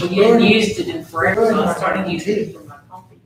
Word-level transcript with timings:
Well, 0.00 0.12
you 0.12 0.22
hadn't 0.22 0.42
used 0.42 0.78
it 0.78 0.88
in 0.88 1.04
forever, 1.04 1.46
so 1.46 1.64
I 1.64 1.74
started 1.74 2.10
using 2.10 2.36
it 2.38 2.54
for 2.56 2.62
my 2.64 2.76
coffee. 2.88 3.18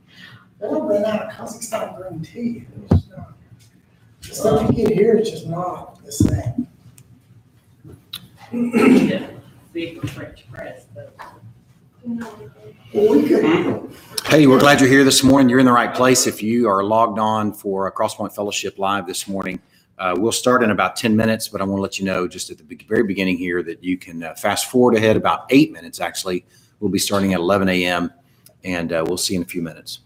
They 0.59 0.67
don't 0.67 0.87
run 0.87 1.05
out 1.05 1.23
of 1.27 1.31
Kazakhstan 1.33 1.95
green 1.97 2.21
tea. 2.23 2.65
It's 2.91 3.07
not- 3.09 3.33
The 4.21 4.35
stuff 4.35 4.69
you 4.75 4.85
get 4.85 4.93
here 4.95 5.17
is 5.17 5.29
just 5.29 5.47
not 5.47 6.03
the 6.03 6.11
same. 6.11 6.67
Need 8.51 9.11
a 9.13 9.29
big 9.71 10.07
French 10.09 10.45
press, 10.51 10.85
but. 10.95 11.15
Well, 12.93 13.09
we 13.15 13.27
could, 13.27 13.89
Hey, 14.25 14.47
we're 14.47 14.59
glad 14.59 14.79
you're 14.81 14.89
here 14.89 15.03
this 15.03 15.23
morning. 15.23 15.49
You're 15.49 15.59
in 15.59 15.65
the 15.65 15.71
right 15.71 15.93
place. 15.93 16.27
If 16.27 16.41
you 16.43 16.67
are 16.69 16.83
logged 16.83 17.19
on 17.19 17.53
for 17.53 17.87
a 17.87 17.91
Crosspoint 17.91 18.33
Fellowship 18.35 18.77
Live 18.79 19.05
this 19.07 19.27
morning, 19.27 19.59
uh, 19.99 20.15
we'll 20.17 20.31
start 20.31 20.63
in 20.63 20.71
about 20.71 20.95
10 20.95 21.15
minutes, 21.15 21.47
but 21.47 21.61
I 21.61 21.65
want 21.65 21.77
to 21.77 21.81
let 21.81 21.99
you 21.99 22.05
know 22.05 22.27
just 22.27 22.49
at 22.49 22.57
the 22.57 22.63
be- 22.63 22.85
very 22.87 23.03
beginning 23.03 23.37
here 23.37 23.61
that 23.63 23.83
you 23.83 23.97
can 23.97 24.23
uh, 24.23 24.33
fast 24.35 24.69
forward 24.69 24.95
ahead 24.95 25.15
about 25.17 25.45
eight 25.49 25.71
minutes, 25.71 25.99
actually. 26.01 26.45
We'll 26.83 26.91
be 26.91 26.99
starting 26.99 27.33
at 27.33 27.39
11 27.39 27.69
a.m., 27.69 28.11
and 28.65 28.91
uh, 28.91 29.05
we'll 29.07 29.15
see 29.15 29.35
you 29.35 29.39
in 29.39 29.45
a 29.45 29.47
few 29.47 29.61
minutes. 29.61 29.99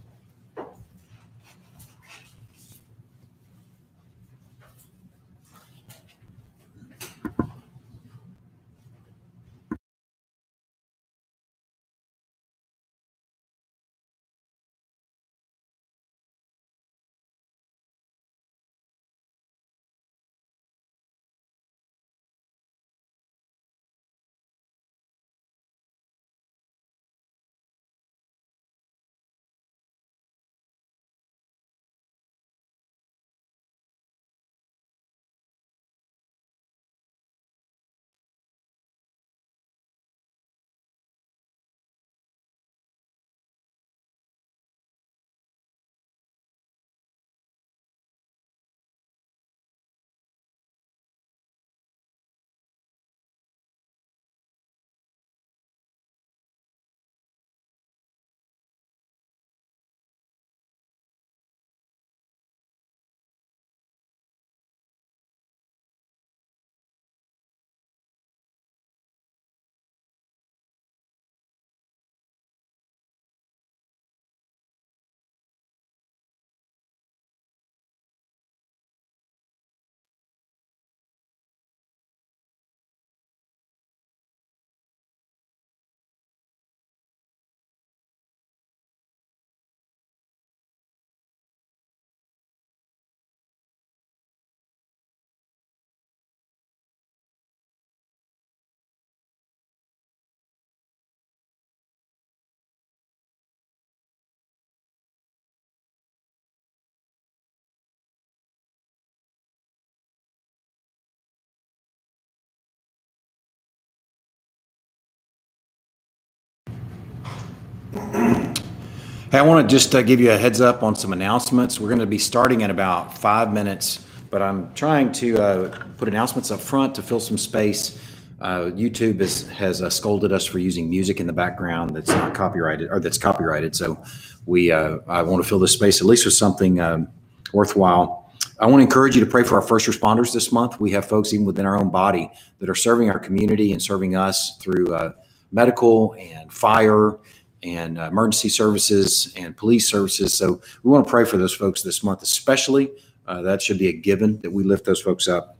Hey, 117.97 119.39
I 119.39 119.41
want 119.41 119.67
to 119.67 119.75
just 119.75 119.93
uh, 119.93 120.01
give 120.03 120.19
you 120.19 120.31
a 120.31 120.37
heads 120.37 120.61
up 120.61 120.83
on 120.83 120.95
some 120.95 121.11
announcements. 121.11 121.79
We're 121.79 121.89
going 121.89 121.99
to 121.99 122.05
be 122.05 122.17
starting 122.17 122.61
in 122.61 122.71
about 122.71 123.17
five 123.17 123.51
minutes, 123.51 124.05
but 124.29 124.41
I'm 124.41 124.73
trying 124.73 125.11
to 125.13 125.37
uh, 125.37 125.85
put 125.97 126.07
announcements 126.07 126.49
up 126.49 126.59
front 126.59 126.95
to 126.95 127.01
fill 127.01 127.19
some 127.19 127.37
space. 127.37 127.99
Uh, 128.39 128.65
YouTube 128.65 129.19
has, 129.19 129.47
has 129.47 129.81
uh, 129.81 129.89
scolded 129.89 130.31
us 130.31 130.45
for 130.45 130.59
using 130.59 130.89
music 130.89 131.19
in 131.19 131.27
the 131.27 131.33
background 131.33 131.95
that's 131.95 132.09
not 132.09 132.33
copyrighted 132.33 132.89
or 132.91 132.99
that's 132.99 133.17
copyrighted. 133.17 133.75
So 133.75 134.01
we, 134.45 134.71
uh, 134.71 134.99
I 135.07 135.23
want 135.23 135.43
to 135.43 135.49
fill 135.49 135.59
this 135.59 135.73
space 135.73 135.99
at 135.99 136.07
least 136.07 136.23
with 136.23 136.35
something 136.35 136.79
um, 136.79 137.07
worthwhile. 137.51 138.31
I 138.59 138.67
want 138.67 138.79
to 138.79 138.83
encourage 138.83 139.15
you 139.15 139.25
to 139.25 139.29
pray 139.29 139.43
for 139.43 139.55
our 139.55 139.67
first 139.67 139.87
responders 139.87 140.33
this 140.33 140.51
month. 140.51 140.79
We 140.79 140.91
have 140.91 141.05
folks 141.05 141.33
even 141.33 141.45
within 141.45 141.65
our 141.65 141.77
own 141.77 141.89
body 141.89 142.31
that 142.59 142.69
are 142.69 142.75
serving 142.75 143.09
our 143.09 143.19
community 143.19 143.71
and 143.71 143.81
serving 143.81 144.15
us 144.15 144.57
through 144.57 144.93
uh, 144.93 145.13
medical 145.51 146.15
and 146.17 146.51
fire 146.51 147.17
and 147.67 147.99
uh, 147.99 148.03
emergency 148.03 148.49
services 148.49 149.33
and 149.35 149.55
police 149.57 149.89
services. 149.89 150.33
So 150.33 150.61
we 150.83 150.91
want 150.91 151.05
to 151.05 151.09
pray 151.09 151.25
for 151.25 151.37
those 151.37 151.53
folks 151.53 151.81
this 151.81 152.03
month, 152.03 152.21
especially. 152.21 152.91
Uh, 153.27 153.41
that 153.41 153.61
should 153.61 153.77
be 153.77 153.89
a 153.89 153.93
given 153.93 154.39
that 154.41 154.51
we 154.51 154.63
lift 154.63 154.85
those 154.85 155.01
folks 155.01 155.27
up. 155.27 155.57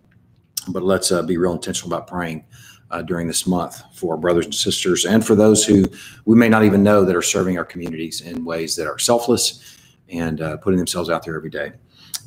But 0.69 0.83
let's 0.83 1.11
uh, 1.11 1.21
be 1.23 1.37
real 1.37 1.53
intentional 1.53 1.93
about 1.93 2.07
praying 2.07 2.45
uh, 2.91 3.01
during 3.01 3.27
this 3.27 3.45
month 3.45 3.81
for 3.93 4.13
our 4.13 4.17
brothers 4.17 4.45
and 4.45 4.55
sisters 4.55 5.05
and 5.05 5.25
for 5.25 5.35
those 5.35 5.65
who 5.65 5.85
we 6.25 6.35
may 6.35 6.47
not 6.47 6.63
even 6.63 6.83
know 6.83 7.03
that 7.03 7.15
are 7.15 7.21
serving 7.21 7.57
our 7.57 7.65
communities 7.65 8.21
in 8.21 8.45
ways 8.45 8.75
that 8.77 8.87
are 8.87 8.97
selfless 8.97 9.77
and 10.09 10.41
uh, 10.41 10.55
putting 10.57 10.77
themselves 10.77 11.09
out 11.09 11.25
there 11.25 11.35
every 11.35 11.49
day. 11.49 11.73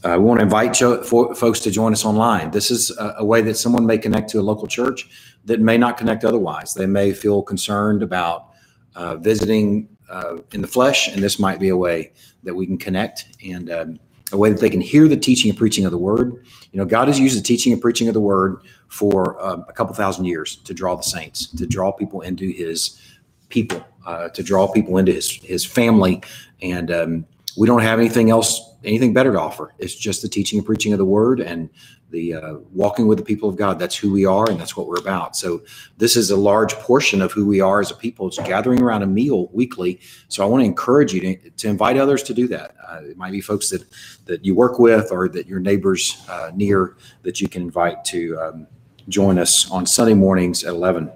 Uh, 0.02 0.16
we 0.18 0.24
want 0.24 0.38
to 0.40 0.44
invite 0.44 0.76
fo- 0.76 1.34
folks 1.34 1.60
to 1.60 1.70
join 1.70 1.92
us 1.92 2.04
online. 2.04 2.50
This 2.50 2.70
is 2.70 2.90
a, 2.98 3.16
a 3.18 3.24
way 3.24 3.42
that 3.42 3.56
someone 3.56 3.86
may 3.86 3.98
connect 3.98 4.28
to 4.30 4.40
a 4.40 4.42
local 4.42 4.66
church 4.66 5.08
that 5.44 5.60
may 5.60 5.78
not 5.78 5.96
connect 5.96 6.24
otherwise. 6.24 6.74
They 6.74 6.86
may 6.86 7.12
feel 7.12 7.42
concerned 7.42 8.02
about 8.02 8.49
uh, 8.94 9.16
visiting 9.16 9.88
uh, 10.08 10.38
in 10.52 10.60
the 10.60 10.68
flesh, 10.68 11.08
and 11.08 11.22
this 11.22 11.38
might 11.38 11.60
be 11.60 11.68
a 11.68 11.76
way 11.76 12.12
that 12.42 12.54
we 12.54 12.66
can 12.66 12.78
connect 12.78 13.26
and 13.44 13.70
um, 13.70 14.00
a 14.32 14.36
way 14.36 14.50
that 14.50 14.60
they 14.60 14.70
can 14.70 14.80
hear 14.80 15.08
the 15.08 15.16
teaching 15.16 15.50
and 15.50 15.58
preaching 15.58 15.84
of 15.84 15.92
the 15.92 15.98
word. 15.98 16.44
You 16.72 16.78
know, 16.78 16.84
God 16.84 17.08
has 17.08 17.18
used 17.18 17.38
the 17.38 17.42
teaching 17.42 17.72
and 17.72 17.80
preaching 17.80 18.08
of 18.08 18.14
the 18.14 18.20
word 18.20 18.60
for 18.88 19.40
um, 19.44 19.64
a 19.68 19.72
couple 19.72 19.94
thousand 19.94 20.24
years 20.24 20.56
to 20.56 20.74
draw 20.74 20.94
the 20.94 21.02
saints, 21.02 21.46
to 21.48 21.66
draw 21.66 21.92
people 21.92 22.22
into 22.22 22.50
His 22.50 23.00
people, 23.48 23.84
uh, 24.06 24.28
to 24.30 24.42
draw 24.42 24.66
people 24.70 24.98
into 24.98 25.12
His 25.12 25.30
His 25.42 25.64
family, 25.64 26.22
and 26.62 26.90
um, 26.90 27.26
we 27.56 27.66
don't 27.66 27.82
have 27.82 27.98
anything 27.98 28.30
else, 28.30 28.74
anything 28.84 29.12
better 29.12 29.32
to 29.32 29.40
offer. 29.40 29.74
It's 29.78 29.94
just 29.94 30.22
the 30.22 30.28
teaching 30.28 30.58
and 30.58 30.66
preaching 30.66 30.92
of 30.92 30.98
the 30.98 31.04
word 31.04 31.40
and 31.40 31.68
the 32.10 32.34
uh, 32.34 32.54
walking 32.72 33.06
with 33.08 33.18
the 33.18 33.24
people 33.24 33.48
of 33.48 33.56
God. 33.56 33.78
That's 33.78 33.96
who 33.96 34.12
we 34.12 34.26
are, 34.26 34.50
and 34.50 34.60
that's 34.60 34.76
what 34.76 34.88
we're 34.88 35.00
about. 35.00 35.36
So 35.36 35.62
this 35.98 36.16
is 36.16 36.30
a 36.30 36.36
large 36.36 36.74
portion 36.74 37.22
of 37.22 37.32
who 37.32 37.46
we 37.46 37.60
are 37.60 37.80
as 37.80 37.90
a 37.90 37.96
people. 37.96 38.28
It's 38.28 38.38
gathering 38.38 38.82
around 38.82 39.02
a 39.02 39.08
meal 39.08 39.48
weekly. 39.52 40.00
So 40.28 40.42
I 40.44 40.46
want 40.46 40.62
to 40.62 40.66
encourage 40.66 41.14
you 41.14 41.20
to, 41.22 41.50
to 41.50 41.68
invite 41.68 41.96
others 41.98 42.22
to 42.24 42.34
do 42.34 42.48
that. 42.48 42.76
Uh, 42.88 43.00
it 43.04 43.16
might 43.18 43.32
be 43.32 43.40
folks 43.42 43.70
that 43.70 43.84
that 44.26 44.44
you 44.44 44.54
work 44.54 44.78
with 44.78 45.12
or 45.12 45.28
that 45.30 45.46
your 45.46 45.60
neighbors 45.60 46.24
uh, 46.28 46.52
near 46.54 46.96
that 47.22 47.40
you 47.40 47.48
can 47.48 47.62
invite 47.62 48.04
to 48.06 48.38
um, 48.40 48.66
join 49.08 49.38
us 49.38 49.70
on 49.70 49.86
Sunday 49.86 50.14
mornings 50.14 50.64
at 50.64 50.70
11. 50.70 51.10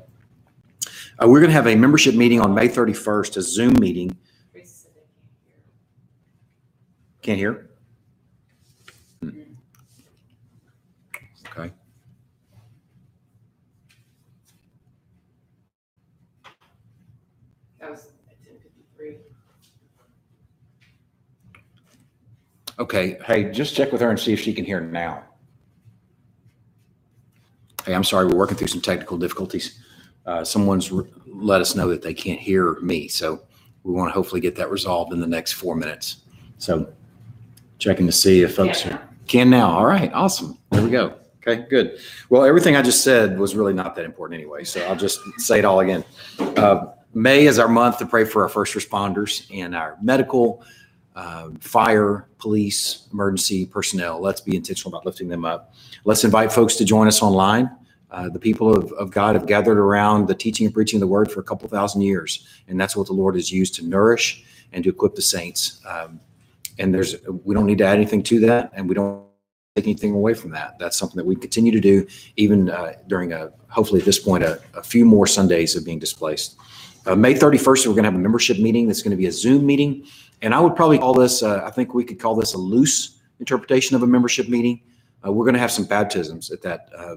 Uh, 1.22 1.28
we're 1.28 1.40
going 1.40 1.50
to 1.50 1.54
have 1.54 1.68
a 1.68 1.76
membership 1.76 2.14
meeting 2.14 2.40
on 2.40 2.54
May 2.54 2.68
31st, 2.68 3.38
a 3.38 3.42
Zoom 3.42 3.74
meeting. 3.80 4.16
Chris 4.52 4.70
said 4.84 4.92
they 4.96 5.02
can't 5.22 5.56
hear. 5.56 5.64
Can't 7.22 7.38
hear? 7.38 7.70
Hmm. 9.22 9.30
Okay. 11.60 11.72
That 17.80 17.90
was 17.92 18.06
at 18.30 18.42
ten 18.44 18.58
fifty-three. 18.62 19.18
Okay, 22.78 23.18
hey, 23.24 23.50
just 23.52 23.74
check 23.76 23.92
with 23.92 24.00
her 24.00 24.10
and 24.10 24.18
see 24.18 24.32
if 24.32 24.40
she 24.40 24.52
can 24.52 24.64
hear 24.64 24.80
now. 24.80 25.22
Hey, 27.84 27.94
I'm 27.94 28.04
sorry, 28.04 28.26
we're 28.26 28.36
working 28.36 28.56
through 28.56 28.68
some 28.68 28.80
technical 28.80 29.16
difficulties. 29.16 29.78
Uh, 30.26 30.42
someone's 30.42 30.90
r- 30.90 31.04
let 31.26 31.60
us 31.60 31.74
know 31.76 31.88
that 31.88 32.02
they 32.02 32.14
can't 32.14 32.40
hear 32.40 32.74
me, 32.80 33.08
so 33.08 33.42
we 33.84 33.92
want 33.92 34.08
to 34.08 34.12
hopefully 34.14 34.40
get 34.40 34.56
that 34.56 34.70
resolved 34.70 35.12
in 35.12 35.20
the 35.20 35.26
next 35.26 35.52
four 35.52 35.76
minutes. 35.76 36.16
So 36.58 36.88
checking 37.78 38.06
to 38.06 38.12
see 38.12 38.42
if 38.42 38.56
folks 38.56 38.84
Yeah. 38.84 38.94
are- 38.94 39.08
can 39.28 39.50
now. 39.50 39.70
All 39.70 39.86
right, 39.86 40.10
awesome. 40.12 40.58
There 40.70 40.82
we 40.82 40.90
go. 40.90 41.14
Okay, 41.46 41.66
good. 41.68 41.98
Well, 42.30 42.44
everything 42.44 42.74
I 42.74 42.82
just 42.82 43.04
said 43.04 43.38
was 43.38 43.54
really 43.54 43.74
not 43.74 43.94
that 43.96 44.04
important 44.06 44.40
anyway, 44.40 44.64
so 44.64 44.82
I'll 44.86 44.96
just 44.96 45.20
say 45.38 45.58
it 45.58 45.64
all 45.64 45.80
again. 45.80 46.02
Uh, 46.38 46.86
May 47.12 47.46
is 47.46 47.58
our 47.58 47.68
month 47.68 47.98
to 47.98 48.06
pray 48.06 48.24
for 48.24 48.42
our 48.42 48.48
first 48.48 48.74
responders 48.74 49.46
and 49.54 49.76
our 49.76 49.96
medical, 50.02 50.62
uh, 51.14 51.50
fire, 51.60 52.28
police, 52.38 53.06
emergency 53.12 53.66
personnel. 53.66 54.20
Let's 54.20 54.40
be 54.40 54.56
intentional 54.56 54.96
about 54.96 55.06
lifting 55.06 55.28
them 55.28 55.44
up. 55.44 55.74
Let's 56.04 56.24
invite 56.24 56.52
folks 56.52 56.76
to 56.76 56.84
join 56.84 57.06
us 57.06 57.22
online. 57.22 57.70
Uh, 58.10 58.28
the 58.28 58.38
people 58.38 58.76
of, 58.76 58.92
of 58.92 59.10
God 59.10 59.34
have 59.34 59.46
gathered 59.46 59.78
around 59.78 60.28
the 60.28 60.34
teaching 60.34 60.66
and 60.66 60.74
preaching 60.74 60.98
of 60.98 61.00
the 61.00 61.06
word 61.06 61.30
for 61.30 61.40
a 61.40 61.42
couple 61.42 61.68
thousand 61.68 62.02
years, 62.02 62.46
and 62.68 62.80
that's 62.80 62.96
what 62.96 63.06
the 63.06 63.12
Lord 63.12 63.34
has 63.34 63.50
used 63.50 63.74
to 63.76 63.84
nourish 63.84 64.44
and 64.72 64.84
to 64.84 64.90
equip 64.90 65.14
the 65.14 65.22
saints. 65.22 65.80
Um, 65.86 66.20
and 66.78 66.94
there's 66.94 67.16
we 67.44 67.54
don't 67.54 67.66
need 67.66 67.78
to 67.78 67.84
add 67.84 67.96
anything 67.96 68.22
to 68.24 68.40
that, 68.40 68.70
and 68.74 68.88
we 68.88 68.94
don't 68.94 69.24
take 69.74 69.86
anything 69.86 70.14
away 70.14 70.34
from 70.34 70.50
that. 70.52 70.78
That's 70.78 70.96
something 70.96 71.16
that 71.16 71.26
we 71.26 71.34
continue 71.34 71.72
to 71.72 71.80
do, 71.80 72.06
even 72.36 72.70
uh, 72.70 72.92
during 73.08 73.32
a 73.32 73.50
hopefully 73.68 74.00
at 74.00 74.06
this 74.06 74.20
point 74.20 74.44
a, 74.44 74.60
a 74.74 74.82
few 74.82 75.04
more 75.04 75.26
Sundays 75.26 75.74
of 75.74 75.84
being 75.84 75.98
displaced. 75.98 76.56
Uh, 77.06 77.16
May 77.16 77.34
31st, 77.34 77.86
we're 77.86 77.92
going 77.92 78.04
to 78.04 78.10
have 78.10 78.14
a 78.14 78.18
membership 78.18 78.58
meeting. 78.58 78.86
That's 78.86 79.02
going 79.02 79.10
to 79.10 79.16
be 79.16 79.26
a 79.26 79.32
Zoom 79.32 79.66
meeting, 79.66 80.06
and 80.44 80.54
I 80.54 80.60
would 80.60 80.76
probably 80.76 80.98
call 80.98 81.14
this. 81.14 81.42
Uh, 81.42 81.62
I 81.64 81.70
think 81.70 81.94
we 81.94 82.04
could 82.04 82.20
call 82.20 82.36
this 82.36 82.52
a 82.52 82.58
loose 82.58 83.18
interpretation 83.40 83.96
of 83.96 84.02
a 84.02 84.06
membership 84.06 84.46
meeting. 84.46 84.82
Uh, 85.26 85.32
we're 85.32 85.46
going 85.46 85.54
to 85.54 85.60
have 85.60 85.72
some 85.72 85.86
baptisms 85.86 86.50
at 86.50 86.60
that 86.60 86.90
uh, 86.96 87.16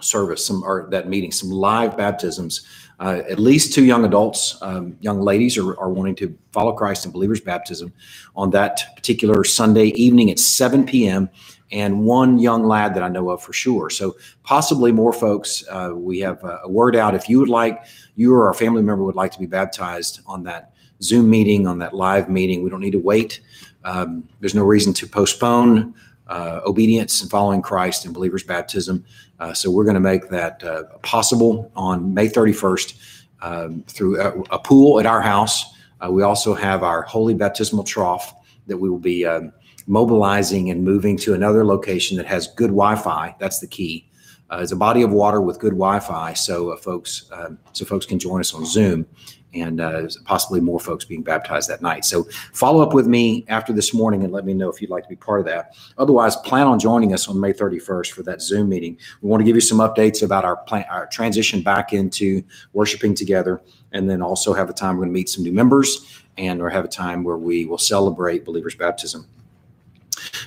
service, 0.00 0.46
some 0.46 0.62
or 0.62 0.86
that 0.92 1.08
meeting, 1.08 1.32
some 1.32 1.50
live 1.50 1.96
baptisms. 1.96 2.64
Uh, 3.00 3.22
at 3.28 3.40
least 3.40 3.74
two 3.74 3.84
young 3.84 4.04
adults, 4.04 4.56
um, 4.62 4.96
young 5.00 5.20
ladies, 5.20 5.58
are, 5.58 5.76
are 5.80 5.90
wanting 5.90 6.14
to 6.14 6.38
follow 6.52 6.72
Christ 6.72 7.04
in 7.04 7.10
believers' 7.10 7.40
baptism 7.40 7.92
on 8.36 8.50
that 8.50 8.94
particular 8.94 9.42
Sunday 9.42 9.86
evening 9.86 10.30
at 10.30 10.38
7 10.38 10.86
p.m. 10.86 11.28
And 11.74 12.04
one 12.04 12.38
young 12.38 12.62
lad 12.62 12.94
that 12.94 13.02
I 13.02 13.08
know 13.08 13.30
of 13.30 13.42
for 13.42 13.52
sure. 13.52 13.90
So 13.90 14.16
possibly 14.44 14.92
more 14.92 15.12
folks. 15.12 15.64
Uh, 15.68 15.90
we 15.92 16.20
have 16.20 16.42
a, 16.44 16.68
word 16.68 16.94
out. 16.94 17.16
If 17.16 17.28
you 17.28 17.40
would 17.40 17.48
like, 17.48 17.84
you 18.14 18.32
or 18.32 18.48
a 18.48 18.54
family 18.54 18.80
member 18.80 19.02
would 19.02 19.16
like 19.16 19.32
to 19.32 19.40
be 19.40 19.46
baptized 19.46 20.20
on 20.24 20.44
that 20.44 20.72
Zoom 21.02 21.28
meeting, 21.28 21.66
on 21.66 21.80
that 21.80 21.92
live 21.92 22.28
meeting, 22.30 22.62
we 22.62 22.70
don't 22.70 22.80
need 22.80 22.92
to 22.92 23.00
wait. 23.00 23.40
Um, 23.82 24.28
there's 24.38 24.54
no 24.54 24.62
reason 24.62 24.92
to 24.94 25.06
postpone 25.08 25.94
uh, 26.28 26.60
obedience 26.64 27.20
and 27.20 27.28
following 27.28 27.60
Christ 27.60 28.04
and 28.04 28.14
believers' 28.14 28.44
baptism. 28.44 29.04
Uh, 29.40 29.52
so 29.52 29.68
we're 29.68 29.84
going 29.84 29.94
to 29.94 30.00
make 30.00 30.28
that 30.28 30.62
uh, 30.62 30.84
possible 31.02 31.72
on 31.74 32.14
May 32.14 32.28
31st 32.28 32.94
um, 33.42 33.82
through 33.88 34.20
a, 34.20 34.40
a, 34.50 34.58
pool 34.60 35.00
at 35.00 35.06
our 35.06 35.20
house. 35.20 35.74
Uh, 36.00 36.08
we 36.10 36.22
also 36.22 36.54
have 36.54 36.84
our 36.84 37.02
holy 37.02 37.34
baptismal 37.34 37.82
trough 37.82 38.32
that 38.68 38.76
we 38.76 38.88
will 38.88 39.00
be 39.00 39.26
um, 39.26 39.52
mobilizing 39.86 40.70
and 40.70 40.82
moving 40.82 41.16
to 41.18 41.34
another 41.34 41.64
location 41.64 42.16
that 42.16 42.26
has 42.26 42.48
good 42.48 42.70
Wi-Fi. 42.70 43.36
That's 43.38 43.60
the 43.60 43.66
key. 43.66 44.10
Uh, 44.50 44.58
it's 44.62 44.72
a 44.72 44.76
body 44.76 45.02
of 45.02 45.10
water 45.10 45.40
with 45.40 45.58
good 45.58 45.72
Wi-Fi, 45.72 46.34
so 46.34 46.70
uh, 46.70 46.76
folks, 46.76 47.30
um, 47.32 47.58
so 47.72 47.84
folks 47.84 48.06
can 48.06 48.18
join 48.18 48.40
us 48.40 48.54
on 48.54 48.64
Zoom 48.66 49.06
and 49.54 49.80
uh, 49.80 50.06
possibly 50.24 50.60
more 50.60 50.80
folks 50.80 51.04
being 51.04 51.22
baptized 51.22 51.70
that 51.70 51.80
night. 51.80 52.04
So 52.04 52.24
follow 52.52 52.82
up 52.82 52.92
with 52.92 53.06
me 53.06 53.44
after 53.48 53.72
this 53.72 53.94
morning 53.94 54.24
and 54.24 54.32
let 54.32 54.44
me 54.44 54.52
know 54.52 54.68
if 54.68 54.80
you'd 54.80 54.90
like 54.90 55.04
to 55.04 55.08
be 55.08 55.16
part 55.16 55.40
of 55.40 55.46
that. 55.46 55.76
Otherwise, 55.96 56.36
plan 56.36 56.66
on 56.66 56.78
joining 56.78 57.12
us 57.12 57.28
on 57.28 57.38
May 57.38 57.52
31st 57.52 58.10
for 58.10 58.22
that 58.24 58.42
Zoom 58.42 58.68
meeting. 58.68 58.98
We 59.22 59.28
want 59.28 59.40
to 59.40 59.44
give 59.44 59.54
you 59.54 59.60
some 59.60 59.78
updates 59.78 60.22
about 60.22 60.44
our 60.44 60.56
plan, 60.56 60.84
our 60.90 61.06
transition 61.06 61.62
back 61.62 61.92
into 61.92 62.42
worshiping 62.72 63.14
together, 63.14 63.62
and 63.92 64.10
then 64.10 64.22
also 64.22 64.52
have 64.52 64.68
a 64.68 64.72
time 64.72 64.96
we're 64.96 65.04
going 65.04 65.10
to 65.10 65.14
meet 65.14 65.28
some 65.28 65.44
new 65.44 65.52
members 65.52 66.22
and 66.36 66.60
or 66.60 66.68
have 66.68 66.84
a 66.84 66.88
time 66.88 67.22
where 67.22 67.38
we 67.38 67.64
will 67.64 67.78
celebrate 67.78 68.44
believers' 68.44 68.74
baptism. 68.74 69.26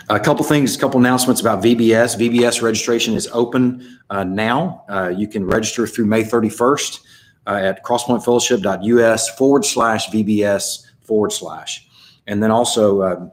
A 0.09 0.19
couple 0.19 0.43
things, 0.45 0.75
a 0.75 0.79
couple 0.79 0.99
announcements 0.99 1.41
about 1.41 1.63
VBS. 1.63 2.17
VBS 2.17 2.61
registration 2.61 3.13
is 3.13 3.27
open 3.33 3.99
uh, 4.09 4.23
now. 4.23 4.85
Uh, 4.89 5.09
you 5.09 5.27
can 5.27 5.45
register 5.45 5.85
through 5.85 6.05
May 6.05 6.23
31st 6.23 6.99
uh, 7.47 7.49
at 7.51 7.83
crosspointfellowship.us 7.83 9.29
forward 9.31 9.65
slash 9.65 10.09
VBS 10.09 10.85
forward 11.01 11.31
slash. 11.31 11.87
And 12.27 12.43
then 12.43 12.51
also, 12.51 13.01
uh, 13.01 13.29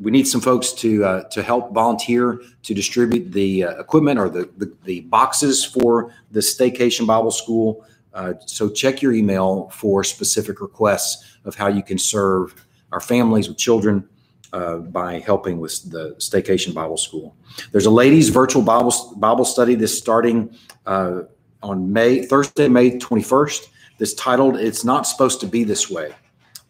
we 0.00 0.10
need 0.10 0.26
some 0.26 0.40
folks 0.40 0.72
to 0.72 1.04
uh, 1.04 1.22
to 1.28 1.42
help 1.42 1.72
volunteer 1.72 2.40
to 2.62 2.74
distribute 2.74 3.30
the 3.30 3.64
uh, 3.64 3.80
equipment 3.80 4.18
or 4.18 4.28
the, 4.28 4.50
the, 4.56 4.74
the 4.84 5.00
boxes 5.02 5.64
for 5.64 6.12
the 6.32 6.40
Staycation 6.40 7.06
Bible 7.06 7.30
School. 7.30 7.86
Uh, 8.12 8.34
so 8.44 8.68
check 8.68 9.00
your 9.00 9.12
email 9.12 9.70
for 9.70 10.04
specific 10.04 10.60
requests 10.60 11.38
of 11.44 11.54
how 11.54 11.68
you 11.68 11.82
can 11.82 11.98
serve 11.98 12.66
our 12.90 13.00
families 13.00 13.48
with 13.48 13.56
children 13.56 14.06
uh, 14.52 14.76
by 14.76 15.18
helping 15.20 15.58
with 15.58 15.90
the 15.90 16.14
Staycation 16.18 16.74
Bible 16.74 16.96
School. 16.96 17.34
There's 17.70 17.86
a 17.86 17.90
ladies' 17.90 18.28
virtual 18.28 18.62
Bible 18.62 18.92
Bible 19.16 19.44
study 19.44 19.74
that's 19.74 19.96
starting 19.96 20.54
uh, 20.86 21.22
on 21.62 21.92
May 21.92 22.24
Thursday, 22.24 22.68
May 22.68 22.98
21st. 22.98 23.68
That's 23.98 24.14
titled 24.14 24.56
"It's 24.56 24.84
Not 24.84 25.06
Supposed 25.06 25.40
to 25.40 25.46
Be 25.46 25.64
This 25.64 25.90
Way," 25.90 26.12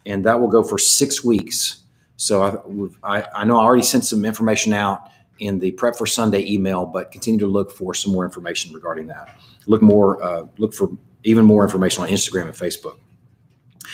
and 0.05 0.25
that 0.25 0.39
will 0.39 0.49
go 0.49 0.63
for 0.63 0.77
six 0.77 1.23
weeks. 1.23 1.83
So 2.15 2.93
I, 3.03 3.19
I, 3.19 3.27
I 3.35 3.43
know 3.43 3.57
I 3.57 3.63
already 3.63 3.83
sent 3.83 4.05
some 4.05 4.23
information 4.23 4.71
out 4.71 5.09
in 5.39 5.59
the 5.59 5.71
Prep 5.71 5.95
for 5.95 6.05
Sunday 6.05 6.45
email, 6.49 6.85
but 6.85 7.11
continue 7.11 7.39
to 7.39 7.47
look 7.47 7.71
for 7.71 7.93
some 7.93 8.13
more 8.13 8.23
information 8.23 8.73
regarding 8.73 9.07
that. 9.07 9.37
Look 9.65 9.81
more, 9.81 10.23
uh, 10.23 10.45
look 10.57 10.73
for 10.73 10.89
even 11.23 11.45
more 11.45 11.63
information 11.63 12.03
on 12.03 12.09
Instagram 12.09 12.43
and 12.43 12.53
Facebook. 12.53 12.97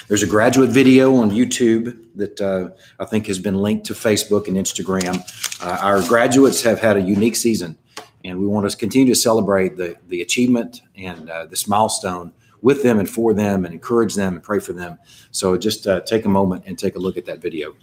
There's 0.07 0.23
a 0.23 0.27
graduate 0.27 0.69
video 0.69 1.15
on 1.15 1.31
YouTube 1.31 1.97
that 2.15 2.41
uh, 2.41 2.69
I 2.99 3.05
think 3.05 3.27
has 3.27 3.39
been 3.39 3.55
linked 3.55 3.85
to 3.87 3.93
Facebook 3.93 4.47
and 4.47 4.57
Instagram. 4.57 5.21
Uh, 5.63 5.77
our 5.81 6.01
graduates 6.07 6.61
have 6.63 6.79
had 6.79 6.97
a 6.97 7.01
unique 7.01 7.35
season, 7.35 7.77
and 8.23 8.39
we 8.39 8.47
want 8.47 8.69
to 8.69 8.75
continue 8.75 9.13
to 9.13 9.19
celebrate 9.19 9.77
the, 9.77 9.95
the 10.07 10.21
achievement 10.21 10.81
and 10.95 11.29
uh, 11.29 11.45
this 11.45 11.67
milestone 11.67 12.33
with 12.61 12.83
them 12.83 12.99
and 12.99 13.09
for 13.09 13.33
them 13.33 13.65
and 13.65 13.73
encourage 13.73 14.15
them 14.15 14.33
and 14.33 14.43
pray 14.43 14.59
for 14.59 14.73
them. 14.73 14.97
So 15.31 15.57
just 15.57 15.87
uh, 15.87 16.01
take 16.01 16.25
a 16.25 16.29
moment 16.29 16.63
and 16.65 16.77
take 16.77 16.95
a 16.95 16.99
look 16.99 17.17
at 17.17 17.25
that 17.25 17.39
video. 17.39 17.75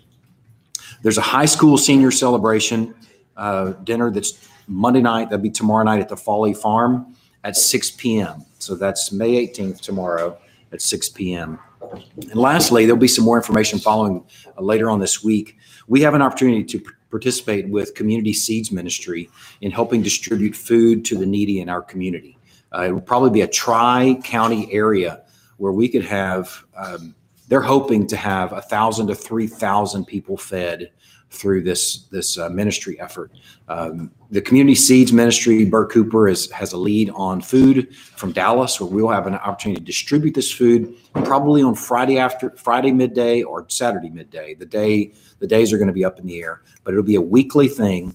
There's 1.03 1.19
a 1.19 1.23
high 1.23 1.47
school 1.47 1.79
senior 1.79 2.11
celebration 2.11 2.95
uh, 3.37 3.73
dinner 3.85 4.11
that's 4.11 4.49
Monday 4.67 5.01
night. 5.01 5.31
That'll 5.31 5.43
be 5.43 5.51
tomorrow 5.51 5.85
night 5.85 6.01
at 6.01 6.09
the 6.09 6.17
Folly 6.17 6.55
Farm 6.55 7.15
at 7.45 7.57
6 7.57 7.93
p.m. 7.93 8.45
So 8.59 8.75
that's 8.75 9.13
May 9.13 9.47
18th 9.47 9.81
tomorrow 9.81 10.39
at 10.73 10.83
6 10.83 11.11
p.m. 11.11 11.59
And 11.93 12.35
lastly, 12.35 12.85
there'll 12.85 13.01
be 13.01 13.09
some 13.09 13.25
more 13.25 13.37
information 13.37 13.79
following 13.79 14.25
uh, 14.57 14.63
later 14.63 14.91
on 14.91 15.01
this 15.01 15.23
week. 15.23 15.57
We 15.89 16.01
have 16.03 16.15
an 16.15 16.23
opportunity 16.23 16.65
to 16.65 16.83
participate 17.11 17.69
with 17.69 17.95
Community 17.95 18.33
Seeds 18.33 18.73
Ministry 18.73 19.31
in 19.61 19.71
helping 19.71 20.03
distribute 20.03 20.55
food 20.55 21.05
to 21.07 21.17
the 21.17 21.27
needy 21.27 21.61
in 21.61 21.69
our 21.69 21.83
community. 21.83 22.39
Uh, 22.75 22.83
it 22.83 22.93
will 22.93 23.01
probably 23.01 23.31
be 23.31 23.43
a 23.43 23.49
tri 23.49 24.19
county 24.25 24.73
area 24.73 25.23
where 25.57 25.73
we 25.73 25.89
could 25.89 26.05
have, 26.05 26.65
um, 26.77 27.15
they're 27.49 27.61
hoping 27.61 28.07
to 28.09 28.17
have 28.17 28.53
a 28.53 28.61
thousand 28.61 29.07
to 29.07 29.15
3,000 29.15 30.05
people 30.05 30.37
fed 30.37 30.91
through 31.31 31.63
this 31.63 32.05
this 32.05 32.39
uh, 32.39 32.49
ministry 32.49 32.99
effort. 33.01 33.33
Um, 33.69 34.11
the 34.31 34.41
Community 34.41 34.75
Seeds 34.75 35.13
Ministry, 35.13 35.65
Bert 35.65 35.91
Cooper 35.91 36.29
is, 36.29 36.51
has 36.51 36.73
a 36.73 36.77
lead 36.77 37.11
on 37.11 37.41
food 37.41 37.95
from 37.95 38.33
Dallas, 38.33 38.81
where 38.81 38.89
we'll 38.89 39.09
have 39.09 39.27
an 39.27 39.35
opportunity 39.35 39.81
to 39.81 39.85
distribute 39.85 40.35
this 40.35 40.51
food 40.51 40.97
probably 41.13 41.63
on 41.63 41.75
Friday 41.75 42.19
after 42.19 42.51
Friday 42.57 42.93
midday 42.93 43.43
or 43.43 43.67
Saturday 43.69 44.11
midday. 44.11 44.55
The 44.55 44.67
day 44.67 45.13
the 45.39 45.47
days 45.47 45.73
are 45.73 45.79
going 45.79 45.89
to 45.89 45.95
be 45.95 46.05
up 46.05 46.19
in 46.19 46.27
the 46.27 46.43
air, 46.43 46.63
but 46.85 46.93
it'll 46.95 47.05
be 47.05 47.17
a 47.17 47.21
weekly 47.21 47.69
thing. 47.69 48.15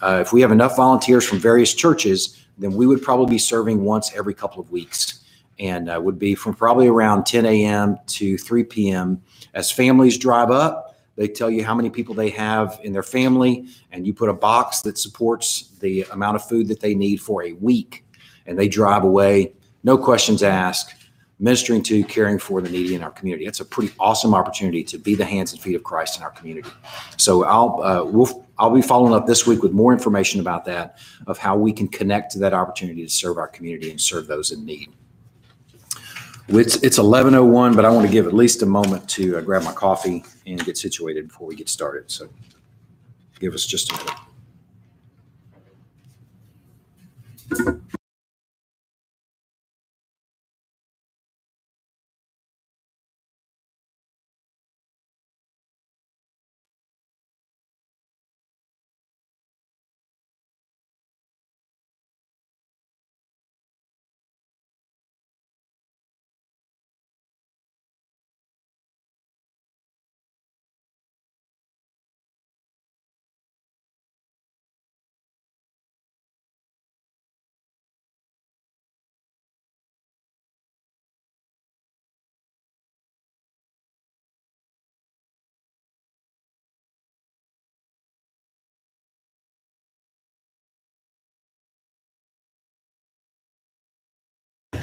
Uh, 0.00 0.18
if 0.20 0.32
we 0.32 0.40
have 0.40 0.50
enough 0.50 0.76
volunteers 0.76 1.24
from 1.24 1.38
various 1.38 1.74
churches, 1.74 2.44
then 2.58 2.72
we 2.72 2.86
would 2.86 3.02
probably 3.02 3.32
be 3.34 3.38
serving 3.38 3.82
once 3.84 4.12
every 4.14 4.34
couple 4.34 4.60
of 4.60 4.70
weeks 4.70 5.20
and 5.58 5.88
uh, 5.88 6.00
would 6.02 6.18
be 6.18 6.34
from 6.34 6.54
probably 6.54 6.88
around 6.88 7.24
10 7.24 7.46
a.m. 7.46 7.98
to 8.06 8.36
3 8.36 8.64
p.m. 8.64 9.22
As 9.54 9.70
families 9.70 10.18
drive 10.18 10.50
up, 10.50 10.91
they 11.16 11.28
tell 11.28 11.50
you 11.50 11.64
how 11.64 11.74
many 11.74 11.90
people 11.90 12.14
they 12.14 12.30
have 12.30 12.80
in 12.82 12.92
their 12.92 13.02
family, 13.02 13.68
and 13.90 14.06
you 14.06 14.14
put 14.14 14.28
a 14.28 14.34
box 14.34 14.80
that 14.82 14.98
supports 14.98 15.68
the 15.80 16.02
amount 16.12 16.36
of 16.36 16.48
food 16.48 16.68
that 16.68 16.80
they 16.80 16.94
need 16.94 17.20
for 17.20 17.44
a 17.44 17.52
week. 17.52 18.04
And 18.46 18.58
they 18.58 18.68
drive 18.68 19.04
away, 19.04 19.52
no 19.84 19.98
questions 19.98 20.42
asked, 20.42 20.94
ministering 21.38 21.82
to, 21.82 22.04
caring 22.04 22.38
for 22.38 22.60
the 22.60 22.70
needy 22.70 22.94
in 22.94 23.02
our 23.02 23.10
community. 23.10 23.44
That's 23.44 23.60
a 23.60 23.64
pretty 23.64 23.92
awesome 23.98 24.32
opportunity 24.32 24.84
to 24.84 24.98
be 24.98 25.14
the 25.14 25.24
hands 25.24 25.52
and 25.52 25.60
feet 25.60 25.74
of 25.74 25.82
Christ 25.82 26.16
in 26.16 26.22
our 26.22 26.30
community. 26.30 26.70
So 27.18 27.44
I'll 27.44 27.82
uh, 27.82 28.04
we'll, 28.04 28.46
I'll 28.58 28.70
be 28.70 28.82
following 28.82 29.12
up 29.12 29.26
this 29.26 29.46
week 29.46 29.62
with 29.62 29.72
more 29.72 29.92
information 29.92 30.40
about 30.40 30.64
that, 30.66 30.98
of 31.26 31.38
how 31.38 31.56
we 31.56 31.72
can 31.72 31.88
connect 31.88 32.32
to 32.32 32.38
that 32.40 32.54
opportunity 32.54 33.02
to 33.02 33.10
serve 33.10 33.38
our 33.38 33.48
community 33.48 33.90
and 33.90 34.00
serve 34.00 34.28
those 34.28 34.52
in 34.52 34.64
need. 34.64 34.92
It's, 36.54 36.76
it's 36.76 36.98
11:01, 36.98 37.74
but 37.74 37.86
I 37.86 37.90
want 37.90 38.06
to 38.06 38.12
give 38.12 38.26
at 38.26 38.34
least 38.34 38.60
a 38.60 38.66
moment 38.66 39.08
to 39.10 39.38
uh, 39.38 39.40
grab 39.40 39.62
my 39.62 39.72
coffee 39.72 40.22
and 40.46 40.62
get 40.62 40.76
situated 40.76 41.28
before 41.28 41.46
we 41.48 41.56
get 41.56 41.70
started. 41.70 42.10
So 42.10 42.28
give 43.40 43.54
us 43.54 43.64
just 43.64 43.90
a 43.90 43.94
minute. 47.58 47.92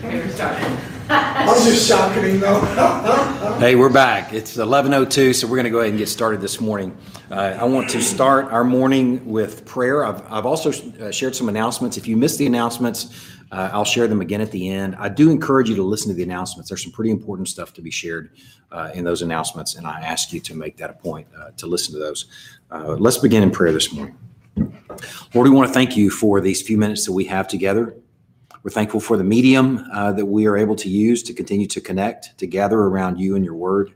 We're 0.10 0.30
starting. 0.30 0.78
I 1.10 1.46
was 1.46 1.66
just 1.66 1.88
shocking 1.88 2.40
though. 2.40 2.60
Hey, 3.60 3.76
we're 3.76 3.92
back. 3.92 4.32
It's 4.32 4.56
11:02, 4.56 5.36
so 5.36 5.46
we're 5.46 5.58
going 5.58 5.66
to 5.66 5.70
go 5.70 5.80
ahead 5.80 5.90
and 5.90 5.98
get 5.98 6.08
started 6.08 6.40
this 6.40 6.62
morning. 6.62 6.98
Uh, 7.30 7.58
I 7.60 7.66
want 7.66 7.90
to 7.90 8.02
start 8.02 8.46
our 8.46 8.64
morning 8.64 9.26
with 9.26 9.66
prayer. 9.66 10.06
I've 10.06 10.22
I've 10.32 10.46
also 10.46 10.72
uh, 10.72 11.12
shared 11.12 11.36
some 11.36 11.50
announcements. 11.50 11.98
If 11.98 12.08
you 12.08 12.16
missed 12.16 12.38
the 12.38 12.46
announcements, 12.46 13.28
uh, 13.52 13.70
I'll 13.74 13.86
share 13.86 14.08
them 14.08 14.22
again 14.22 14.40
at 14.40 14.52
the 14.52 14.70
end. 14.70 14.96
I 14.96 15.10
do 15.10 15.30
encourage 15.30 15.70
you 15.70 15.76
to 15.76 15.84
listen 15.84 16.08
to 16.10 16.16
the 16.16 16.24
announcements. 16.24 16.70
There's 16.70 16.84
some 16.84 16.94
pretty 16.94 17.12
important 17.12 17.50
stuff 17.50 17.74
to 17.74 17.82
be 17.82 17.92
shared 17.92 18.32
uh, 18.72 18.92
in 18.94 19.04
those 19.04 19.22
announcements, 19.22 19.76
and 19.76 19.86
I 19.86 20.00
ask 20.00 20.32
you 20.32 20.40
to 20.40 20.56
make 20.56 20.78
that 20.78 20.90
a 20.90 20.94
point 20.94 21.28
uh, 21.38 21.52
to 21.58 21.68
listen 21.68 21.94
to 21.96 22.00
those. 22.00 22.28
Uh, 22.72 22.96
Let's 22.98 23.18
begin 23.18 23.44
in 23.44 23.52
prayer 23.52 23.74
this 23.74 23.92
morning. 23.92 24.18
Lord, 25.34 25.48
we 25.48 25.50
want 25.50 25.68
to 25.68 25.74
thank 25.74 25.98
you 25.98 26.10
for 26.10 26.40
these 26.40 26.62
few 26.62 26.78
minutes 26.78 27.06
that 27.06 27.14
we 27.14 27.26
have 27.26 27.48
together. 27.48 27.96
We're 28.64 28.72
thankful 28.72 29.00
for 29.00 29.16
the 29.16 29.24
medium 29.24 29.86
uh, 29.94 30.12
that 30.14 30.26
we 30.26 30.46
are 30.46 30.58
able 30.58 30.76
to 30.76 30.90
use 30.90 31.24
to 31.24 31.34
continue 31.34 31.68
to 31.68 31.80
connect, 31.80 32.38
to 32.40 32.48
gather 32.48 32.78
around 32.78 33.18
you 33.18 33.36
and 33.36 33.46
your 33.46 33.56
word. 33.56 33.94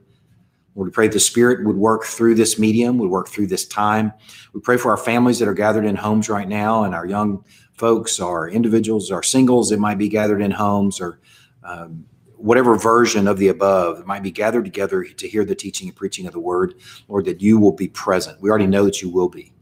Lord, 0.75 0.87
we 0.87 0.91
pray 0.91 1.07
the 1.07 1.19
Spirit 1.19 1.65
would 1.65 1.75
work 1.75 2.05
through 2.05 2.35
this 2.35 2.57
medium, 2.57 2.97
would 2.97 3.09
work 3.09 3.27
through 3.27 3.47
this 3.47 3.67
time. 3.67 4.13
We 4.53 4.61
pray 4.61 4.77
for 4.77 4.89
our 4.89 4.97
families 4.97 5.37
that 5.39 5.47
are 5.47 5.53
gathered 5.53 5.85
in 5.85 5.95
homes 5.95 6.29
right 6.29 6.47
now 6.47 6.83
and 6.83 6.95
our 6.95 7.05
young 7.05 7.43
folks, 7.73 8.19
our 8.19 8.49
individuals, 8.49 9.11
our 9.11 9.21
singles 9.21 9.69
that 9.69 9.79
might 9.79 9.97
be 9.97 10.07
gathered 10.07 10.41
in 10.41 10.51
homes 10.51 10.99
or 10.99 11.19
um, 11.63 12.05
whatever 12.37 12.75
version 12.75 13.27
of 13.27 13.37
the 13.37 13.49
above 13.49 13.97
that 13.97 14.07
might 14.07 14.23
be 14.23 14.31
gathered 14.31 14.65
together 14.65 15.03
to 15.03 15.27
hear 15.27 15.45
the 15.45 15.55
teaching 15.55 15.87
and 15.89 15.95
preaching 15.95 16.25
of 16.25 16.33
the 16.33 16.39
word. 16.39 16.75
Lord, 17.07 17.25
that 17.25 17.41
you 17.41 17.59
will 17.59 17.71
be 17.71 17.87
present. 17.87 18.41
We 18.41 18.49
already 18.49 18.67
know 18.67 18.85
that 18.85 19.01
you 19.01 19.09
will 19.09 19.29
be. 19.29 19.53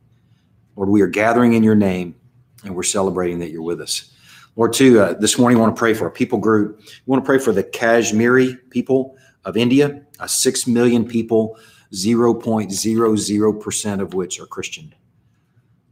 Lord, 0.75 0.89
we 0.89 1.01
are 1.01 1.08
gathering 1.08 1.53
in 1.53 1.63
your 1.63 1.75
name 1.75 2.15
and 2.63 2.75
we're 2.75 2.84
celebrating 2.84 3.39
that 3.39 3.51
you're 3.51 3.62
with 3.62 3.81
us. 3.81 4.11
Lord, 4.58 4.74
too, 4.74 5.00
uh, 5.00 5.13
this 5.13 5.39
morning 5.39 5.58
I 5.58 5.62
want 5.62 5.75
to 5.75 5.79
pray 5.79 5.93
for 5.93 6.08
a 6.08 6.12
people 6.12 6.38
group. 6.38 6.79
We 6.79 7.03
want 7.05 7.24
to 7.24 7.25
pray 7.25 7.39
for 7.39 7.53
the 7.53 7.63
Kashmiri 7.63 8.58
people 8.70 9.15
of 9.46 9.55
India, 9.55 10.01
uh, 10.20 10.27
6 10.27 10.67
million 10.67 11.08
people, 11.08 11.58
0.00% 11.93 14.01
of 14.01 14.13
which 14.13 14.39
are 14.41 14.46
Christian. 14.46 14.93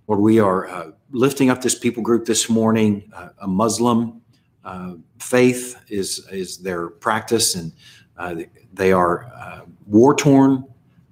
Lord, 0.07 0.19
we 0.19 0.39
are 0.39 0.67
uh, 0.67 0.91
lifting 1.11 1.49
up 1.49 1.61
this 1.61 1.77
people 1.77 2.03
group 2.03 2.25
this 2.25 2.49
morning. 2.49 3.09
Uh, 3.15 3.29
a 3.39 3.47
Muslim 3.47 4.21
uh, 4.65 4.95
faith 5.19 5.81
is, 5.87 6.27
is 6.29 6.57
their 6.57 6.89
practice, 6.89 7.55
and 7.55 7.71
uh, 8.17 8.35
they 8.73 8.91
are 8.91 9.31
uh, 9.35 9.61
war 9.87 10.13
torn. 10.13 10.65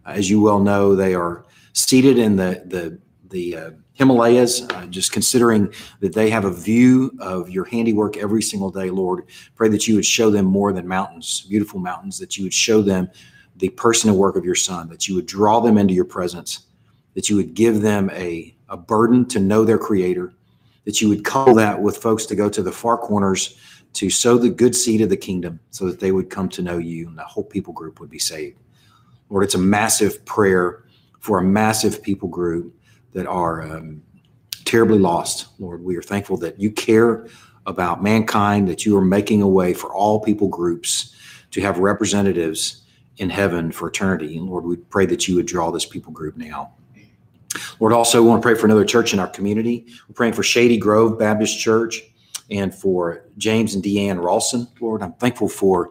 As 0.05 0.29
you 0.29 0.41
well 0.41 0.59
know, 0.59 0.95
they 0.95 1.15
are 1.15 1.45
seated 1.71 2.17
in 2.17 2.35
the, 2.35 2.61
the, 2.65 2.99
the 3.29 3.77
Himalayas, 3.97 4.61
uh, 4.61 4.85
just 4.85 5.11
considering 5.11 5.73
that 6.01 6.13
they 6.13 6.29
have 6.29 6.45
a 6.45 6.51
view 6.51 7.17
of 7.19 7.49
your 7.49 7.65
handiwork 7.65 8.15
every 8.17 8.43
single 8.43 8.69
day, 8.69 8.91
Lord. 8.91 9.25
Pray 9.55 9.69
that 9.69 9.87
you 9.87 9.95
would 9.95 10.05
show 10.05 10.29
them 10.29 10.45
more 10.45 10.71
than 10.71 10.87
mountains, 10.87 11.41
beautiful 11.49 11.79
mountains, 11.79 12.19
that 12.19 12.37
you 12.37 12.43
would 12.43 12.53
show 12.53 12.83
them 12.83 13.09
the 13.55 13.69
personal 13.69 14.15
work 14.15 14.35
of 14.35 14.45
your 14.45 14.55
Son, 14.55 14.87
that 14.89 15.07
you 15.07 15.15
would 15.15 15.25
draw 15.25 15.59
them 15.59 15.79
into 15.79 15.95
your 15.95 16.05
presence, 16.05 16.67
that 17.15 17.27
you 17.27 17.35
would 17.35 17.55
give 17.55 17.81
them 17.81 18.11
a, 18.11 18.55
a 18.69 18.77
burden 18.77 19.25
to 19.29 19.39
know 19.39 19.65
their 19.65 19.79
Creator, 19.79 20.31
that 20.85 21.01
you 21.01 21.09
would 21.09 21.25
couple 21.25 21.55
that 21.55 21.81
with 21.81 21.97
folks 21.97 22.27
to 22.27 22.35
go 22.35 22.49
to 22.49 22.61
the 22.61 22.71
far 22.71 22.99
corners 22.99 23.57
to 23.93 24.11
sow 24.11 24.37
the 24.37 24.49
good 24.49 24.75
seed 24.75 25.01
of 25.01 25.09
the 25.09 25.17
kingdom 25.17 25.59
so 25.71 25.87
that 25.87 25.99
they 25.99 26.11
would 26.11 26.29
come 26.29 26.47
to 26.49 26.61
know 26.61 26.77
you 26.77 27.07
and 27.07 27.17
the 27.17 27.23
whole 27.23 27.43
people 27.43 27.73
group 27.73 27.99
would 27.99 28.11
be 28.11 28.19
saved. 28.19 28.59
Lord, 29.29 29.43
it's 29.43 29.55
a 29.55 29.59
massive 29.59 30.23
prayer 30.25 30.83
for 31.19 31.39
a 31.39 31.43
massive 31.43 32.03
people 32.03 32.29
group 32.29 32.76
that 33.17 33.25
are 33.25 33.63
um, 33.63 33.99
terribly 34.63 34.99
lost. 34.99 35.47
Lord, 35.57 35.83
we 35.83 35.95
are 35.97 36.03
thankful 36.03 36.37
that 36.37 36.59
you 36.59 36.69
care 36.69 37.27
about 37.65 38.03
mankind, 38.03 38.67
that 38.67 38.85
you 38.85 38.95
are 38.95 39.03
making 39.03 39.41
a 39.41 39.47
way 39.47 39.73
for 39.73 39.91
all 39.91 40.19
people 40.19 40.47
groups 40.47 41.15
to 41.49 41.61
have 41.61 41.79
representatives 41.79 42.83
in 43.17 43.31
heaven 43.31 43.71
for 43.71 43.87
eternity. 43.87 44.37
And 44.37 44.47
Lord, 44.47 44.65
we 44.65 44.75
pray 44.75 45.07
that 45.07 45.27
you 45.27 45.35
would 45.35 45.47
draw 45.47 45.71
this 45.71 45.83
people 45.83 46.11
group 46.11 46.37
now. 46.37 46.73
Lord, 47.79 47.91
also 47.91 48.21
we 48.21 48.29
want 48.29 48.43
to 48.43 48.45
pray 48.45 48.53
for 48.53 48.67
another 48.67 48.85
church 48.85 49.13
in 49.13 49.19
our 49.19 49.27
community. 49.27 49.87
We're 50.07 50.13
praying 50.13 50.33
for 50.33 50.43
Shady 50.43 50.77
Grove 50.77 51.17
Baptist 51.17 51.57
Church 51.57 52.03
and 52.51 52.73
for 52.73 53.25
James 53.39 53.73
and 53.73 53.83
Deanne 53.83 54.23
Rawson. 54.23 54.67
Lord, 54.79 55.01
I'm 55.01 55.13
thankful 55.13 55.49
for 55.49 55.89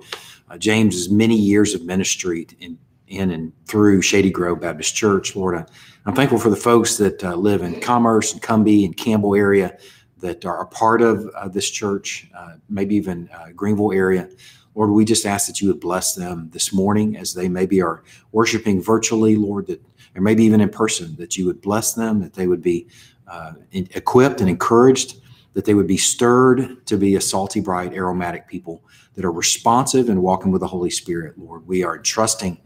uh, 0.48 0.58
James's 0.58 1.10
many 1.10 1.36
years 1.36 1.74
of 1.74 1.82
ministry 1.82 2.46
in, 2.60 2.78
in 3.08 3.32
and 3.32 3.52
through 3.66 4.02
Shady 4.02 4.30
Grove 4.30 4.60
Baptist 4.60 4.94
Church. 4.94 5.34
Lord, 5.34 5.56
I, 5.56 5.64
I'm 6.06 6.14
thankful 6.14 6.38
for 6.38 6.50
the 6.50 6.56
folks 6.56 6.96
that 6.98 7.24
uh, 7.24 7.34
live 7.34 7.62
in 7.62 7.80
Commerce 7.80 8.32
and 8.32 8.40
Cumby 8.40 8.84
and 8.84 8.96
Campbell 8.96 9.34
area 9.34 9.76
that 10.18 10.46
are 10.46 10.62
a 10.62 10.66
part 10.68 11.02
of 11.02 11.26
uh, 11.34 11.48
this 11.48 11.68
church, 11.68 12.30
uh, 12.32 12.54
maybe 12.68 12.94
even 12.94 13.28
uh, 13.34 13.48
Greenville 13.56 13.92
area. 13.92 14.28
Lord, 14.76 14.90
we 14.90 15.04
just 15.04 15.26
ask 15.26 15.48
that 15.48 15.60
you 15.60 15.66
would 15.66 15.80
bless 15.80 16.14
them 16.14 16.48
this 16.52 16.72
morning 16.72 17.16
as 17.16 17.34
they 17.34 17.48
maybe 17.48 17.82
are 17.82 18.04
worshiping 18.30 18.80
virtually, 18.80 19.34
Lord, 19.34 19.66
that 19.66 19.82
or 20.14 20.22
maybe 20.22 20.44
even 20.44 20.60
in 20.60 20.68
person, 20.68 21.16
that 21.16 21.36
you 21.36 21.44
would 21.44 21.60
bless 21.60 21.94
them, 21.94 22.20
that 22.20 22.34
they 22.34 22.46
would 22.46 22.62
be 22.62 22.86
uh, 23.26 23.54
in- 23.72 23.88
equipped 23.96 24.40
and 24.40 24.48
encouraged, 24.48 25.16
that 25.54 25.64
they 25.64 25.74
would 25.74 25.88
be 25.88 25.96
stirred 25.96 26.86
to 26.86 26.96
be 26.96 27.16
a 27.16 27.20
salty, 27.20 27.58
bright, 27.58 27.94
aromatic 27.94 28.46
people 28.46 28.84
that 29.14 29.24
are 29.24 29.32
responsive 29.32 30.08
and 30.08 30.22
walking 30.22 30.52
with 30.52 30.60
the 30.60 30.68
Holy 30.68 30.90
Spirit, 30.90 31.36
Lord. 31.36 31.66
We 31.66 31.82
are 31.82 31.98
trusting 31.98 32.60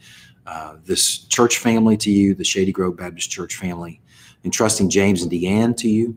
uh, 0.51 0.75
this 0.85 1.19
church 1.19 1.59
family 1.59 1.97
to 1.97 2.11
you, 2.11 2.35
the 2.35 2.43
Shady 2.43 2.73
Grove 2.73 2.97
Baptist 2.97 3.31
Church 3.31 3.55
family, 3.55 4.01
entrusting 4.45 4.91
James 4.91 5.23
and 5.23 5.31
Deanne 5.31 5.77
to 5.77 5.89
you. 5.89 6.17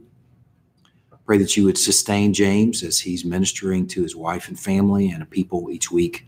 Pray 1.27 1.37
that 1.37 1.55
you 1.55 1.63
would 1.65 1.77
sustain 1.77 2.33
James 2.33 2.81
as 2.81 2.99
he's 2.99 3.23
ministering 3.23 3.85
to 3.87 4.01
his 4.01 4.15
wife 4.15 4.47
and 4.47 4.59
family 4.59 5.11
and 5.11 5.29
people 5.29 5.69
each 5.69 5.91
week. 5.91 6.27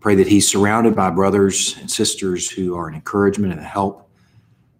Pray 0.00 0.16
that 0.16 0.26
he's 0.26 0.50
surrounded 0.50 0.96
by 0.96 1.08
brothers 1.08 1.76
and 1.78 1.88
sisters 1.88 2.50
who 2.50 2.76
are 2.76 2.88
an 2.88 2.94
encouragement 2.94 3.52
and 3.52 3.62
a 3.62 3.64
help, 3.64 4.10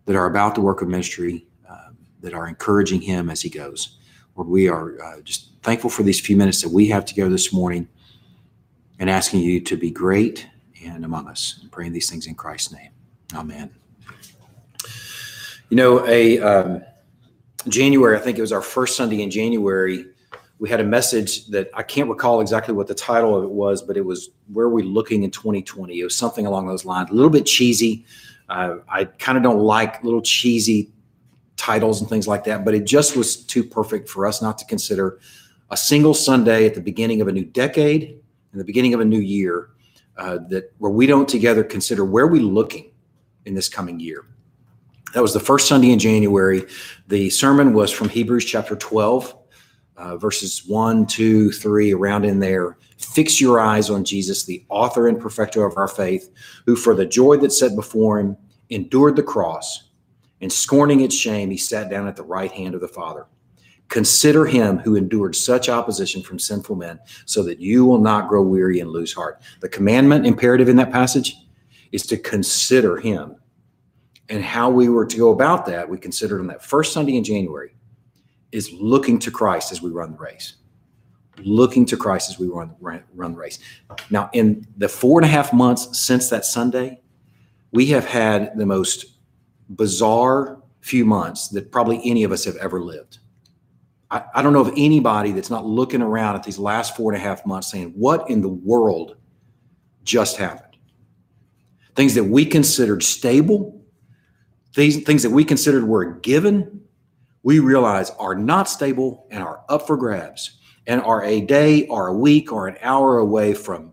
that 0.07 0.17
are 0.17 0.27
about 0.27 0.57
the 0.57 0.61
work 0.61 0.83
of 0.83 0.89
ministry, 0.89 1.47
uh, 1.71 1.91
that 2.21 2.35
are 2.35 2.49
encouraging 2.49 3.01
him 3.01 3.31
as 3.31 3.41
he 3.41 3.49
goes. 3.49 3.99
Lord, 4.35 4.49
we 4.49 4.69
are 4.69 5.01
uh, 5.01 5.21
just 5.21 5.51
thankful 5.63 5.89
for 5.89 6.03
these 6.03 6.19
few 6.19 6.37
minutes 6.37 6.63
that 6.63 6.71
we 6.71 6.89
have 6.89 7.05
together 7.05 7.31
this 7.31 7.53
morning 7.53 7.87
and 8.99 9.09
asking 9.09 9.41
you 9.41 9.61
to 9.61 9.77
be 9.77 9.91
great 9.93 10.49
and 10.85 11.05
among 11.05 11.29
us. 11.29 11.59
And 11.61 11.71
praying 11.71 11.93
these 11.93 12.11
things 12.11 12.27
in 12.27 12.35
Christ's 12.35 12.73
name. 12.73 12.91
Amen. 13.35 13.71
You 15.69 15.77
know, 15.77 16.07
a 16.07 16.41
um, 16.41 16.83
January, 17.69 18.17
I 18.17 18.21
think 18.21 18.39
it 18.39 18.41
was 18.41 18.53
our 18.53 18.63
first 18.63 18.97
Sunday 18.97 19.23
in 19.23 19.31
January, 19.31 20.07
we 20.61 20.69
had 20.69 20.81
a 20.81 20.85
message 20.85 21.47
that 21.47 21.71
I 21.75 21.83
can't 21.83 22.09
recall 22.09 22.43
exactly 22.43 22.75
what 22.75 22.87
the 22.87 22.95
title 22.95 23.35
of 23.35 23.45
it 23.45 23.51
was, 23.51 23.81
but 23.83 23.97
it 23.97 24.05
was 24.05 24.29
Where 24.53 24.67
Are 24.67 24.71
We 24.71 24.83
Looking 24.83 25.23
in 25.23 25.31
2020? 25.31 25.99
It 25.99 26.05
was 26.05 26.15
something 26.15 26.47
along 26.47 26.67
those 26.67 26.85
lines, 26.85 27.11
a 27.11 27.15
little 27.15 27.31
bit 27.31 27.47
cheesy. 27.47 28.05
Uh, 28.49 28.77
I 28.87 29.05
kind 29.05 29.39
of 29.39 29.43
don't 29.43 29.61
like 29.61 30.05
little 30.05 30.21
cheesy 30.21 30.91
titles 31.57 32.01
and 32.01 32.11
things 32.11 32.29
like 32.29 32.45
that, 32.45 32.65
but 32.65 32.75
it 32.75 32.85
just 32.85 33.17
was 33.17 33.37
too 33.37 33.65
perfect 33.65 34.09
for 34.09 34.27
us 34.27 34.43
not 34.43 34.59
to 34.59 34.67
consider 34.67 35.19
a 35.71 35.77
single 35.77 36.13
Sunday 36.13 36.67
at 36.67 36.75
the 36.75 36.81
beginning 36.81 37.23
of 37.23 37.29
a 37.29 37.33
new 37.33 37.45
decade 37.45 38.21
and 38.53 38.61
the 38.61 38.65
beginning 38.65 38.93
of 38.93 39.01
a 39.01 39.05
new 39.05 39.21
year 39.21 39.71
uh, 40.17 40.39
that 40.49 40.73
where 40.79 40.91
we 40.91 41.07
don't 41.07 41.29
together 41.29 41.65
consider 41.65 42.05
where 42.05 42.27
we 42.27 42.41
are 42.41 42.43
looking 42.43 42.91
in 43.47 43.55
this 43.55 43.69
coming 43.69 43.99
year. 43.99 44.27
That 45.15 45.23
was 45.23 45.35
the 45.35 45.41
first 45.41 45.67
Sunday 45.67 45.91
in 45.91 45.99
January. 45.99 46.67
The 47.09 47.31
sermon 47.31 47.73
was 47.73 47.91
from 47.91 48.09
Hebrews 48.09 48.45
chapter 48.45 48.77
12, 48.77 49.35
uh, 49.97 50.17
verses 50.17 50.65
1, 50.67 51.07
2, 51.07 51.51
3, 51.51 51.93
around 51.95 52.25
in 52.25 52.39
there. 52.39 52.79
Fix 52.99 53.41
your 53.41 53.59
eyes 53.59 53.91
on 53.91 54.05
Jesus, 54.05 54.45
the 54.45 54.65
author 54.69 55.09
and 55.09 55.19
perfecter 55.19 55.65
of 55.65 55.77
our 55.77 55.89
faith, 55.89 56.31
who 56.67 56.77
for 56.77 56.95
the 56.95 57.07
joy 57.07 57.39
that 57.39 57.53
set 57.53 57.75
before 57.75 58.21
him 58.21 58.37
endured 58.69 59.17
the 59.17 59.23
cross, 59.23 59.91
and 60.41 60.53
scorning 60.53 61.01
its 61.01 61.15
shame, 61.15 61.51
he 61.51 61.57
sat 61.57 61.91
down 61.91 62.07
at 62.07 62.17
the 62.17 62.23
right 62.23 62.53
hand 62.53 62.75
of 62.75 62.81
the 62.81 62.89
Father. 62.89 63.27
Consider 63.91 64.47
him 64.47 64.79
who 64.79 64.95
endured 64.97 65.37
such 65.37 65.69
opposition 65.69 66.23
from 66.23 66.39
sinful 66.39 66.77
men, 66.77 66.99
so 67.27 67.43
that 67.43 67.61
you 67.61 67.85
will 67.85 68.01
not 68.01 68.29
grow 68.29 68.41
weary 68.41 68.81
and 68.81 68.89
lose 68.89 69.13
heart. 69.13 69.43
The 69.61 69.69
commandment 69.69 70.27
imperative 70.27 70.69
in 70.69 70.77
that 70.77 70.93
passage 70.93 71.37
is 71.93 72.07
to 72.07 72.17
consider 72.17 72.97
him. 72.99 73.37
And 74.29 74.45
how 74.45 74.71
we 74.71 74.89
were 74.89 75.07
to 75.07 75.17
go 75.17 75.31
about 75.31 75.67
that, 75.67 75.89
we 75.89 75.99
considered 75.99 76.41
on 76.41 76.47
that 76.47 76.65
first 76.65 76.93
Sunday 76.93 77.17
in 77.17 77.25
January, 77.25 77.75
is 78.53 78.73
looking 78.73 79.19
to 79.19 79.31
Christ 79.31 79.73
as 79.73 79.83
we 79.83 79.91
run 79.91 80.13
the 80.13 80.19
race. 80.19 80.55
Looking 81.39 81.85
to 81.87 81.97
Christ 81.97 82.31
as 82.31 82.39
we 82.39 82.47
run, 82.47 82.75
run 82.81 83.33
the 83.33 83.39
race. 83.39 83.59
Now, 84.09 84.31
in 84.33 84.67
the 84.77 84.89
four 84.89 85.19
and 85.19 85.25
a 85.25 85.29
half 85.29 85.53
months 85.53 85.99
since 85.99 86.31
that 86.31 86.45
Sunday, 86.45 87.01
we 87.73 87.87
have 87.87 88.05
had 88.05 88.57
the 88.57 88.67
most 88.67 89.07
bizarre 89.71 90.63
few 90.81 91.05
months 91.05 91.49
that 91.49 91.73
probably 91.73 92.01
any 92.05 92.23
of 92.25 92.31
us 92.31 92.45
have 92.45 92.57
ever 92.57 92.81
lived. 92.81 93.20
I, 94.11 94.25
I 94.35 94.43
don't 94.43 94.53
know 94.53 94.61
of 94.61 94.73
anybody 94.77 95.33
that's 95.33 95.51
not 95.51 95.65
looking 95.67 96.03
around 96.03 96.37
at 96.37 96.43
these 96.43 96.59
last 96.59 96.97
four 96.97 97.13
and 97.13 97.21
a 97.21 97.25
half 97.25 97.47
months 97.47 97.71
saying, 97.71 97.93
what 97.97 98.29
in 98.29 98.41
the 98.41 98.49
world 98.49 99.17
just 100.03 100.37
happened? 100.37 100.77
Things 101.95 102.15
that 102.15 102.25
we 102.25 102.45
considered 102.47 103.03
stable, 103.03 103.85
these 104.75 105.03
things 105.05 105.23
that 105.23 105.31
we 105.31 105.45
considered 105.45 105.85
were 105.85 106.03
a 106.03 106.21
given, 106.21 106.81
we 107.43 107.59
realize 107.59 108.11
are 108.19 108.35
not 108.35 108.69
stable 108.69 109.27
and 109.31 109.43
are 109.43 109.63
up 109.69 109.87
for 109.87 109.97
grabs. 109.97 110.59
and 110.87 111.01
are 111.03 111.23
a 111.25 111.41
day 111.43 111.87
or 111.87 112.09
a 112.09 112.13
week 112.13 112.53
or 112.53 112.67
an 112.67 112.77
hour 112.83 113.19
away 113.19 113.55
from 113.55 113.93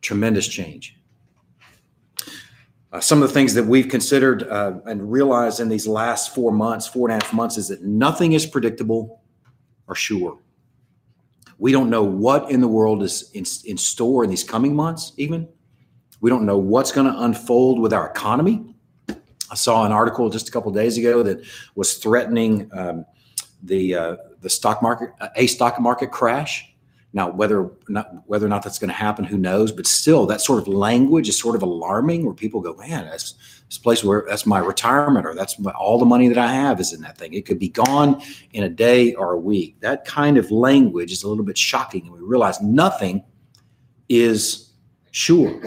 tremendous 0.00 0.48
change. 0.48 0.97
Uh, 2.90 3.00
some 3.00 3.22
of 3.22 3.28
the 3.28 3.34
things 3.34 3.52
that 3.54 3.64
we've 3.64 3.88
considered 3.88 4.44
uh, 4.44 4.78
and 4.86 5.12
realized 5.12 5.60
in 5.60 5.68
these 5.68 5.86
last 5.86 6.34
four 6.34 6.50
months, 6.50 6.86
four 6.86 7.10
and 7.10 7.20
a 7.20 7.24
half 7.24 7.34
months, 7.34 7.58
is 7.58 7.68
that 7.68 7.82
nothing 7.82 8.32
is 8.32 8.46
predictable 8.46 9.20
or 9.86 9.94
sure. 9.94 10.38
We 11.58 11.72
don't 11.72 11.90
know 11.90 12.02
what 12.02 12.50
in 12.50 12.60
the 12.60 12.68
world 12.68 13.02
is 13.02 13.30
in, 13.32 13.44
in 13.68 13.76
store 13.76 14.24
in 14.24 14.30
these 14.30 14.44
coming 14.44 14.74
months, 14.74 15.12
even. 15.16 15.48
We 16.20 16.30
don't 16.30 16.46
know 16.46 16.58
what's 16.58 16.90
going 16.90 17.12
to 17.12 17.22
unfold 17.22 17.78
with 17.78 17.92
our 17.92 18.08
economy. 18.08 18.74
I 19.50 19.54
saw 19.54 19.84
an 19.84 19.92
article 19.92 20.30
just 20.30 20.48
a 20.48 20.52
couple 20.52 20.70
days 20.72 20.98
ago 20.98 21.22
that 21.22 21.44
was 21.74 21.94
threatening 21.94 22.70
um, 22.72 23.04
the 23.62 23.94
uh, 23.94 24.16
the 24.40 24.50
stock 24.50 24.82
market, 24.82 25.10
a 25.36 25.46
stock 25.46 25.80
market 25.80 26.10
crash. 26.10 26.72
Now, 27.14 27.30
whether 27.30 27.70
not 27.88 28.22
whether 28.26 28.44
or 28.44 28.50
not 28.50 28.62
that's 28.62 28.78
going 28.78 28.90
to 28.90 28.94
happen, 28.94 29.24
who 29.24 29.38
knows? 29.38 29.72
But 29.72 29.86
still, 29.86 30.26
that 30.26 30.42
sort 30.42 30.60
of 30.60 30.68
language 30.68 31.28
is 31.28 31.38
sort 31.38 31.56
of 31.56 31.62
alarming, 31.62 32.24
where 32.24 32.34
people 32.34 32.60
go, 32.60 32.74
"Man, 32.74 33.06
that's 33.06 33.34
this 33.68 33.78
place 33.78 34.04
where 34.04 34.24
that's 34.28 34.44
my 34.44 34.58
retirement, 34.58 35.24
or 35.24 35.34
that's 35.34 35.58
my, 35.58 35.70
all 35.70 35.98
the 35.98 36.04
money 36.04 36.28
that 36.28 36.36
I 36.36 36.52
have 36.52 36.80
is 36.80 36.92
in 36.92 37.00
that 37.02 37.16
thing. 37.16 37.32
It 37.32 37.46
could 37.46 37.58
be 37.58 37.70
gone 37.70 38.20
in 38.52 38.64
a 38.64 38.68
day 38.68 39.14
or 39.14 39.32
a 39.32 39.38
week." 39.38 39.80
That 39.80 40.04
kind 40.04 40.36
of 40.36 40.50
language 40.50 41.10
is 41.10 41.22
a 41.22 41.28
little 41.28 41.44
bit 41.44 41.56
shocking, 41.56 42.02
and 42.02 42.12
we 42.12 42.20
realize 42.20 42.60
nothing 42.60 43.24
is 44.10 44.70
sure. 45.10 45.58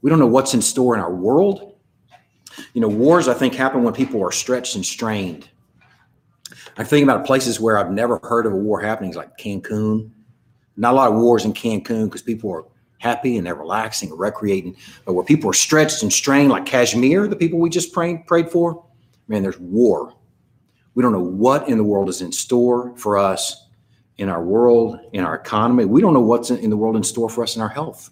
We 0.00 0.08
don't 0.08 0.18
know 0.18 0.26
what's 0.26 0.54
in 0.54 0.62
store 0.62 0.94
in 0.94 1.00
our 1.00 1.14
world. 1.14 1.74
You 2.72 2.80
know, 2.80 2.88
wars 2.88 3.28
I 3.28 3.34
think 3.34 3.54
happen 3.54 3.82
when 3.82 3.92
people 3.92 4.22
are 4.22 4.32
stretched 4.32 4.74
and 4.74 4.84
strained. 4.84 5.48
I 6.78 6.84
think 6.84 7.04
about 7.04 7.26
places 7.26 7.60
where 7.60 7.76
I've 7.76 7.90
never 7.90 8.20
heard 8.22 8.46
of 8.46 8.52
a 8.52 8.56
war 8.56 8.80
happening, 8.80 9.12
like 9.14 9.36
Cancun 9.36 10.12
not 10.78 10.94
a 10.94 10.96
lot 10.96 11.12
of 11.12 11.18
wars 11.18 11.44
in 11.44 11.52
Cancun 11.52 12.06
because 12.06 12.22
people 12.22 12.50
are 12.50 12.64
happy 12.98 13.36
and 13.36 13.46
they're 13.46 13.54
relaxing, 13.54 14.10
and 14.10 14.18
recreating. 14.18 14.76
But 15.04 15.12
where 15.12 15.24
people 15.24 15.50
are 15.50 15.54
stretched 15.54 16.02
and 16.02 16.12
strained, 16.12 16.50
like 16.50 16.66
Kashmir, 16.66 17.28
the 17.28 17.36
people 17.36 17.58
we 17.58 17.70
just 17.70 17.92
prayed, 17.92 18.26
prayed 18.26 18.50
for, 18.50 18.84
man, 19.28 19.42
there's 19.42 19.58
war. 19.58 20.14
We 20.94 21.02
don't 21.02 21.12
know 21.12 21.20
what 21.20 21.68
in 21.68 21.78
the 21.78 21.84
world 21.84 22.08
is 22.08 22.22
in 22.22 22.32
store 22.32 22.96
for 22.96 23.18
us 23.18 23.68
in 24.16 24.28
our 24.28 24.42
world, 24.42 24.98
in 25.12 25.24
our 25.24 25.36
economy. 25.36 25.84
We 25.84 26.00
don't 26.00 26.12
know 26.12 26.20
what's 26.20 26.50
in, 26.50 26.70
the 26.70 26.76
world 26.76 26.96
in 26.96 27.04
store 27.04 27.28
for 27.28 27.42
us 27.42 27.54
in 27.54 27.62
our 27.62 27.68
health. 27.68 28.10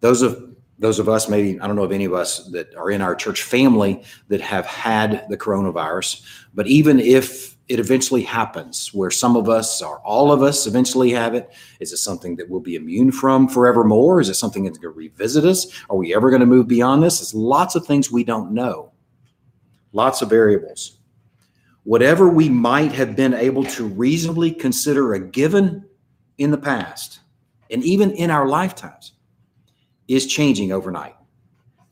Those 0.00 0.22
of 0.22 0.50
those 0.78 0.98
of 0.98 1.08
us, 1.08 1.28
maybe 1.28 1.60
I 1.60 1.66
don't 1.68 1.76
know 1.76 1.84
of 1.84 1.92
any 1.92 2.06
of 2.06 2.12
us 2.12 2.48
that 2.48 2.74
are 2.74 2.90
in 2.90 3.00
our 3.00 3.14
church 3.14 3.42
family 3.44 4.02
that 4.28 4.40
have 4.40 4.66
had 4.66 5.26
the 5.28 5.36
coronavirus, 5.36 6.24
but 6.54 6.66
even 6.66 6.98
if 6.98 7.51
it 7.68 7.78
eventually 7.78 8.22
happens 8.22 8.92
where 8.92 9.10
some 9.10 9.36
of 9.36 9.48
us 9.48 9.80
or 9.80 10.00
all 10.00 10.32
of 10.32 10.42
us 10.42 10.66
eventually 10.66 11.10
have 11.12 11.34
it? 11.34 11.52
Is 11.80 11.92
it 11.92 11.98
something 11.98 12.36
that 12.36 12.48
we'll 12.48 12.60
be 12.60 12.74
immune 12.74 13.12
from 13.12 13.48
forevermore? 13.48 14.20
Is 14.20 14.28
it 14.28 14.34
something 14.34 14.64
that's 14.64 14.78
going 14.78 14.92
to 14.92 14.98
revisit 14.98 15.44
us? 15.44 15.72
Are 15.88 15.96
we 15.96 16.14
ever 16.14 16.30
going 16.30 16.40
to 16.40 16.46
move 16.46 16.68
beyond 16.68 17.02
this? 17.02 17.20
There's 17.20 17.34
lots 17.34 17.74
of 17.74 17.86
things 17.86 18.10
we 18.10 18.24
don't 18.24 18.52
know, 18.52 18.92
lots 19.92 20.22
of 20.22 20.28
variables. 20.28 20.98
Whatever 21.84 22.28
we 22.28 22.48
might 22.48 22.92
have 22.92 23.16
been 23.16 23.34
able 23.34 23.64
to 23.64 23.86
reasonably 23.86 24.52
consider 24.52 25.14
a 25.14 25.20
given 25.20 25.84
in 26.38 26.50
the 26.50 26.58
past, 26.58 27.20
and 27.70 27.82
even 27.84 28.10
in 28.12 28.30
our 28.30 28.46
lifetimes, 28.46 29.12
is 30.08 30.26
changing 30.26 30.72
overnight 30.72 31.16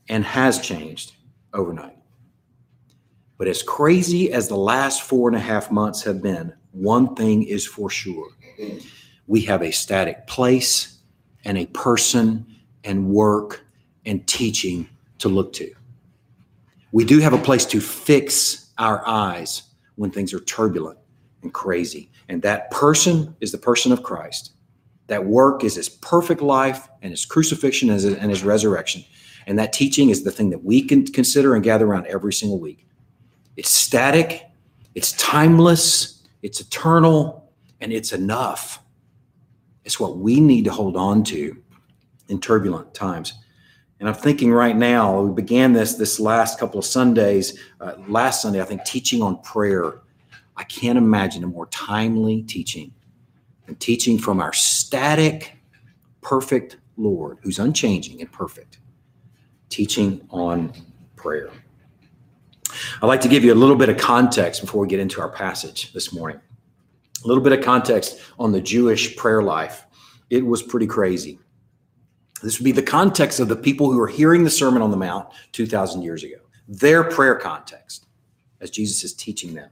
and 0.09 0.23
has 0.23 0.59
changed 0.59 1.13
overnight. 1.53 1.90
But 3.41 3.47
as 3.47 3.63
crazy 3.63 4.31
as 4.31 4.47
the 4.47 4.55
last 4.55 5.01
four 5.01 5.27
and 5.27 5.35
a 5.35 5.39
half 5.39 5.71
months 5.71 6.03
have 6.03 6.21
been, 6.21 6.53
one 6.73 7.15
thing 7.15 7.41
is 7.41 7.65
for 7.65 7.89
sure 7.89 8.27
we 9.25 9.41
have 9.41 9.63
a 9.63 9.71
static 9.71 10.27
place 10.27 10.99
and 11.43 11.57
a 11.57 11.65
person 11.65 12.45
and 12.83 13.09
work 13.09 13.65
and 14.05 14.27
teaching 14.27 14.87
to 15.17 15.27
look 15.27 15.53
to. 15.53 15.73
We 16.91 17.03
do 17.03 17.17
have 17.17 17.33
a 17.33 17.39
place 17.39 17.65
to 17.65 17.81
fix 17.81 18.71
our 18.77 19.01
eyes 19.07 19.63
when 19.95 20.11
things 20.11 20.35
are 20.35 20.41
turbulent 20.41 20.99
and 21.41 21.51
crazy. 21.51 22.11
And 22.29 22.43
that 22.43 22.69
person 22.69 23.35
is 23.41 23.51
the 23.51 23.57
person 23.57 23.91
of 23.91 24.03
Christ. 24.03 24.51
That 25.07 25.25
work 25.25 25.63
is 25.63 25.73
his 25.73 25.89
perfect 25.89 26.43
life 26.43 26.87
and 27.01 27.09
his 27.09 27.25
crucifixion 27.25 27.89
and 27.89 28.29
his 28.29 28.43
resurrection. 28.43 29.03
And 29.47 29.57
that 29.57 29.73
teaching 29.73 30.11
is 30.11 30.23
the 30.23 30.31
thing 30.31 30.51
that 30.51 30.63
we 30.63 30.83
can 30.83 31.07
consider 31.07 31.55
and 31.55 31.63
gather 31.63 31.87
around 31.87 32.05
every 32.05 32.33
single 32.33 32.59
week. 32.59 32.85
It's 33.57 33.69
static, 33.69 34.47
it's 34.95 35.11
timeless, 35.13 36.23
it's 36.41 36.59
eternal, 36.61 37.51
and 37.79 37.91
it's 37.91 38.13
enough. 38.13 38.79
It's 39.83 39.99
what 39.99 40.17
we 40.17 40.39
need 40.39 40.65
to 40.65 40.71
hold 40.71 40.95
on 40.95 41.23
to 41.25 41.57
in 42.29 42.39
turbulent 42.39 42.93
times. 42.93 43.33
And 43.99 44.09
I'm 44.09 44.15
thinking 44.15 44.51
right 44.51 44.75
now, 44.75 45.21
we 45.21 45.33
began 45.33 45.73
this 45.73 45.93
this 45.93 46.19
last 46.19 46.59
couple 46.59 46.79
of 46.79 46.85
Sundays, 46.85 47.59
uh, 47.79 47.93
last 48.07 48.41
Sunday, 48.41 48.61
I 48.61 48.65
think, 48.65 48.83
teaching 48.83 49.21
on 49.21 49.39
prayer. 49.43 50.01
I 50.57 50.63
can't 50.63 50.97
imagine 50.97 51.43
a 51.43 51.47
more 51.47 51.67
timely 51.67 52.41
teaching 52.43 52.93
than 53.65 53.75
teaching 53.75 54.17
from 54.17 54.39
our 54.39 54.53
static, 54.53 55.57
perfect 56.21 56.77
Lord, 56.97 57.37
who's 57.41 57.59
unchanging 57.59 58.21
and 58.21 58.31
perfect, 58.31 58.79
teaching 59.69 60.25
on 60.29 60.73
prayer. 61.15 61.51
I'd 63.01 63.07
like 63.07 63.21
to 63.21 63.29
give 63.29 63.43
you 63.43 63.53
a 63.53 63.55
little 63.55 63.75
bit 63.75 63.89
of 63.89 63.97
context 63.97 64.61
before 64.61 64.81
we 64.81 64.87
get 64.87 64.99
into 64.99 65.21
our 65.21 65.29
passage 65.29 65.93
this 65.93 66.13
morning. 66.13 66.39
A 67.23 67.27
little 67.27 67.43
bit 67.43 67.53
of 67.53 67.63
context 67.63 68.19
on 68.39 68.51
the 68.51 68.61
Jewish 68.61 69.15
prayer 69.15 69.43
life. 69.43 69.85
It 70.29 70.45
was 70.45 70.63
pretty 70.63 70.87
crazy. 70.87 71.39
This 72.41 72.59
would 72.59 72.65
be 72.65 72.71
the 72.71 72.81
context 72.81 73.39
of 73.39 73.47
the 73.47 73.55
people 73.55 73.91
who 73.91 73.99
are 73.99 74.07
hearing 74.07 74.43
the 74.43 74.49
Sermon 74.49 74.81
on 74.81 74.91
the 74.91 74.97
Mount 74.97 75.27
2,000 75.51 76.01
years 76.01 76.23
ago, 76.23 76.37
their 76.67 77.03
prayer 77.03 77.35
context 77.35 78.07
as 78.61 78.69
Jesus 78.69 79.03
is 79.03 79.13
teaching 79.13 79.53
them 79.53 79.69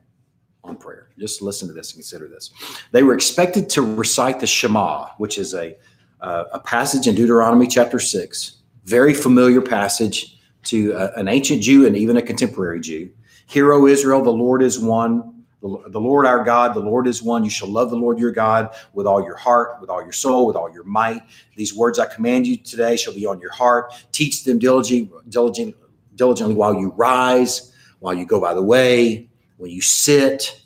on 0.64 0.76
prayer. 0.76 1.10
Just 1.18 1.42
listen 1.42 1.68
to 1.68 1.74
this 1.74 1.92
and 1.92 2.00
consider 2.00 2.28
this. 2.28 2.52
They 2.92 3.04
were 3.04 3.14
expected 3.14 3.70
to 3.72 3.82
recite 3.82 4.40
the 4.40 4.48
Shema, 4.48 5.10
which 5.18 5.38
is 5.38 5.54
a, 5.54 5.78
uh, 6.22 6.46
a 6.54 6.60
passage 6.60 7.08
in 7.08 7.16
Deuteronomy 7.16 7.68
chapter 7.68 8.00
6, 8.00 8.58
very 8.84 9.14
familiar 9.14 9.62
passage 9.62 10.39
to 10.64 10.92
a, 10.92 11.12
an 11.14 11.28
ancient 11.28 11.62
Jew 11.62 11.86
and 11.86 11.96
even 11.96 12.18
a 12.18 12.22
contemporary 12.22 12.82
Jew. 12.82 13.10
Hear, 13.48 13.74
O 13.74 13.88
Israel, 13.88 14.22
the 14.22 14.32
Lord 14.32 14.62
is 14.62 14.80
one. 14.80 15.36
The, 15.62 16.00
Lord 16.00 16.26
our 16.26 16.44
God, 16.44 16.74
the 16.74 16.80
Lord 16.80 17.06
is 17.06 17.22
one. 17.22 17.44
You 17.44 17.50
shall 17.50 17.68
love 17.68 17.90
the 17.90 17.98
Lord 17.98 18.18
your 18.18 18.32
God 18.32 18.74
with 18.94 19.06
all 19.06 19.22
your 19.22 19.36
heart, 19.36 19.82
with 19.82 19.90
all 19.90 20.02
your 20.02 20.14
soul, 20.14 20.48
with 20.48 20.56
all 20.56 20.72
your 20.72 20.86
might. 20.86 21.22
These 21.58 21.76
words 21.76 22.00
I 22.00 22.06
command 22.06 22.48
you 22.48 22.56
today 22.56 22.96
shall 22.96 23.14
be 23.14 23.26
on 23.26 23.42
your 23.42 23.52
heart. 23.52 23.94
Teach 24.14 24.46
them 24.46 24.58
diligently, 24.58 25.12
diligent, 25.28 25.76
diligently 26.16 26.56
while 26.56 26.74
you 26.74 26.94
rise, 26.96 27.74
while 28.00 28.14
you 28.14 28.26
go 28.26 28.40
by 28.40 28.54
the 28.54 28.64
way, 28.64 29.30
when 29.58 29.70
you 29.70 29.82
sit. 29.82 30.62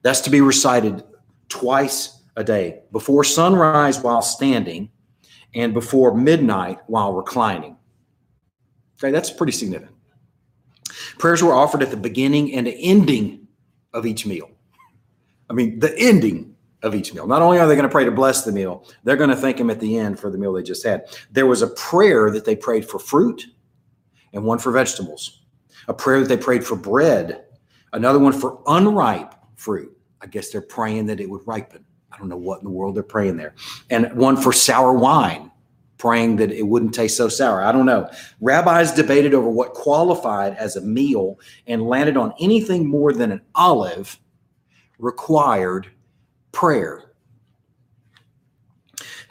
That's 0.00 0.22
to 0.22 0.30
be 0.30 0.40
recited 0.40 1.04
twice 1.50 2.22
a 2.36 2.44
day 2.44 2.80
before 2.92 3.24
sunrise 3.24 4.00
while 4.00 4.22
standing 4.22 4.90
and 5.54 5.74
before 5.74 6.14
midnight 6.14 6.78
while 6.86 7.12
reclining. 7.12 7.75
Okay, 8.98 9.10
that's 9.10 9.30
pretty 9.30 9.52
significant. 9.52 9.94
Prayers 11.18 11.42
were 11.42 11.54
offered 11.54 11.82
at 11.82 11.90
the 11.90 11.96
beginning 11.96 12.54
and 12.54 12.66
the 12.66 12.76
ending 12.82 13.46
of 13.92 14.06
each 14.06 14.26
meal. 14.26 14.50
I 15.50 15.52
mean, 15.52 15.78
the 15.78 15.96
ending 15.98 16.54
of 16.82 16.94
each 16.94 17.12
meal. 17.12 17.26
Not 17.26 17.42
only 17.42 17.58
are 17.58 17.66
they 17.66 17.74
going 17.74 17.88
to 17.88 17.92
pray 17.92 18.04
to 18.04 18.10
bless 18.10 18.44
the 18.44 18.52
meal, 18.52 18.88
they're 19.04 19.16
going 19.16 19.30
to 19.30 19.36
thank 19.36 19.58
him 19.58 19.70
at 19.70 19.80
the 19.80 19.98
end 19.98 20.18
for 20.18 20.30
the 20.30 20.38
meal 20.38 20.52
they 20.52 20.62
just 20.62 20.84
had. 20.84 21.06
There 21.30 21.46
was 21.46 21.62
a 21.62 21.68
prayer 21.68 22.30
that 22.30 22.44
they 22.44 22.56
prayed 22.56 22.88
for 22.88 22.98
fruit 22.98 23.46
and 24.32 24.44
one 24.44 24.58
for 24.58 24.72
vegetables, 24.72 25.42
a 25.88 25.94
prayer 25.94 26.20
that 26.20 26.28
they 26.28 26.36
prayed 26.36 26.64
for 26.64 26.76
bread, 26.76 27.44
another 27.92 28.18
one 28.18 28.32
for 28.32 28.62
unripe 28.66 29.34
fruit. 29.56 29.96
I 30.20 30.26
guess 30.26 30.50
they're 30.50 30.62
praying 30.62 31.06
that 31.06 31.20
it 31.20 31.28
would 31.28 31.46
ripen. 31.46 31.84
I 32.12 32.18
don't 32.18 32.28
know 32.28 32.36
what 32.36 32.58
in 32.58 32.64
the 32.64 32.70
world 32.70 32.94
they're 32.94 33.02
praying 33.02 33.36
there. 33.36 33.54
And 33.90 34.12
one 34.14 34.36
for 34.36 34.52
sour 34.52 34.92
wine 34.92 35.50
praying 35.98 36.36
that 36.36 36.52
it 36.52 36.66
wouldn't 36.66 36.94
taste 36.94 37.16
so 37.16 37.28
sour. 37.28 37.62
I 37.62 37.72
don't 37.72 37.86
know. 37.86 38.08
Rabbis 38.40 38.92
debated 38.92 39.34
over 39.34 39.48
what 39.48 39.74
qualified 39.74 40.54
as 40.56 40.76
a 40.76 40.80
meal 40.80 41.38
and 41.66 41.82
landed 41.82 42.16
on 42.16 42.34
anything 42.40 42.86
more 42.86 43.12
than 43.12 43.32
an 43.32 43.42
olive 43.54 44.18
required 44.98 45.88
prayer. 46.52 47.12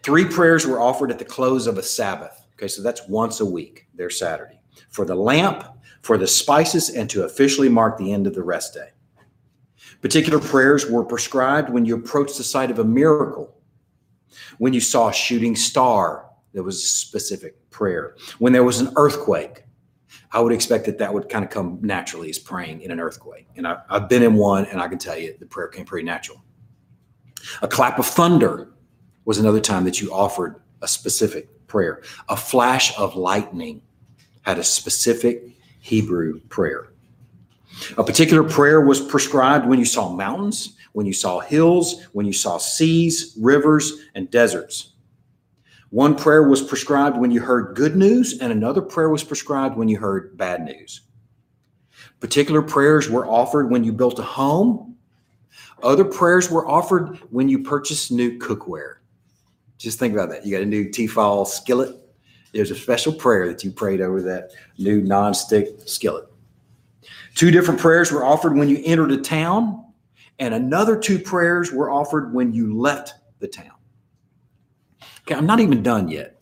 Three 0.04 0.26
prayers 0.26 0.68
were 0.68 0.80
offered 0.80 1.12
at 1.12 1.20
the 1.20 1.26
close 1.26 1.66
of 1.68 1.78
a 1.78 1.84
Sabbath. 1.84 2.46
Okay, 2.54 2.68
so 2.68 2.82
that's 2.82 3.08
once 3.08 3.40
a 3.40 3.46
week, 3.46 3.88
their 3.96 4.10
Saturday. 4.10 4.60
For 4.90 5.06
the 5.06 5.16
lamp, 5.16 5.64
for 6.02 6.18
the 6.18 6.28
spices, 6.28 6.90
and 6.90 7.10
to 7.10 7.26
officially 7.26 7.70
mark 7.70 7.98
the 7.98 8.14
end 8.14 8.28
of 8.28 8.36
the 8.36 8.44
rest 8.44 8.76
day. 8.76 8.90
Particular 10.02 10.40
prayers 10.40 10.86
were 10.86 11.04
prescribed 11.04 11.72
when 11.72 11.86
you 11.86 11.96
approached 11.96 12.38
the 12.38 12.44
site 12.44 12.70
of 12.70 12.78
a 12.78 12.84
miracle, 12.84 13.58
when 14.60 14.74
you 14.74 14.80
saw 14.80 15.10
a 15.10 15.14
shooting 15.14 15.56
star, 15.56 16.30
there 16.56 16.64
was 16.64 16.78
a 16.78 16.88
specific 16.88 17.70
prayer. 17.70 18.16
When 18.40 18.54
there 18.54 18.64
was 18.64 18.80
an 18.80 18.94
earthquake, 18.96 19.66
I 20.32 20.40
would 20.40 20.54
expect 20.54 20.86
that 20.86 20.98
that 21.00 21.14
would 21.14 21.28
kind 21.28 21.44
of 21.44 21.52
come 21.52 21.80
naturally 21.82 22.30
as 22.30 22.40
praying 22.40 22.82
in 22.82 22.92
an 22.92 23.00
earthquake. 23.02 23.48
And 23.58 23.68
I, 23.68 23.78
have 23.90 24.08
been 24.08 24.24
in 24.24 24.36
one, 24.36 24.66
and 24.68 24.80
I 24.80 24.88
can 24.88 24.98
tell 24.98 25.18
you 25.18 25.36
the 25.38 25.46
prayer 25.46 25.68
came 25.68 25.86
pretty 25.86 26.06
natural. 26.06 26.42
A 27.62 27.68
clap 27.68 28.00
of 28.00 28.06
thunder 28.06 28.70
was 29.26 29.38
another 29.38 29.60
time 29.60 29.84
that 29.84 30.00
you 30.00 30.14
offered 30.14 30.62
a 30.82 30.88
specific 30.88 31.68
prayer. 31.68 32.02
A 32.30 32.38
flash 32.38 32.98
of 32.98 33.18
lightning 33.18 33.82
had 34.44 34.58
a 34.58 34.64
specific 34.64 35.44
Hebrew 35.82 36.40
prayer. 36.48 36.94
A 37.98 38.04
particular 38.04 38.46
prayer 38.46 38.80
was 38.80 39.02
prescribed 39.02 39.68
when 39.68 39.78
you 39.78 39.86
saw 39.86 40.10
mountains, 40.10 40.78
when 40.94 41.06
you 41.06 41.14
saw 41.14 41.42
hills, 41.42 42.06
when 42.14 42.26
you 42.26 42.32
saw 42.32 42.58
seas, 42.58 43.36
rivers, 43.38 44.06
and 44.16 44.32
deserts. 44.32 44.95
One 45.96 46.14
prayer 46.14 46.44
was 46.44 46.62
prescribed 46.62 47.16
when 47.16 47.32
you 47.32 47.40
heard 47.40 47.74
good 47.74 47.96
news, 47.96 48.40
and 48.40 48.52
another 48.52 48.82
prayer 48.82 49.08
was 49.08 49.24
prescribed 49.24 49.78
when 49.78 49.88
you 49.88 49.98
heard 49.98 50.36
bad 50.36 50.66
news. 50.66 51.04
Particular 52.20 52.62
prayers 52.62 53.10
were 53.10 53.26
offered 53.26 53.72
when 53.72 53.82
you 53.86 53.94
built 53.94 54.20
a 54.20 54.22
home. 54.22 54.98
Other 55.82 56.04
prayers 56.04 56.52
were 56.52 56.68
offered 56.68 57.20
when 57.30 57.48
you 57.48 57.64
purchased 57.64 58.12
new 58.12 58.38
cookware. 58.40 58.96
Just 59.78 59.98
think 59.98 60.14
about 60.14 60.28
that. 60.32 60.46
You 60.46 60.52
got 60.52 60.64
a 60.64 60.66
new 60.66 60.90
Tefal 60.90 61.48
skillet. 61.48 61.96
There's 62.52 62.72
a 62.72 62.76
special 62.76 63.14
prayer 63.14 63.48
that 63.48 63.64
you 63.64 63.72
prayed 63.72 64.02
over 64.02 64.22
that 64.24 64.52
new 64.78 65.02
nonstick 65.02 65.88
skillet. 65.88 66.26
Two 67.36 67.52
different 67.52 67.80
prayers 67.80 68.12
were 68.12 68.26
offered 68.26 68.58
when 68.58 68.68
you 68.68 68.82
entered 68.84 69.14
a 69.14 69.22
town, 69.22 69.86
and 70.40 70.54
another 70.54 71.00
two 71.00 71.20
prayers 71.20 71.72
were 71.72 71.90
offered 71.90 72.34
when 72.34 72.52
you 72.52 72.78
left 72.78 73.14
the 73.40 73.48
town. 73.48 73.75
Okay, 75.26 75.36
I'm 75.36 75.48
not 75.48 75.60
even 75.60 75.82
done 75.82 76.08
yet. 76.08 76.42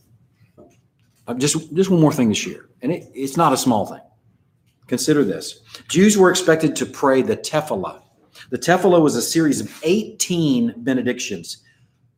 I'm 1.25 1.39
just 1.39 1.73
just 1.73 1.89
one 1.89 2.01
more 2.01 2.11
thing 2.11 2.27
to 2.29 2.35
share, 2.35 2.65
and 2.81 2.91
it, 2.91 3.09
it's 3.13 3.37
not 3.37 3.53
a 3.53 3.57
small 3.57 3.85
thing. 3.85 4.01
Consider 4.87 5.23
this: 5.23 5.61
Jews 5.87 6.17
were 6.17 6.29
expected 6.29 6.75
to 6.75 6.85
pray 6.85 7.21
the 7.21 7.37
Tefillah. 7.37 8.01
The 8.49 8.57
Tefillah 8.57 9.01
was 9.01 9.15
a 9.15 9.21
series 9.21 9.61
of 9.61 9.71
18 9.83 10.73
benedictions, 10.77 11.63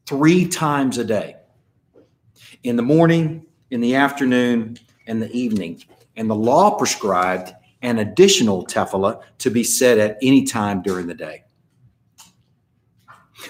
three 0.08 0.48
times 0.48 0.98
a 0.98 1.04
day, 1.04 1.36
in 2.64 2.76
the 2.78 2.82
morning, 2.82 3.46
in 3.70 3.80
the 3.80 3.96
afternoon, 3.96 4.80
and 5.06 5.22
the 5.22 5.32
evening. 5.32 5.84
And 6.16 6.30
the 6.30 6.36
law 6.36 6.72
prescribed 6.78 7.54
an 7.84 8.00
additional 8.00 8.66
tefillah 8.66 9.22
to 9.38 9.52
be 9.52 9.64
said 9.64 10.00
at 10.00 10.18
any 10.22 10.46
time 10.46 10.82
during 10.82 11.06
the 11.06 11.14
day. 11.14 11.45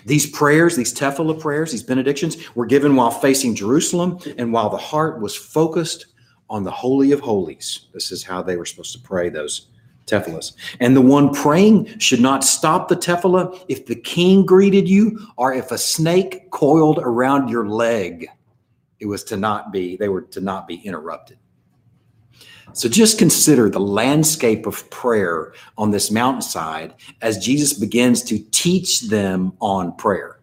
These 0.06 0.32
prayers, 0.32 0.76
these 0.76 0.94
tefillah 0.94 1.40
prayers, 1.40 1.72
these 1.72 1.84
benedictions 1.84 2.38
were 2.56 2.66
given 2.66 2.96
while 2.96 3.12
facing 3.12 3.56
Jerusalem 3.56 4.20
and 4.38 4.52
while 4.52 4.70
the 4.70 4.78
heart 4.78 5.22
was 5.22 5.36
focused 5.36 6.08
on 6.50 6.64
the 6.64 6.72
Holy 6.72 7.12
of 7.12 7.20
Holies. 7.20 7.88
This 7.94 8.12
is 8.12 8.24
how 8.24 8.42
they 8.42 8.56
were 8.56 8.66
supposed 8.66 8.94
to 8.94 9.00
pray 9.00 9.30
those 9.30 9.68
tefillahs. 10.06 10.54
And 10.80 10.96
the 10.96 11.02
one 11.02 11.34
praying 11.34 12.00
should 12.00 12.22
not 12.22 12.44
stop 12.44 12.88
the 12.88 12.96
tefillah 12.96 13.66
if 13.68 13.86
the 13.86 13.96
king 13.96 14.46
greeted 14.46 14.88
you 14.88 15.20
or 15.38 15.54
if 15.54 15.72
a 15.72 15.78
snake 15.78 16.52
coiled 16.52 17.00
around 17.00 17.50
your 17.50 17.68
leg. 17.68 18.28
It 19.00 19.08
was 19.08 19.24
to 19.26 19.38
not 19.38 19.72
be, 19.72 19.98
they 19.98 20.10
were 20.10 20.22
to 20.22 20.42
not 20.42 20.68
be 20.68 20.76
interrupted. 20.76 21.38
So 22.76 22.90
just 22.90 23.18
consider 23.18 23.70
the 23.70 23.80
landscape 23.80 24.66
of 24.66 24.90
prayer 24.90 25.54
on 25.78 25.92
this 25.92 26.12
mountainside 26.12 26.94
as 27.22 27.38
Jesus 27.38 27.72
begins 27.72 28.22
to 28.24 28.38
teach 28.52 29.04
them 29.04 29.54
on 29.62 29.96
prayer. 29.96 30.42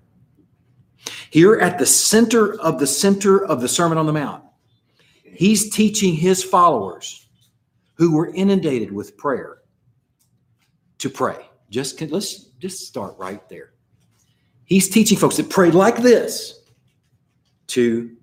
Here 1.29 1.57
at 1.57 1.79
the 1.79 1.85
center 1.85 2.59
of 2.59 2.79
the 2.79 2.87
center 2.87 3.45
of 3.45 3.61
the 3.61 3.69
Sermon 3.69 3.99
on 3.99 4.07
the 4.07 4.15
Mount, 4.15 4.43
he's 5.25 5.69
teaching 5.69 6.15
his 6.15 6.43
followers 6.43 7.29
who 7.97 8.17
were 8.17 8.33
inundated 8.33 8.91
with 8.91 9.19
prayer 9.19 9.59
to 11.01 11.11
pray. 11.11 11.37
Just 11.69 12.01
let's 12.01 12.45
just 12.59 12.87
start 12.87 13.15
right 13.19 13.47
there. 13.51 13.75
He's 14.65 14.89
teaching 14.89 15.19
folks 15.19 15.37
that 15.37 15.51
pray 15.51 15.71
like 15.71 15.99
this 15.99 16.61
to 17.69 18.17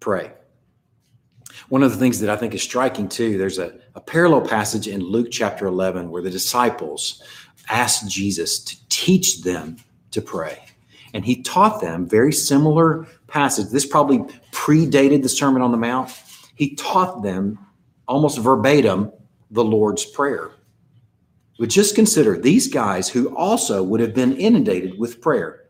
pray. 0.00 0.32
One 1.72 1.82
of 1.82 1.90
the 1.90 1.96
things 1.96 2.20
that 2.20 2.28
I 2.28 2.36
think 2.36 2.54
is 2.54 2.62
striking 2.62 3.08
too, 3.08 3.38
there's 3.38 3.58
a, 3.58 3.72
a 3.94 4.00
parallel 4.02 4.42
passage 4.42 4.88
in 4.88 5.00
Luke 5.00 5.28
chapter 5.30 5.64
11 5.64 6.10
where 6.10 6.20
the 6.20 6.28
disciples 6.28 7.22
asked 7.70 8.10
Jesus 8.10 8.58
to 8.64 8.76
teach 8.90 9.40
them 9.40 9.78
to 10.10 10.20
pray. 10.20 10.62
And 11.14 11.24
he 11.24 11.40
taught 11.40 11.80
them 11.80 12.06
very 12.06 12.30
similar 12.30 13.06
passage. 13.26 13.70
This 13.70 13.86
probably 13.86 14.18
predated 14.50 15.22
the 15.22 15.30
Sermon 15.30 15.62
on 15.62 15.70
the 15.70 15.78
Mount. 15.78 16.10
He 16.56 16.74
taught 16.74 17.22
them 17.22 17.58
almost 18.06 18.38
verbatim 18.38 19.10
the 19.50 19.64
Lord's 19.64 20.04
Prayer. 20.04 20.50
But 21.58 21.70
just 21.70 21.94
consider 21.94 22.36
these 22.36 22.68
guys 22.68 23.08
who 23.08 23.34
also 23.34 23.82
would 23.82 24.00
have 24.00 24.12
been 24.12 24.36
inundated 24.36 24.98
with 24.98 25.22
prayer 25.22 25.68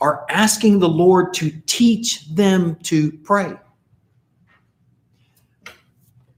are 0.00 0.26
asking 0.30 0.78
the 0.78 0.88
Lord 0.88 1.34
to 1.34 1.50
teach 1.66 2.24
them 2.28 2.76
to 2.84 3.10
pray. 3.24 3.56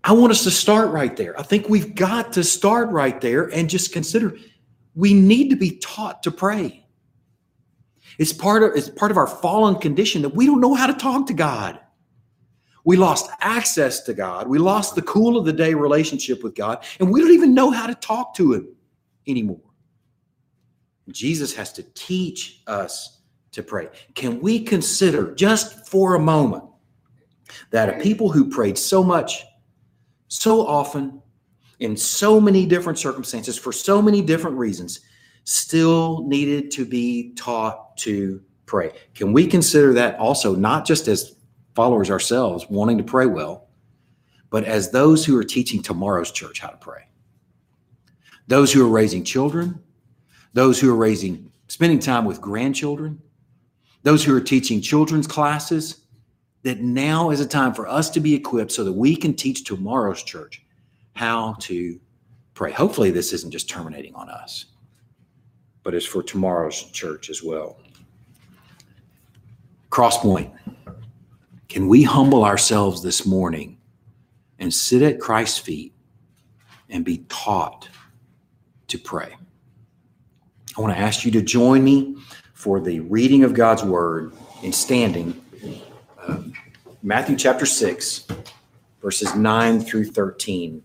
I 0.07 0.13
want 0.13 0.31
us 0.31 0.45
to 0.45 0.53
start 0.53 0.91
right 0.91 1.17
there. 1.17 1.39
I 1.39 1.43
think 1.43 1.69
we've 1.69 1.97
got 1.97 2.33
to 2.35 2.45
start 2.45 2.91
right 2.91 3.21
there 3.21 3.53
and 3.53 3.69
just 3.69 3.93
consider 3.93 4.37
we 4.95 5.13
need 5.13 5.51
to 5.51 5.57
be 5.57 5.79
taught 5.79 6.23
to 6.23 6.31
pray. 6.31 6.87
It's 8.17 8.33
part 8.33 8.63
of 8.63 8.77
it's 8.77 8.89
part 8.89 9.11
of 9.11 9.17
our 9.17 9.27
fallen 9.27 9.75
condition 9.75 10.23
that 10.23 10.29
we 10.29 10.47
don't 10.47 10.61
know 10.61 10.75
how 10.75 10.87
to 10.87 10.95
talk 10.95 11.27
to 11.27 11.35
God. 11.35 11.81
We 12.85 12.97
lost 12.97 13.29
access 13.41 14.03
to 14.03 14.15
God. 14.15 14.47
We 14.47 14.59
lost 14.59 14.95
the 14.95 15.03
cool 15.03 15.37
of 15.37 15.45
the 15.45 15.53
day 15.53 15.75
relationship 15.75 16.45
with 16.45 16.55
God, 16.55 16.85
and 17.01 17.11
we 17.11 17.21
don't 17.21 17.33
even 17.33 17.53
know 17.53 17.73
how 17.73 17.89
to 17.89 17.95
talk 17.97 18.33
to 18.37 18.53
him 18.53 18.69
anymore. 19.27 19.59
Jesus 21.11 21.53
has 21.57 21.73
to 21.73 21.83
teach 21.95 22.63
us 22.69 23.23
to 23.51 23.63
pray. 23.65 23.89
Can 24.15 24.41
we 24.41 24.61
consider 24.61 25.35
just 25.35 25.89
for 25.89 26.15
a 26.15 26.21
moment 26.21 26.63
that 27.73 27.89
a 27.89 28.01
people 28.01 28.31
who 28.31 28.49
prayed 28.49 28.79
so 28.79 29.03
much 29.03 29.43
so 30.29 30.67
often 30.67 31.23
in 31.79 31.97
so 31.97 32.41
many 32.41 32.67
different 32.67 32.99
circumstances 32.99 33.59
for 33.59 33.73
so 33.73 34.01
many 34.01 34.23
different 34.23 34.57
reasons 34.57 35.01
still 35.45 36.27
needed 36.27 36.71
to 36.73 36.85
be 36.85 37.33
taught 37.35 37.97
to 37.99 38.43
pray. 38.67 38.91
Can 39.15 39.33
we 39.33 39.47
consider 39.47 39.93
that 39.93 40.19
also 40.19 40.55
not 40.55 40.85
just 40.85 41.07
as 41.09 41.37
followers 41.75 42.11
ourselves 42.11 42.67
wanting 42.69 42.99
to 42.99 43.05
pray 43.05 43.27
well, 43.27 43.69
but 44.51 44.65
as 44.65 44.91
those 44.91 45.25
who 45.25 45.37
are 45.39 45.45
teaching 45.45 45.83
tomorrow's 45.83 46.33
church 46.33 46.61
how 46.61 46.69
to 46.69 46.77
pray? 46.77 47.03
Those 48.49 48.73
who 48.73 48.85
are 48.85 48.91
raising 48.91 49.25
children, 49.25 49.81
those 50.53 50.81
who 50.81 50.91
are 50.91 50.97
raising, 50.97 51.51
spending 51.69 51.99
time 51.99 52.25
with 52.25 52.41
grandchildren, 52.41 53.21
those 54.03 54.25
who 54.25 54.35
are 54.37 54.41
teaching 54.41 54.81
children's 54.81 55.27
classes, 55.27 56.06
that 56.67 56.81
now 56.81 57.31
is 57.31 57.39
a 57.39 57.47
time 57.47 57.73
for 57.73 57.87
us 57.87 58.11
to 58.11 58.19
be 58.19 58.35
equipped 58.35 58.73
so 58.73 58.83
that 58.83 58.93
we 58.93 59.15
can 59.15 59.33
teach 59.33 59.63
tomorrow's 59.63 60.25
church 60.25 60.65
how 61.15 61.55
to 61.61 62.01
pray. 62.55 62.73
Hopefully, 62.73 63.13
this 63.13 63.33
isn't 63.33 63.53
just 63.53 63.71
terminating 63.71 64.13
on 64.17 64.29
us, 64.29 64.65
but 65.85 65.95
it's 65.95 66.05
for 66.05 66.25
tomorrow's 66.25 66.83
church 66.91 67.31
as 67.31 67.41
well. 67.41 67.79
Crosspoint. 69.91 70.51
Can 71.69 71.87
we 71.87 72.03
humble 72.03 72.45
ourselves 72.45 73.01
this 73.01 73.25
morning 73.25 73.79
and 74.59 74.75
sit 74.75 75.03
at 75.03 75.21
Christ's 75.21 75.61
feet 75.61 75.95
and 76.91 77.05
be 77.05 77.19
taught 77.29 77.89
to 78.89 78.99
pray? 78.99 79.37
I 80.77 80.81
want 80.81 80.93
to 80.93 80.99
ask 80.99 81.25
you 81.25 81.31
to 81.31 81.43
join 81.43 81.85
me 81.85 82.17
for 82.55 82.81
the 82.81 82.99
reading 82.99 83.45
of 83.45 83.55
God's 83.55 83.85
word 83.85 84.33
in 84.65 84.73
standing 84.73 85.41
Um, 86.27 86.53
Matthew 87.03 87.37
chapter 87.37 87.67
6, 87.67 88.27
verses 89.01 89.35
9 89.37 89.81
through 89.81 90.07
13. 90.07 90.83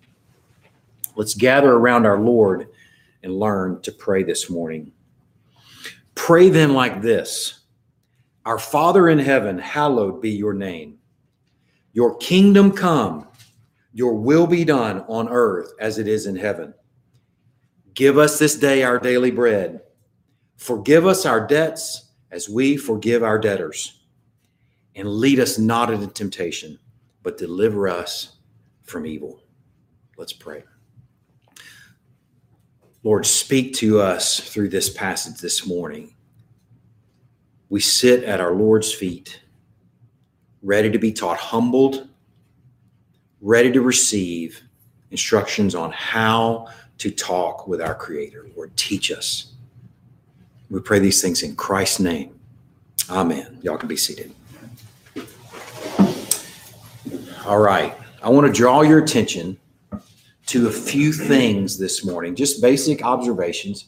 Let's 1.16 1.34
gather 1.34 1.72
around 1.72 2.06
our 2.06 2.20
Lord 2.20 2.68
and 3.24 3.40
learn 3.40 3.82
to 3.82 3.92
pray 3.92 4.24
this 4.24 4.50
morning. 4.50 4.92
Pray 6.14 6.50
then 6.50 6.74
like 6.74 7.02
this 7.02 7.62
Our 8.46 8.60
Father 8.60 9.10
in 9.10 9.20
heaven, 9.20 9.58
hallowed 9.58 10.22
be 10.22 10.30
your 10.30 10.54
name. 10.54 11.00
Your 11.94 12.16
kingdom 12.18 12.72
come, 12.72 13.28
your 13.94 14.14
will 14.14 14.46
be 14.48 14.64
done 14.64 15.00
on 15.08 15.28
earth 15.28 15.74
as 15.80 15.98
it 15.98 16.08
is 16.08 16.28
in 16.28 16.36
heaven. 16.36 16.74
Give 17.94 18.18
us 18.18 18.38
this 18.38 18.56
day 18.56 18.84
our 18.84 19.00
daily 19.00 19.32
bread. 19.32 19.82
Forgive 20.58 21.08
us 21.08 21.26
our 21.26 21.46
debts 21.46 22.12
as 22.30 22.48
we 22.48 22.78
forgive 22.78 23.24
our 23.24 23.40
debtors 23.40 24.01
and 24.96 25.08
lead 25.08 25.40
us 25.40 25.58
not 25.58 25.92
into 25.92 26.08
temptation, 26.08 26.78
but 27.24 27.38
deliver 27.38 27.88
us 27.88 28.38
from 28.84 29.06
evil. 29.06 29.42
Let's 30.18 30.34
pray. 30.34 30.64
Lord, 33.04 33.26
speak 33.26 33.74
to 33.76 34.00
us 34.00 34.40
through 34.40 34.70
this 34.70 34.90
passage 34.90 35.40
this 35.42 35.66
morning. 35.66 36.14
We 37.70 37.80
sit 37.80 38.24
at 38.24 38.40
our 38.40 38.54
Lord's 38.54 38.94
feet, 38.94 39.42
ready 40.62 40.92
to 40.92 41.00
be 41.00 41.12
taught, 41.12 41.38
humbled, 41.38 42.08
ready 43.40 43.72
to 43.72 43.82
receive 43.82 44.62
instructions 45.10 45.74
on 45.74 45.92
how 45.92 46.68
to 47.00 47.10
talk 47.10 47.68
with 47.68 47.82
our 47.82 47.96
Creator. 47.96 48.48
Lord, 48.56 48.76
teach 48.78 49.12
us. 49.12 49.54
We 50.70 50.80
pray 50.80 51.00
these 51.00 51.22
things 51.22 51.42
in 51.42 51.56
Christ's 51.56 52.00
name. 52.00 52.40
Amen. 53.10 53.60
Y'all 53.64 53.78
can 53.78 53.88
be 53.90 53.98
seated. 53.98 54.32
All 57.46 57.58
right. 57.58 57.98
I 58.22 58.30
want 58.30 58.46
to 58.46 58.54
draw 58.54 58.82
your 58.82 59.00
attention 59.00 59.58
to 60.46 60.68
a 60.68 60.72
few 60.72 61.12
things 61.12 61.76
this 61.76 62.06
morning, 62.06 62.36
just 62.36 62.62
basic 62.62 63.04
observations 63.04 63.88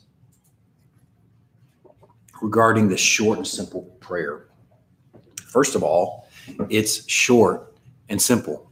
regarding 2.42 2.90
the 2.90 2.98
short 2.98 3.38
and 3.38 3.46
simple 3.48 3.84
prayer. 4.00 4.48
First 5.46 5.76
of 5.76 5.84
all, 5.84 6.28
it's 6.68 7.08
short 7.08 7.76
and 8.10 8.20
simple. 8.20 8.72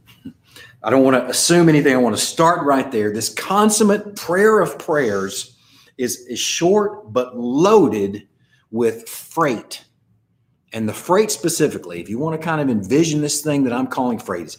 I 0.82 0.90
don't 0.90 1.04
want 1.04 1.14
to 1.14 1.30
assume 1.30 1.68
anything. 1.68 1.94
I 1.94 1.98
want 1.98 2.16
to 2.16 2.22
start 2.22 2.66
right 2.66 2.90
there. 2.90 3.12
This 3.12 3.32
consummate 3.32 4.16
prayer 4.16 4.58
of 4.58 4.80
prayers 4.80 5.56
is, 5.96 6.26
is 6.26 6.40
short 6.40 7.12
but 7.12 7.38
loaded 7.38 8.26
with 8.72 9.08
freight. 9.08 9.84
And 10.72 10.88
the 10.88 10.94
freight 10.94 11.30
specifically, 11.30 12.00
if 12.00 12.08
you 12.08 12.18
want 12.18 12.40
to 12.40 12.44
kind 12.44 12.60
of 12.60 12.70
envision 12.70 13.20
this 13.20 13.42
thing 13.42 13.64
that 13.64 13.72
I'm 13.72 13.86
calling 13.86 14.18
freight, 14.18 14.46
is 14.46 14.58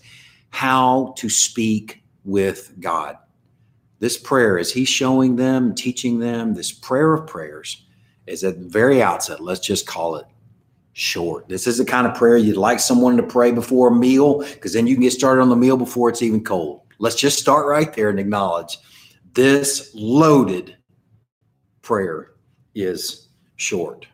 how 0.51 1.15
to 1.17 1.29
speak 1.29 2.03
with 2.23 2.73
God. 2.79 3.17
This 3.99 4.17
prayer, 4.17 4.59
as 4.59 4.71
He's 4.71 4.89
showing 4.89 5.35
them, 5.35 5.73
teaching 5.73 6.19
them, 6.19 6.53
this 6.53 6.71
prayer 6.71 7.13
of 7.13 7.25
prayers 7.27 7.85
is 8.27 8.43
at 8.43 8.59
the 8.61 8.67
very 8.67 9.01
outset, 9.01 9.39
let's 9.39 9.59
just 9.59 9.87
call 9.87 10.17
it 10.17 10.25
short. 10.93 11.49
This 11.49 11.65
is 11.65 11.77
the 11.79 11.85
kind 11.85 12.05
of 12.05 12.13
prayer 12.15 12.37
you'd 12.37 12.57
like 12.57 12.79
someone 12.79 13.17
to 13.17 13.23
pray 13.23 13.51
before 13.51 13.87
a 13.87 13.95
meal, 13.95 14.39
because 14.39 14.73
then 14.73 14.87
you 14.87 14.95
can 14.95 15.03
get 15.03 15.13
started 15.13 15.41
on 15.41 15.49
the 15.49 15.55
meal 15.55 15.77
before 15.77 16.09
it's 16.09 16.21
even 16.21 16.43
cold. 16.43 16.81
Let's 16.99 17.15
just 17.15 17.39
start 17.39 17.65
right 17.65 17.91
there 17.91 18.09
and 18.09 18.19
acknowledge 18.19 18.77
this 19.33 19.91
loaded 19.95 20.77
prayer 21.81 22.33
is 22.75 23.29
short. 23.55 24.05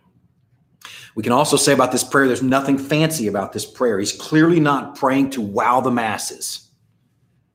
We 1.16 1.24
can 1.24 1.32
also 1.32 1.58
say 1.58 1.74
about 1.74 1.92
this 1.92 2.04
prayer, 2.04 2.28
there's 2.28 2.44
nothing 2.44 2.78
fancy 2.78 3.28
about 3.28 3.52
this 3.52 3.66
prayer. 3.66 4.00
He's 4.00 4.12
clearly 4.12 4.60
not 4.60 4.96
praying 4.96 5.32
to 5.32 5.42
wow 5.42 5.82
the 5.82 5.92
masses. 5.92 6.70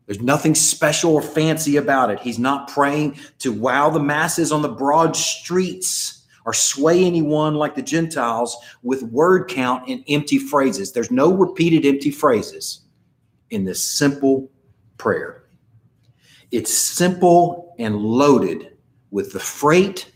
There's 0.06 0.20
nothing 0.20 0.54
special 0.54 1.14
or 1.14 1.22
fancy 1.22 1.76
about 1.76 2.10
it. 2.10 2.20
He's 2.20 2.38
not 2.38 2.68
praying 2.68 3.18
to 3.38 3.52
wow 3.52 3.90
the 3.90 4.00
masses 4.00 4.52
on 4.52 4.60
the 4.60 4.68
broad 4.68 5.16
streets 5.16 6.24
or 6.44 6.52
sway 6.52 7.04
anyone 7.04 7.54
like 7.54 7.74
the 7.74 7.82
Gentiles 7.82 8.56
with 8.82 9.02
word 9.04 9.48
count 9.48 9.88
and 9.88 10.04
empty 10.08 10.38
phrases. 10.38 10.92
There's 10.92 11.10
no 11.10 11.32
repeated 11.32 11.86
empty 11.86 12.10
phrases 12.10 12.80
in 13.50 13.64
this 13.64 13.82
simple 13.82 14.50
prayer. 14.98 15.44
It's 16.50 16.72
simple 16.72 17.74
and 17.78 17.96
loaded 17.96 18.76
with 19.10 19.32
the 19.32 19.40
freight 19.40 20.12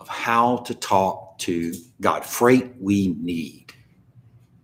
of 0.00 0.08
how 0.08 0.58
to 0.58 0.74
talk 0.74 1.38
to 1.38 1.72
God, 2.00 2.24
freight 2.24 2.74
we 2.80 3.16
need. 3.20 3.72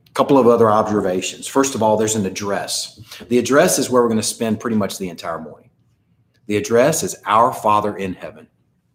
A 0.08 0.12
couple 0.12 0.38
of 0.38 0.46
other 0.46 0.70
observations. 0.70 1.46
First 1.46 1.74
of 1.74 1.82
all, 1.82 1.96
there's 1.96 2.14
an 2.14 2.26
address. 2.26 3.00
The 3.28 3.38
address 3.38 3.78
is 3.78 3.90
where 3.90 4.02
we're 4.02 4.08
going 4.08 4.20
to 4.20 4.22
spend 4.22 4.60
pretty 4.60 4.76
much 4.76 4.98
the 4.98 5.08
entire 5.08 5.40
morning. 5.40 5.70
The 6.46 6.56
address 6.56 7.02
is 7.02 7.16
Our 7.26 7.52
Father 7.52 7.96
in 7.96 8.14
Heaven. 8.14 8.46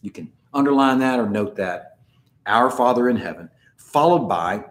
You 0.01 0.11
can 0.11 0.31
underline 0.53 0.99
that 0.99 1.19
or 1.19 1.27
note 1.27 1.55
that. 1.57 1.97
Our 2.45 2.71
Father 2.71 3.09
in 3.09 3.17
Heaven, 3.17 3.49
followed 3.77 4.27
by 4.27 4.65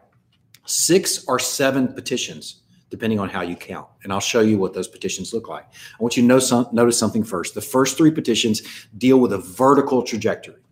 six 0.64 1.24
or 1.26 1.38
seven 1.38 1.88
petitions, 1.92 2.62
depending 2.90 3.20
on 3.20 3.28
how 3.28 3.42
you 3.42 3.56
count. 3.56 3.86
And 4.02 4.12
I'll 4.12 4.20
show 4.20 4.40
you 4.40 4.58
what 4.58 4.74
those 4.74 4.88
petitions 4.88 5.34
look 5.34 5.48
like. 5.48 5.64
I 5.64 6.02
want 6.02 6.16
you 6.16 6.22
to 6.22 6.26
know 6.26 6.38
some, 6.38 6.68
notice 6.72 6.98
something 6.98 7.24
first. 7.24 7.54
The 7.54 7.60
first 7.60 7.96
three 7.98 8.10
petitions 8.10 8.62
deal 8.96 9.18
with 9.18 9.32
a 9.32 9.38
vertical 9.38 10.02
trajectory, 10.02 10.62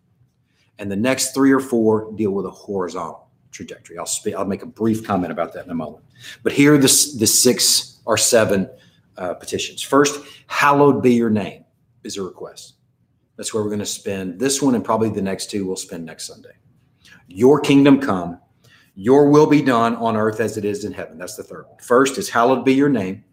and 0.79 0.91
the 0.91 0.97
next 0.97 1.33
three 1.35 1.53
or 1.53 1.61
four 1.61 2.12
deal 2.12 2.33
with 2.33 2.47
a 2.47 2.51
horizontal 2.51 3.29
trajectory. 3.51 3.99
I'll 3.99 4.09
I'll 4.37 4.45
make 4.45 4.62
a 4.62 4.67
brief 4.67 5.05
comment 5.05 5.33
about 5.33 5.53
that 5.55 5.65
in 5.65 5.71
a 5.71 5.75
moment. 5.75 6.05
But 6.43 6.53
here 6.53 6.75
are 6.75 6.79
the, 6.79 7.15
the 7.19 7.27
six 7.27 8.01
or 8.05 8.17
seven 8.17 8.69
uh, 9.17 9.35
petitions. 9.35 9.83
First, 9.83 10.21
hallowed 10.47 11.03
be 11.03 11.15
your 11.15 11.31
name 11.31 11.65
is 12.05 12.17
a 12.17 12.23
request. 12.23 12.75
That's 13.37 13.53
where 13.53 13.62
we're 13.62 13.71
going 13.71 13.81
to 13.81 13.87
spend 13.87 14.39
this 14.39 14.62
one 14.62 14.75
and 14.75 14.85
probably 14.85 15.11
the 15.11 15.23
next 15.23 15.51
two 15.51 15.67
we'll 15.67 15.77
spend 15.77 16.05
next 16.05 16.27
Sunday. 16.27 16.53
Your 17.29 17.61
kingdom 17.61 18.01
come, 18.01 18.41
your 18.95 19.29
will 19.31 19.47
be 19.47 19.61
done 19.61 19.97
on 19.97 20.17
earth 20.17 20.41
as 20.41 20.57
it 20.57 20.65
is 20.65 20.85
in 20.85 20.93
heaven. 20.93 21.19
That's 21.19 21.37
the 21.37 21.43
third 21.43 21.67
one. 21.67 21.79
First 21.79 22.19
is 22.19 22.31
hallowed 22.31 22.65
be 22.65 22.75
your 22.75 22.89
name. 22.89 23.25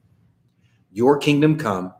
Your 0.92 1.18
kingdom 1.18 1.58
come, 1.58 1.94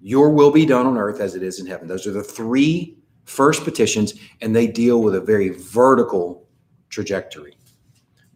your 0.00 0.30
will 0.30 0.50
be 0.50 0.64
done 0.64 0.86
on 0.86 0.96
earth 0.96 1.20
as 1.20 1.34
it 1.34 1.42
is 1.42 1.58
in 1.58 1.66
heaven. 1.66 1.88
Those 1.88 2.06
are 2.06 2.12
the 2.12 2.22
three 2.22 2.95
first 3.26 3.64
petitions, 3.64 4.14
and 4.40 4.56
they 4.56 4.66
deal 4.66 5.02
with 5.02 5.14
a 5.14 5.20
very 5.20 5.50
vertical 5.50 6.48
trajectory. 6.88 7.56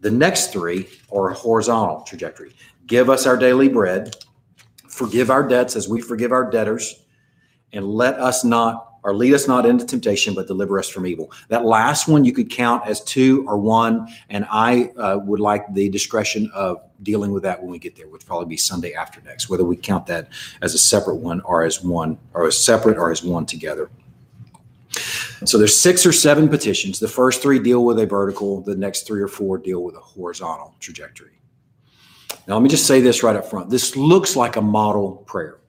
The 0.01 0.11
next 0.11 0.51
three 0.51 0.87
are 1.11 1.29
a 1.29 1.33
horizontal 1.33 2.01
trajectory. 2.01 2.53
Give 2.85 3.09
us 3.09 3.25
our 3.25 3.37
daily 3.37 3.69
bread, 3.69 4.15
forgive 4.87 5.31
our 5.31 5.47
debts 5.47 5.75
as 5.75 5.87
we 5.87 6.01
forgive 6.01 6.31
our 6.31 6.49
debtors, 6.49 7.03
and 7.73 7.85
let 7.85 8.19
us 8.19 8.43
not 8.43 8.87
or 9.03 9.15
lead 9.15 9.33
us 9.33 9.47
not 9.47 9.65
into 9.65 9.85
temptation, 9.85 10.35
but 10.35 10.47
deliver 10.47 10.77
us 10.77 10.87
from 10.87 11.07
evil. 11.07 11.31
That 11.47 11.65
last 11.65 12.07
one 12.07 12.23
you 12.23 12.33
could 12.33 12.49
count 12.51 12.85
as 12.85 13.03
two 13.03 13.43
or 13.47 13.57
one, 13.57 14.07
and 14.29 14.45
I 14.51 14.91
uh, 14.97 15.17
would 15.23 15.39
like 15.39 15.65
the 15.73 15.89
discretion 15.89 16.51
of 16.53 16.81
dealing 17.01 17.31
with 17.31 17.43
that 17.43 17.59
when 17.59 17.71
we 17.71 17.79
get 17.79 17.95
there, 17.95 18.07
which 18.07 18.25
probably 18.25 18.45
be 18.45 18.57
Sunday 18.57 18.93
after 18.93 19.19
next, 19.21 19.49
whether 19.49 19.65
we 19.65 19.75
count 19.75 20.05
that 20.07 20.29
as 20.61 20.75
a 20.75 20.77
separate 20.77 21.15
one 21.15 21.41
or 21.41 21.63
as 21.63 21.83
one, 21.83 22.17
or 22.33 22.45
as 22.45 22.63
separate 22.63 22.97
or 22.97 23.11
as 23.11 23.23
one 23.23 23.45
together. 23.45 23.89
So 25.45 25.57
there's 25.57 25.79
six 25.79 26.05
or 26.05 26.11
seven 26.11 26.47
petitions. 26.47 26.99
The 26.99 27.07
first 27.07 27.41
three 27.41 27.59
deal 27.59 27.83
with 27.83 27.99
a 27.99 28.05
vertical, 28.05 28.61
the 28.61 28.75
next 28.75 29.07
three 29.07 29.21
or 29.21 29.27
four 29.27 29.57
deal 29.57 29.83
with 29.83 29.95
a 29.95 29.99
horizontal 29.99 30.75
trajectory. 30.79 31.41
Now, 32.47 32.55
let 32.55 32.63
me 32.63 32.69
just 32.69 32.87
say 32.87 33.01
this 33.01 33.23
right 33.23 33.35
up 33.35 33.45
front. 33.45 33.69
This 33.69 33.95
looks 33.95 34.35
like 34.35 34.55
a 34.55 34.61
model 34.61 35.23
prayer. 35.27 35.59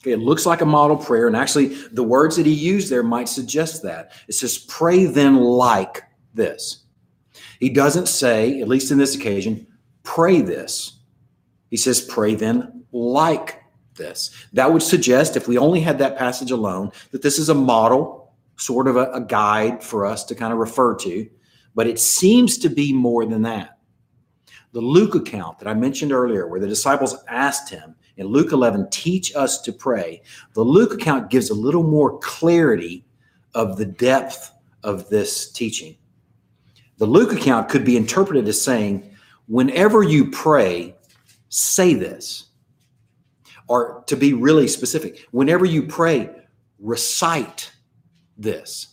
Okay, 0.00 0.12
it 0.12 0.18
looks 0.18 0.46
like 0.46 0.62
a 0.62 0.66
model 0.66 0.96
prayer, 0.96 1.26
and 1.26 1.36
actually, 1.36 1.74
the 1.92 2.02
words 2.02 2.36
that 2.36 2.46
he 2.46 2.52
used 2.52 2.90
there 2.90 3.02
might 3.02 3.28
suggest 3.28 3.82
that. 3.82 4.12
It 4.28 4.32
says, 4.32 4.56
Pray 4.56 5.04
then 5.04 5.36
like 5.36 6.02
this. 6.32 6.84
He 7.58 7.68
doesn't 7.68 8.08
say, 8.08 8.62
at 8.62 8.68
least 8.68 8.90
in 8.90 8.98
this 8.98 9.14
occasion, 9.14 9.66
pray 10.02 10.40
this. 10.40 11.00
He 11.68 11.76
says, 11.76 12.00
Pray 12.00 12.34
then 12.34 12.84
like 12.92 13.62
this. 13.94 14.30
That 14.54 14.72
would 14.72 14.82
suggest, 14.82 15.36
if 15.36 15.46
we 15.46 15.58
only 15.58 15.80
had 15.80 15.98
that 15.98 16.16
passage 16.16 16.50
alone, 16.50 16.92
that 17.10 17.20
this 17.20 17.38
is 17.38 17.50
a 17.50 17.54
model, 17.54 18.19
sort 18.60 18.86
of 18.88 18.96
a, 18.96 19.10
a 19.12 19.20
guide 19.20 19.82
for 19.82 20.04
us 20.04 20.24
to 20.24 20.34
kind 20.34 20.52
of 20.52 20.58
refer 20.58 20.94
to, 20.94 21.28
but 21.74 21.86
it 21.86 21.98
seems 21.98 22.58
to 22.58 22.68
be 22.68 22.92
more 22.92 23.24
than 23.24 23.42
that. 23.42 23.78
The 24.72 24.80
Luke 24.80 25.14
account 25.14 25.58
that 25.58 25.68
I 25.68 25.74
mentioned 25.74 26.12
earlier, 26.12 26.46
where 26.46 26.60
the 26.60 26.68
disciples 26.68 27.16
asked 27.26 27.70
him, 27.70 27.96
in 28.16 28.26
Luke 28.26 28.52
11, 28.52 28.90
teach 28.90 29.34
us 29.34 29.62
to 29.62 29.72
pray. 29.72 30.22
The 30.52 30.62
Luke 30.62 30.92
account 30.92 31.30
gives 31.30 31.48
a 31.48 31.54
little 31.54 31.82
more 31.82 32.18
clarity 32.18 33.04
of 33.54 33.78
the 33.78 33.86
depth 33.86 34.52
of 34.82 35.08
this 35.08 35.50
teaching. 35.50 35.96
The 36.98 37.06
Luke 37.06 37.32
account 37.32 37.70
could 37.70 37.84
be 37.84 37.96
interpreted 37.96 38.46
as 38.46 38.60
saying, 38.60 39.10
whenever 39.46 40.02
you 40.02 40.30
pray, 40.30 40.94
say 41.48 41.94
this. 41.94 42.44
Or 43.68 44.04
to 44.06 44.16
be 44.16 44.34
really 44.34 44.68
specific, 44.68 45.26
whenever 45.30 45.64
you 45.64 45.84
pray, 45.84 46.28
recite 46.78 47.72
this. 48.40 48.88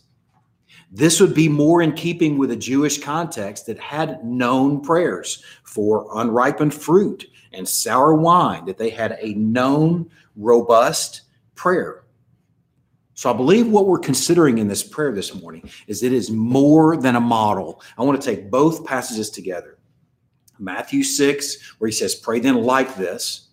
This 0.90 1.20
would 1.20 1.34
be 1.34 1.48
more 1.48 1.82
in 1.82 1.92
keeping 1.92 2.38
with 2.38 2.50
a 2.50 2.56
Jewish 2.56 2.98
context 2.98 3.66
that 3.66 3.78
had 3.78 4.24
known 4.24 4.80
prayers 4.80 5.42
for 5.62 6.08
unripened 6.14 6.72
fruit 6.72 7.26
and 7.52 7.68
sour 7.68 8.14
wine, 8.14 8.64
that 8.66 8.78
they 8.78 8.90
had 8.90 9.18
a 9.20 9.34
known, 9.34 10.10
robust 10.36 11.22
prayer. 11.54 12.04
So 13.14 13.28
I 13.28 13.36
believe 13.36 13.68
what 13.68 13.86
we're 13.86 13.98
considering 13.98 14.58
in 14.58 14.68
this 14.68 14.82
prayer 14.82 15.12
this 15.12 15.34
morning 15.34 15.68
is 15.88 16.02
it 16.02 16.12
is 16.12 16.30
more 16.30 16.96
than 16.96 17.16
a 17.16 17.20
model. 17.20 17.82
I 17.98 18.04
want 18.04 18.20
to 18.20 18.24
take 18.24 18.50
both 18.50 18.86
passages 18.86 19.28
together. 19.28 19.78
Matthew 20.58 21.02
6, 21.02 21.74
where 21.78 21.88
he 21.88 21.92
says, 21.92 22.14
Pray 22.14 22.40
then 22.40 22.62
like 22.62 22.94
this, 22.96 23.48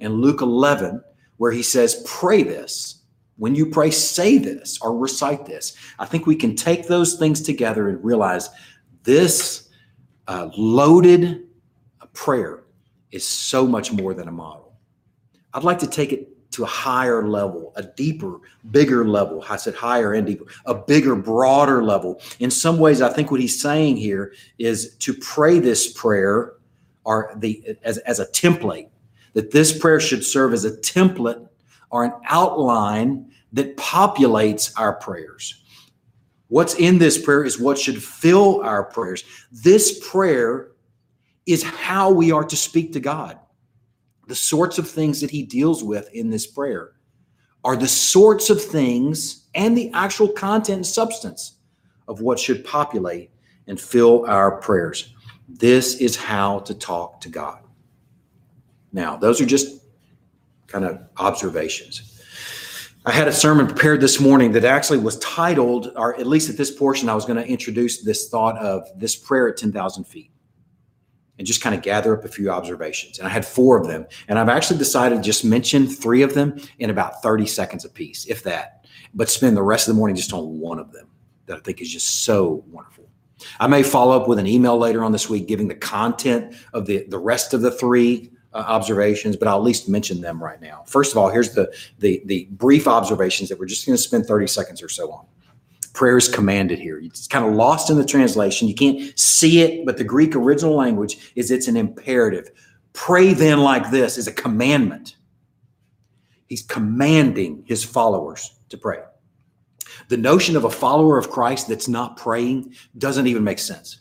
and 0.00 0.20
Luke 0.20 0.40
11, 0.40 1.04
where 1.36 1.52
he 1.52 1.62
says, 1.62 2.02
Pray 2.06 2.42
this. 2.42 2.99
When 3.40 3.54
you 3.54 3.64
pray, 3.64 3.90
say 3.90 4.36
this 4.36 4.78
or 4.82 4.94
recite 4.94 5.46
this. 5.46 5.74
I 5.98 6.04
think 6.04 6.26
we 6.26 6.36
can 6.36 6.54
take 6.54 6.86
those 6.86 7.14
things 7.14 7.40
together 7.40 7.88
and 7.88 8.04
realize 8.04 8.50
this 9.02 9.70
uh, 10.28 10.50
loaded 10.58 11.48
prayer 12.12 12.64
is 13.12 13.26
so 13.26 13.66
much 13.66 13.92
more 13.92 14.12
than 14.12 14.28
a 14.28 14.30
model. 14.30 14.74
I'd 15.54 15.64
like 15.64 15.78
to 15.78 15.86
take 15.86 16.12
it 16.12 16.50
to 16.50 16.64
a 16.64 16.66
higher 16.66 17.26
level, 17.26 17.72
a 17.76 17.82
deeper, 17.82 18.40
bigger 18.72 19.08
level. 19.08 19.42
I 19.48 19.56
said 19.56 19.74
higher 19.74 20.12
and 20.12 20.26
deeper, 20.26 20.44
a 20.66 20.74
bigger, 20.74 21.16
broader 21.16 21.82
level. 21.82 22.20
In 22.40 22.50
some 22.50 22.78
ways, 22.78 23.00
I 23.00 23.10
think 23.10 23.30
what 23.30 23.40
he's 23.40 23.58
saying 23.58 23.96
here 23.96 24.34
is 24.58 24.96
to 24.96 25.14
pray 25.14 25.60
this 25.60 25.90
prayer 25.90 26.56
or 27.04 27.32
the 27.36 27.78
as, 27.84 27.96
as 27.98 28.20
a 28.20 28.26
template, 28.26 28.90
that 29.32 29.50
this 29.50 29.78
prayer 29.78 29.98
should 29.98 30.26
serve 30.26 30.52
as 30.52 30.66
a 30.66 30.72
template 30.72 31.46
or 31.90 32.04
an 32.04 32.12
outline 32.26 33.30
that 33.52 33.76
populates 33.76 34.72
our 34.78 34.94
prayers. 34.94 35.62
What's 36.48 36.74
in 36.74 36.98
this 36.98 37.16
prayer 37.16 37.44
is 37.44 37.60
what 37.60 37.78
should 37.78 38.02
fill 38.02 38.60
our 38.62 38.84
prayers. 38.84 39.24
This 39.52 40.08
prayer 40.08 40.72
is 41.46 41.62
how 41.62 42.10
we 42.10 42.32
are 42.32 42.44
to 42.44 42.56
speak 42.56 42.92
to 42.92 43.00
God. 43.00 43.38
The 44.26 44.34
sorts 44.34 44.78
of 44.78 44.88
things 44.88 45.20
that 45.20 45.30
he 45.30 45.42
deals 45.42 45.82
with 45.82 46.12
in 46.12 46.30
this 46.30 46.46
prayer 46.46 46.92
are 47.64 47.76
the 47.76 47.88
sorts 47.88 48.50
of 48.50 48.62
things 48.62 49.46
and 49.54 49.76
the 49.76 49.90
actual 49.92 50.28
content 50.28 50.76
and 50.76 50.86
substance 50.86 51.56
of 52.08 52.20
what 52.20 52.38
should 52.38 52.64
populate 52.64 53.30
and 53.66 53.80
fill 53.80 54.24
our 54.26 54.56
prayers. 54.60 55.14
This 55.48 55.96
is 55.96 56.16
how 56.16 56.60
to 56.60 56.74
talk 56.74 57.20
to 57.22 57.28
God. 57.28 57.60
Now, 58.92 59.16
those 59.16 59.40
are 59.40 59.46
just 59.46 59.79
kind 60.70 60.84
of 60.84 61.00
observations. 61.18 62.06
I 63.06 63.12
had 63.12 63.28
a 63.28 63.32
sermon 63.32 63.66
prepared 63.66 64.00
this 64.00 64.20
morning 64.20 64.52
that 64.52 64.64
actually 64.64 64.98
was 64.98 65.18
titled, 65.18 65.92
or 65.96 66.18
at 66.20 66.26
least 66.26 66.50
at 66.50 66.56
this 66.56 66.70
portion, 66.70 67.08
I 67.08 67.14
was 67.14 67.24
going 67.24 67.42
to 67.42 67.48
introduce 67.48 68.02
this 68.02 68.28
thought 68.28 68.58
of 68.58 68.86
this 68.94 69.16
prayer 69.16 69.48
at 69.48 69.56
10,000 69.56 70.04
feet 70.04 70.30
and 71.38 71.46
just 71.46 71.62
kind 71.62 71.74
of 71.74 71.80
gather 71.80 72.16
up 72.16 72.26
a 72.26 72.28
few 72.28 72.50
observations. 72.50 73.18
And 73.18 73.26
I 73.26 73.30
had 73.30 73.46
four 73.46 73.78
of 73.78 73.86
them. 73.86 74.06
And 74.28 74.38
I've 74.38 74.50
actually 74.50 74.78
decided 74.78 75.16
to 75.16 75.22
just 75.22 75.42
mention 75.42 75.86
three 75.86 76.20
of 76.20 76.34
them 76.34 76.60
in 76.78 76.90
about 76.90 77.22
30 77.22 77.46
seconds 77.46 77.86
apiece, 77.86 78.26
if 78.26 78.42
that, 78.42 78.84
but 79.14 79.30
spend 79.30 79.56
the 79.56 79.62
rest 79.62 79.88
of 79.88 79.94
the 79.94 79.98
morning 79.98 80.16
just 80.16 80.34
on 80.34 80.60
one 80.60 80.78
of 80.78 80.92
them 80.92 81.08
that 81.46 81.56
I 81.56 81.60
think 81.60 81.80
is 81.80 81.90
just 81.90 82.24
so 82.24 82.62
wonderful. 82.68 83.08
I 83.58 83.66
may 83.66 83.82
follow 83.82 84.14
up 84.14 84.28
with 84.28 84.38
an 84.38 84.46
email 84.46 84.76
later 84.76 85.02
on 85.02 85.12
this 85.12 85.30
week 85.30 85.48
giving 85.48 85.68
the 85.68 85.74
content 85.74 86.54
of 86.74 86.84
the, 86.84 87.06
the 87.08 87.18
rest 87.18 87.54
of 87.54 87.62
the 87.62 87.70
three 87.70 88.30
uh, 88.52 88.58
observations, 88.58 89.36
but 89.36 89.48
I'll 89.48 89.58
at 89.58 89.62
least 89.62 89.88
mention 89.88 90.20
them 90.20 90.42
right 90.42 90.60
now. 90.60 90.82
First 90.86 91.12
of 91.12 91.18
all, 91.18 91.28
here's 91.28 91.52
the, 91.52 91.72
the, 91.98 92.22
the 92.24 92.48
brief 92.52 92.88
observations 92.88 93.48
that 93.48 93.58
we're 93.58 93.66
just 93.66 93.86
going 93.86 93.96
to 93.96 94.02
spend 94.02 94.26
30 94.26 94.46
seconds 94.46 94.82
or 94.82 94.88
so 94.88 95.10
on. 95.12 95.26
Prayer 95.92 96.16
is 96.16 96.28
commanded 96.28 96.78
here. 96.78 96.98
It's 96.98 97.26
kind 97.26 97.44
of 97.44 97.54
lost 97.54 97.90
in 97.90 97.96
the 97.96 98.04
translation. 98.04 98.68
You 98.68 98.74
can't 98.74 99.18
see 99.18 99.60
it, 99.60 99.84
but 99.84 99.98
the 99.98 100.04
Greek 100.04 100.36
original 100.36 100.74
language 100.74 101.32
is 101.34 101.50
it's 101.50 101.68
an 101.68 101.76
imperative. 101.76 102.50
Pray 102.92 103.34
then 103.34 103.60
like 103.60 103.90
this 103.90 104.18
is 104.18 104.26
a 104.26 104.32
commandment. 104.32 105.16
He's 106.46 106.62
commanding 106.62 107.64
his 107.66 107.84
followers 107.84 108.58
to 108.70 108.76
pray. 108.76 108.98
The 110.08 110.16
notion 110.16 110.56
of 110.56 110.64
a 110.64 110.70
follower 110.70 111.18
of 111.18 111.30
Christ 111.30 111.68
that's 111.68 111.86
not 111.86 112.16
praying 112.16 112.74
doesn't 112.98 113.26
even 113.26 113.44
make 113.44 113.60
sense. 113.60 114.00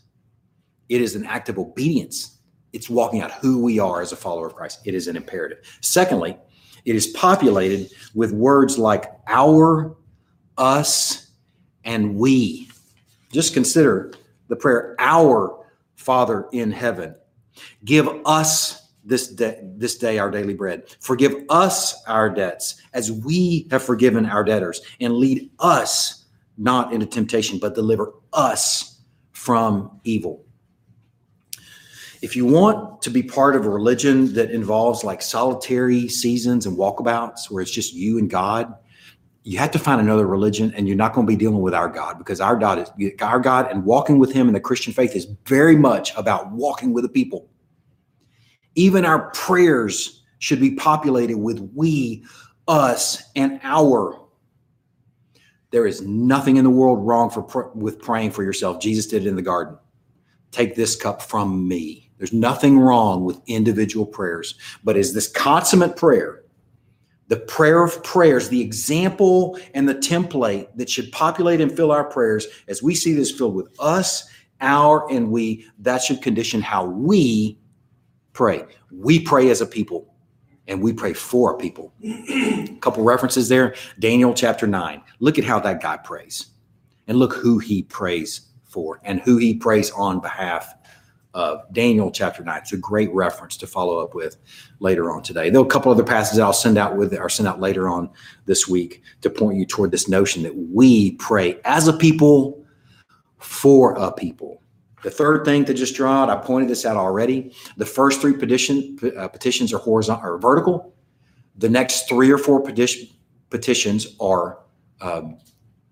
It 0.89 1.01
is 1.01 1.15
an 1.15 1.25
act 1.25 1.49
of 1.49 1.59
obedience. 1.59 2.38
It's 2.73 2.89
walking 2.89 3.21
out 3.21 3.31
who 3.31 3.61
we 3.61 3.79
are 3.79 4.01
as 4.01 4.11
a 4.11 4.15
follower 4.15 4.47
of 4.47 4.55
Christ. 4.55 4.81
It 4.85 4.93
is 4.93 5.07
an 5.07 5.15
imperative. 5.15 5.59
Secondly, 5.81 6.37
it 6.85 6.95
is 6.95 7.07
populated 7.07 7.91
with 8.13 8.31
words 8.31 8.77
like 8.77 9.05
our, 9.27 9.95
us, 10.57 11.31
and 11.83 12.15
we. 12.15 12.69
Just 13.31 13.53
consider 13.53 14.13
the 14.47 14.55
prayer, 14.55 14.95
Our 14.99 15.65
Father 15.95 16.47
in 16.51 16.71
heaven. 16.71 17.15
Give 17.85 18.09
us 18.25 18.89
this 19.03 19.27
day, 19.27 19.59
this 19.63 19.97
day 19.97 20.19
our 20.19 20.29
daily 20.31 20.53
bread. 20.53 20.83
Forgive 20.99 21.35
us 21.49 22.03
our 22.05 22.29
debts 22.29 22.81
as 22.93 23.11
we 23.11 23.67
have 23.71 23.83
forgiven 23.83 24.25
our 24.25 24.43
debtors. 24.43 24.81
And 24.99 25.15
lead 25.15 25.49
us 25.59 26.25
not 26.57 26.93
into 26.93 27.05
temptation, 27.05 27.59
but 27.59 27.75
deliver 27.75 28.13
us 28.33 28.99
from 29.31 29.99
evil. 30.03 30.45
If 32.21 32.35
you 32.35 32.45
want 32.45 33.01
to 33.03 33.09
be 33.09 33.23
part 33.23 33.55
of 33.55 33.65
a 33.65 33.69
religion 33.69 34.33
that 34.33 34.51
involves 34.51 35.03
like 35.03 35.21
solitary 35.21 36.09
seasons 36.09 36.65
and 36.65 36.77
walkabouts 36.77 37.49
where 37.49 37.61
it's 37.61 37.71
just 37.71 37.93
you 37.93 38.17
and 38.17 38.29
God, 38.29 38.73
you 39.43 39.57
have 39.57 39.71
to 39.71 39.79
find 39.79 40.01
another 40.01 40.27
religion 40.27 40.73
and 40.75 40.85
you're 40.85 40.97
not 40.97 41.13
going 41.13 41.25
to 41.25 41.31
be 41.31 41.37
dealing 41.37 41.61
with 41.61 41.73
our 41.73 41.87
God 41.87 42.17
because 42.17 42.41
our 42.41 42.57
God 42.57 42.79
is 42.79 43.11
our 43.21 43.39
God 43.39 43.71
and 43.71 43.85
walking 43.85 44.19
with 44.19 44.33
him 44.33 44.47
in 44.47 44.53
the 44.53 44.59
Christian 44.59 44.91
faith 44.91 45.15
is 45.15 45.27
very 45.45 45.77
much 45.77 46.13
about 46.17 46.51
walking 46.51 46.93
with 46.93 47.03
the 47.03 47.09
people. 47.09 47.49
Even 48.75 49.05
our 49.05 49.31
prayers 49.31 50.23
should 50.39 50.59
be 50.59 50.75
populated 50.75 51.37
with 51.37 51.59
we, 51.73 52.25
us, 52.67 53.23
and 53.35 53.59
our. 53.63 54.19
There 55.71 55.87
is 55.87 56.01
nothing 56.01 56.57
in 56.57 56.63
the 56.63 56.69
world 56.69 57.05
wrong 57.05 57.29
for 57.29 57.71
with 57.75 57.99
praying 57.99 58.31
for 58.31 58.43
yourself. 58.43 58.81
Jesus 58.81 59.07
did 59.07 59.25
it 59.25 59.29
in 59.29 59.35
the 59.35 59.41
garden. 59.41 59.77
Take 60.51 60.75
this 60.75 60.95
cup 60.95 61.21
from 61.21 61.67
me. 61.67 62.08
There's 62.19 62.33
nothing 62.33 62.77
wrong 62.77 63.23
with 63.23 63.41
individual 63.47 64.05
prayers, 64.05 64.55
but 64.83 64.95
is 64.95 65.13
this 65.13 65.27
consummate 65.27 65.97
prayer 65.97 66.43
the 67.29 67.37
prayer 67.37 67.83
of 67.83 68.03
prayers, 68.03 68.49
the 68.49 68.59
example 68.59 69.57
and 69.75 69.87
the 69.87 69.93
template 69.93 70.67
that 70.75 70.89
should 70.89 71.11
populate 71.11 71.61
and 71.61 71.71
fill 71.71 71.91
our 71.91 72.03
prayers 72.03 72.47
as 72.67 72.81
we 72.81 72.95
see 72.95 73.13
this 73.13 73.31
filled 73.31 73.53
with 73.53 73.69
us, 73.79 74.27
our, 74.61 75.09
and 75.11 75.29
we, 75.29 75.65
that 75.77 76.01
should 76.01 76.23
condition 76.23 76.59
how 76.59 76.85
we 76.85 77.59
pray. 78.33 78.65
We 78.91 79.19
pray 79.19 79.51
as 79.51 79.61
a 79.61 79.67
people 79.67 80.11
and 80.67 80.81
we 80.81 80.91
pray 80.91 81.13
for 81.13 81.53
a 81.53 81.57
people. 81.57 81.93
a 82.03 82.77
couple 82.81 83.03
references 83.03 83.47
there 83.47 83.75
Daniel 83.99 84.33
chapter 84.33 84.65
9. 84.65 85.01
Look 85.19 85.37
at 85.37 85.45
how 85.45 85.59
that 85.59 85.83
guy 85.83 85.97
prays 85.97 86.47
and 87.07 87.19
look 87.19 87.33
who 87.33 87.59
he 87.59 87.83
prays 87.83 88.41
for 88.63 88.99
and 89.03 89.21
who 89.21 89.37
he 89.37 89.53
prays 89.53 89.91
on 89.91 90.19
behalf 90.19 90.73
of 91.33 91.61
Daniel 91.73 92.11
chapter 92.11 92.43
9. 92.43 92.57
It's 92.57 92.73
a 92.73 92.77
great 92.77 93.13
reference 93.13 93.55
to 93.57 93.67
follow 93.67 93.99
up 93.99 94.15
with 94.15 94.37
later 94.79 95.11
on 95.11 95.21
today. 95.21 95.49
There 95.49 95.61
are 95.61 95.65
a 95.65 95.69
couple 95.69 95.91
other 95.91 96.03
passages 96.03 96.39
I'll 96.39 96.53
send 96.53 96.77
out 96.77 96.95
with 96.95 97.13
or 97.13 97.29
send 97.29 97.47
out 97.47 97.59
later 97.59 97.87
on 97.87 98.09
this 98.45 98.67
week 98.67 99.03
to 99.21 99.29
point 99.29 99.57
you 99.57 99.65
toward 99.65 99.91
this 99.91 100.07
notion 100.07 100.43
that 100.43 100.55
we 100.55 101.11
pray 101.13 101.59
as 101.65 101.87
a 101.87 101.93
people 101.93 102.65
for 103.37 103.93
a 103.93 104.11
people. 104.11 104.61
The 105.03 105.11
third 105.11 105.45
thing 105.45 105.63
to 105.65 105.73
just 105.73 105.95
draw 105.95 106.23
out, 106.23 106.29
I 106.29 106.35
pointed 106.35 106.69
this 106.69 106.85
out 106.85 106.97
already. 106.97 107.53
The 107.77 107.85
first 107.85 108.19
three 108.19 108.33
petition, 108.33 108.97
uh, 109.17 109.27
petitions 109.29 109.71
are 109.73 109.77
horizontal 109.77 110.33
or 110.33 110.37
vertical. 110.37 110.93
The 111.57 111.69
next 111.69 112.09
three 112.09 112.31
or 112.31 112.37
four 112.37 112.61
petition, 112.61 113.07
petitions 113.49 114.07
are 114.19 114.59
um, 114.99 115.37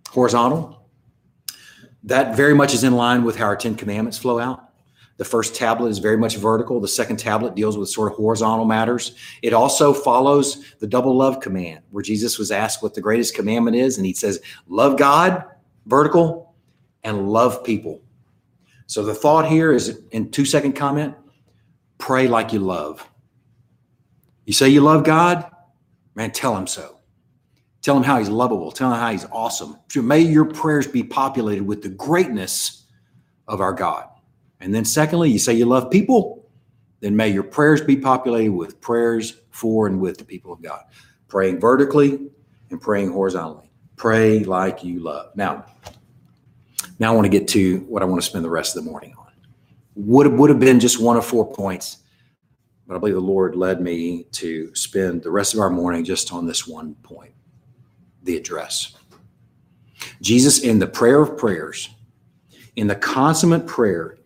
horizontal. 0.10 0.90
That 2.04 2.36
very 2.36 2.54
much 2.54 2.74
is 2.74 2.84
in 2.84 2.96
line 2.96 3.24
with 3.24 3.38
how 3.38 3.46
our 3.46 3.56
Ten 3.56 3.76
Commandments 3.76 4.18
flow 4.18 4.40
out. 4.40 4.67
The 5.18 5.26
first 5.26 5.56
tablet 5.56 5.90
is 5.90 5.98
very 5.98 6.18
much 6.18 6.38
vertical. 6.38 6.80
The 6.80 6.88
second 6.88 7.18
tablet 7.18 7.56
deals 7.56 7.78
with 7.78 7.90
sort 7.90 8.12
of 8.12 8.18
horizontal 8.18 8.66
matters. 8.66 9.16
It 9.42 9.52
also 9.52 9.94
follows 9.94 10.64
the 10.80 10.88
double 10.88 11.16
love 11.16 11.40
command, 11.40 11.82
where 11.90 12.04
Jesus 12.04 12.38
was 12.38 12.52
asked 12.52 12.84
what 12.84 12.94
the 12.94 13.02
greatest 13.02 13.36
commandment 13.36 13.76
is, 13.76 13.98
and 13.98 14.06
he 14.06 14.14
says, 14.14 14.40
Love 14.68 14.98
God, 14.98 15.44
vertical, 15.88 16.54
and 17.04 17.30
love 17.30 17.64
people. 17.64 18.02
So 18.86 19.04
the 19.04 19.16
thought 19.16 19.48
here 19.48 19.74
is 19.74 20.02
in 20.12 20.32
two 20.32 20.46
second 20.46 20.74
comment 20.74 21.16
pray 21.98 22.28
like 22.28 22.54
you 22.54 22.60
love. 22.60 23.10
You 24.46 24.54
say 24.54 24.70
you 24.70 24.82
love 24.82 25.04
God, 25.04 25.50
man, 26.16 26.32
tell 26.32 26.56
him 26.56 26.68
so. 26.68 27.00
Tell 27.82 27.98
him 27.98 28.04
how 28.04 28.20
he's 28.20 28.30
lovable. 28.30 28.72
Tell 28.72 28.92
him 28.92 29.00
how 29.00 29.12
he's 29.12 29.26
awesome. 29.32 29.78
May 29.96 30.20
your 30.20 30.46
prayers 30.46 30.88
be 30.88 31.04
populated 31.04 31.66
with 31.66 31.82
the 31.82 31.90
greatness 31.90 32.86
of 33.48 33.62
our 33.62 33.74
God. 33.74 34.08
And 34.60 34.74
then, 34.74 34.86
secondly, 34.86 35.30
you 35.30 35.40
say 35.40 35.54
you 35.54 35.66
love 35.66 35.92
people, 35.92 36.50
then 37.00 37.16
may 37.16 37.30
your 37.30 37.44
prayers 37.44 37.82
be 37.82 37.96
populated 37.96 38.52
with 38.52 38.82
prayers 38.82 39.42
for 39.52 39.88
and 39.88 40.00
with 40.00 40.18
the 40.18 40.26
people 40.26 40.52
of 40.52 40.62
God, 40.62 40.84
praying 41.28 41.60
vertically 41.60 42.30
and 42.70 42.82
praying 42.82 43.12
horizontally. 43.12 43.70
Pray 43.96 44.44
like 44.44 44.84
you 44.84 45.00
love. 45.00 45.36
Now, 45.36 45.66
now 47.00 47.12
I 47.12 47.16
want 47.16 47.26
to 47.26 47.30
get 47.30 47.48
to 47.50 47.80
what 47.82 48.02
I 48.02 48.06
want 48.06 48.22
to 48.22 48.28
spend 48.28 48.46
the 48.46 48.50
rest 48.50 48.76
of 48.76 48.84
the 48.84 48.90
morning 48.90 49.14
on. 49.18 49.32
Would 49.96 50.28
would 50.28 50.50
have 50.50 50.60
been 50.60 50.80
just 50.80 51.00
one 51.00 51.18
of 51.18 51.26
four 51.26 51.52
points, 51.52 51.98
but 52.88 52.96
I 52.96 53.00
believe 53.00 53.16
the 53.16 53.22
Lord 53.22 53.56
led 53.56 53.82
me 53.82 54.26
to 54.34 54.74
spend 54.76 55.24
the 55.24 55.32
rest 55.32 55.54
of 55.54 55.60
our 55.60 55.70
morning 55.70 56.04
just 56.04 56.32
on 56.32 56.46
this 56.46 56.68
one 56.68 56.96
point, 57.04 57.34
the 58.24 58.38
address. 58.38 58.96
Jesus 60.22 60.60
in 60.60 60.80
the 60.80 60.88
prayer 60.88 61.22
of 61.22 61.38
prayers, 61.38 61.90
in 62.76 62.88
the 62.88 62.96
consummate 62.96 63.66
prayer, 63.66 64.18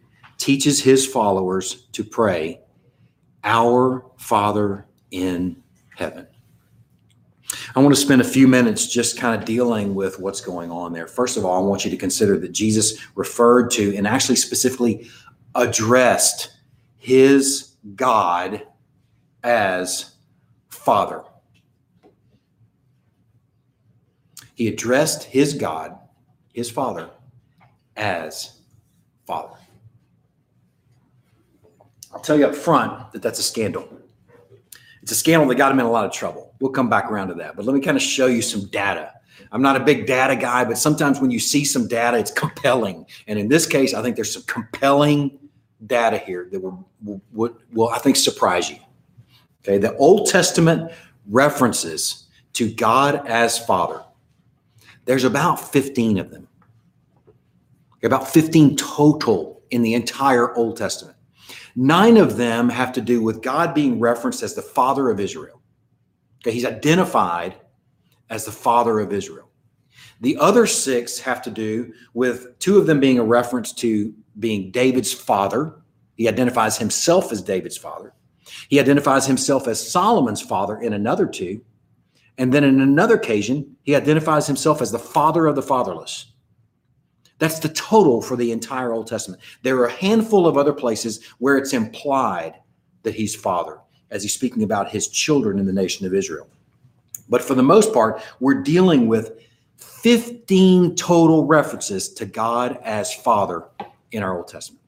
teaches 0.41 0.81
his 0.81 1.05
followers 1.05 1.87
to 1.91 2.03
pray, 2.03 2.59
Our 3.43 4.05
Father 4.17 4.87
in 5.11 5.61
heaven. 5.95 6.27
I 7.75 7.79
want 7.79 7.93
to 7.93 8.01
spend 8.01 8.21
a 8.21 8.25
few 8.25 8.47
minutes 8.47 8.87
just 8.87 9.17
kind 9.17 9.39
of 9.39 9.45
dealing 9.45 9.93
with 9.93 10.19
what's 10.19 10.41
going 10.41 10.71
on 10.71 10.93
there. 10.93 11.07
First 11.07 11.37
of 11.37 11.45
all, 11.45 11.63
I 11.63 11.67
want 11.67 11.85
you 11.85 11.91
to 11.91 11.97
consider 11.97 12.37
that 12.39 12.51
Jesus 12.53 13.05
referred 13.15 13.69
to 13.71 13.95
and 13.95 14.07
actually 14.07 14.35
specifically 14.35 15.09
addressed 15.53 16.57
his 16.97 17.75
God 17.95 18.65
as 19.43 20.15
Father. 20.69 21.23
He 24.55 24.67
addressed 24.67 25.23
his 25.23 25.53
God, 25.53 25.97
his 26.53 26.69
Father, 26.69 27.09
as 27.95 28.59
Father. 29.25 29.60
I'll 32.21 32.25
tell 32.25 32.37
you 32.37 32.45
up 32.45 32.53
front 32.53 33.13
that 33.13 33.23
that's 33.23 33.39
a 33.39 33.43
scandal. 33.43 33.89
It's 35.01 35.11
a 35.11 35.15
scandal 35.15 35.47
that 35.47 35.55
got 35.55 35.71
him 35.71 35.79
in 35.79 35.87
a 35.87 35.89
lot 35.89 36.05
of 36.05 36.11
trouble. 36.11 36.53
We'll 36.59 36.71
come 36.71 36.87
back 36.87 37.11
around 37.11 37.29
to 37.29 37.33
that. 37.33 37.55
But 37.55 37.65
let 37.65 37.73
me 37.73 37.81
kind 37.81 37.97
of 37.97 38.03
show 38.03 38.27
you 38.27 38.43
some 38.43 38.67
data. 38.67 39.11
I'm 39.51 39.63
not 39.63 39.75
a 39.75 39.79
big 39.79 40.05
data 40.05 40.35
guy, 40.35 40.63
but 40.63 40.77
sometimes 40.77 41.19
when 41.19 41.31
you 41.31 41.39
see 41.39 41.65
some 41.65 41.87
data, 41.87 42.19
it's 42.19 42.29
compelling. 42.43 43.07
And 43.25 43.39
in 43.39 43.47
this 43.47 43.65
case, 43.65 43.95
I 43.95 44.03
think 44.03 44.15
there's 44.15 44.31
some 44.31 44.43
compelling 44.43 45.39
data 45.87 46.19
here 46.19 46.47
that 46.51 46.59
will, 46.59 46.87
will, 47.03 47.21
will, 47.33 47.57
will 47.73 47.89
I 47.89 47.97
think, 47.97 48.17
surprise 48.17 48.69
you. 48.69 48.77
Okay, 49.63 49.79
the 49.79 49.95
Old 49.95 50.27
Testament 50.27 50.91
references 51.27 52.27
to 52.53 52.71
God 52.71 53.25
as 53.25 53.57
Father. 53.57 54.03
There's 55.05 55.23
about 55.23 55.55
15 55.55 56.19
of 56.19 56.29
them. 56.29 56.47
About 58.03 58.27
15 58.31 58.75
total 58.75 59.63
in 59.71 59.81
the 59.81 59.95
entire 59.95 60.55
Old 60.55 60.77
Testament. 60.77 61.10
Nine 61.75 62.17
of 62.17 62.37
them 62.37 62.69
have 62.69 62.93
to 62.93 63.01
do 63.01 63.21
with 63.21 63.41
God 63.41 63.73
being 63.73 63.99
referenced 63.99 64.43
as 64.43 64.55
the 64.55 64.61
father 64.61 65.09
of 65.09 65.19
Israel. 65.19 65.61
Okay, 66.41 66.51
he's 66.51 66.65
identified 66.65 67.55
as 68.29 68.45
the 68.45 68.51
father 68.51 68.99
of 68.99 69.13
Israel. 69.13 69.49
The 70.21 70.37
other 70.37 70.67
six 70.67 71.19
have 71.19 71.41
to 71.43 71.51
do 71.51 71.93
with 72.13 72.57
two 72.59 72.77
of 72.77 72.87
them 72.87 72.99
being 72.99 73.19
a 73.19 73.23
reference 73.23 73.73
to 73.73 74.13
being 74.39 74.71
David's 74.71 75.13
father. 75.13 75.81
He 76.15 76.27
identifies 76.27 76.77
himself 76.77 77.31
as 77.31 77.41
David's 77.41 77.77
father. 77.77 78.13
He 78.69 78.79
identifies 78.79 79.25
himself 79.25 79.67
as 79.67 79.91
Solomon's 79.91 80.41
father 80.41 80.79
in 80.79 80.93
another 80.93 81.25
two. 81.25 81.61
And 82.37 82.53
then 82.53 82.63
in 82.63 82.81
another 82.81 83.15
occasion, 83.15 83.75
he 83.83 83.95
identifies 83.95 84.47
himself 84.47 84.81
as 84.81 84.91
the 84.91 84.99
father 84.99 85.47
of 85.47 85.55
the 85.55 85.61
fatherless. 85.61 86.31
That's 87.41 87.57
the 87.57 87.69
total 87.69 88.21
for 88.21 88.35
the 88.35 88.51
entire 88.51 88.93
Old 88.93 89.07
Testament. 89.07 89.41
There 89.63 89.75
are 89.77 89.87
a 89.87 89.91
handful 89.91 90.45
of 90.45 90.57
other 90.57 90.73
places 90.73 91.25
where 91.39 91.57
it's 91.57 91.73
implied 91.73 92.53
that 93.01 93.15
he's 93.15 93.33
father, 93.33 93.79
as 94.11 94.21
he's 94.21 94.35
speaking 94.35 94.61
about 94.61 94.91
his 94.91 95.07
children 95.07 95.57
in 95.57 95.65
the 95.65 95.73
nation 95.73 96.05
of 96.05 96.13
Israel. 96.13 96.47
But 97.29 97.41
for 97.41 97.55
the 97.55 97.63
most 97.63 97.95
part, 97.95 98.21
we're 98.39 98.61
dealing 98.61 99.07
with 99.07 99.41
15 99.77 100.95
total 100.95 101.47
references 101.47 102.09
to 102.09 102.27
God 102.27 102.77
as 102.83 103.11
father 103.11 103.63
in 104.11 104.21
our 104.21 104.37
Old 104.37 104.47
Testament. 104.47 104.83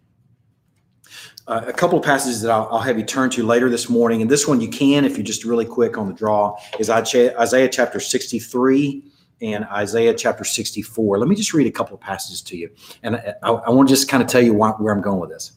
Uh, 1.48 1.64
a 1.66 1.74
couple 1.74 1.98
of 1.98 2.06
passages 2.06 2.44
that 2.44 2.52
I'll, 2.52 2.68
I'll, 2.72 2.80
have 2.82 3.00
you 3.00 3.04
turn 3.04 3.32
to 3.32 3.44
later 3.44 3.68
this 3.68 3.90
morning, 3.90 4.22
and 4.22 4.30
this 4.30 4.48
one 4.48 4.62
you 4.62 4.70
can, 4.70 5.06
if 5.06 5.18
you're 5.18 5.26
just 5.26 5.44
really 5.44 5.66
quick 5.66 5.98
on 5.98 6.08
the 6.08 6.14
draw, 6.14 6.56
is 6.78 6.92
Isaiah 6.92 7.68
chapter 7.68 8.00
63 8.00 9.10
and 9.44 9.66
Isaiah 9.66 10.14
chapter 10.14 10.44
64. 10.46 11.20
Let 11.20 11.28
me 11.28 11.36
just 11.36 11.54
read 11.54 11.68
a 11.68 11.72
couple 11.72 11.94
of 11.94 12.00
passages 12.02 12.42
to 12.44 12.58
you. 12.58 12.70
And 13.04 13.18
I, 13.18 13.50
I 13.50 13.70
want 13.70 13.90
to 13.90 13.94
just 13.94 14.08
kind 14.08 14.24
of 14.24 14.30
tell 14.30 14.42
you 14.42 14.54
why, 14.54 14.70
where 14.72 14.94
I'm 14.94 15.02
going 15.02 15.20
with 15.20 15.30
this. 15.30 15.52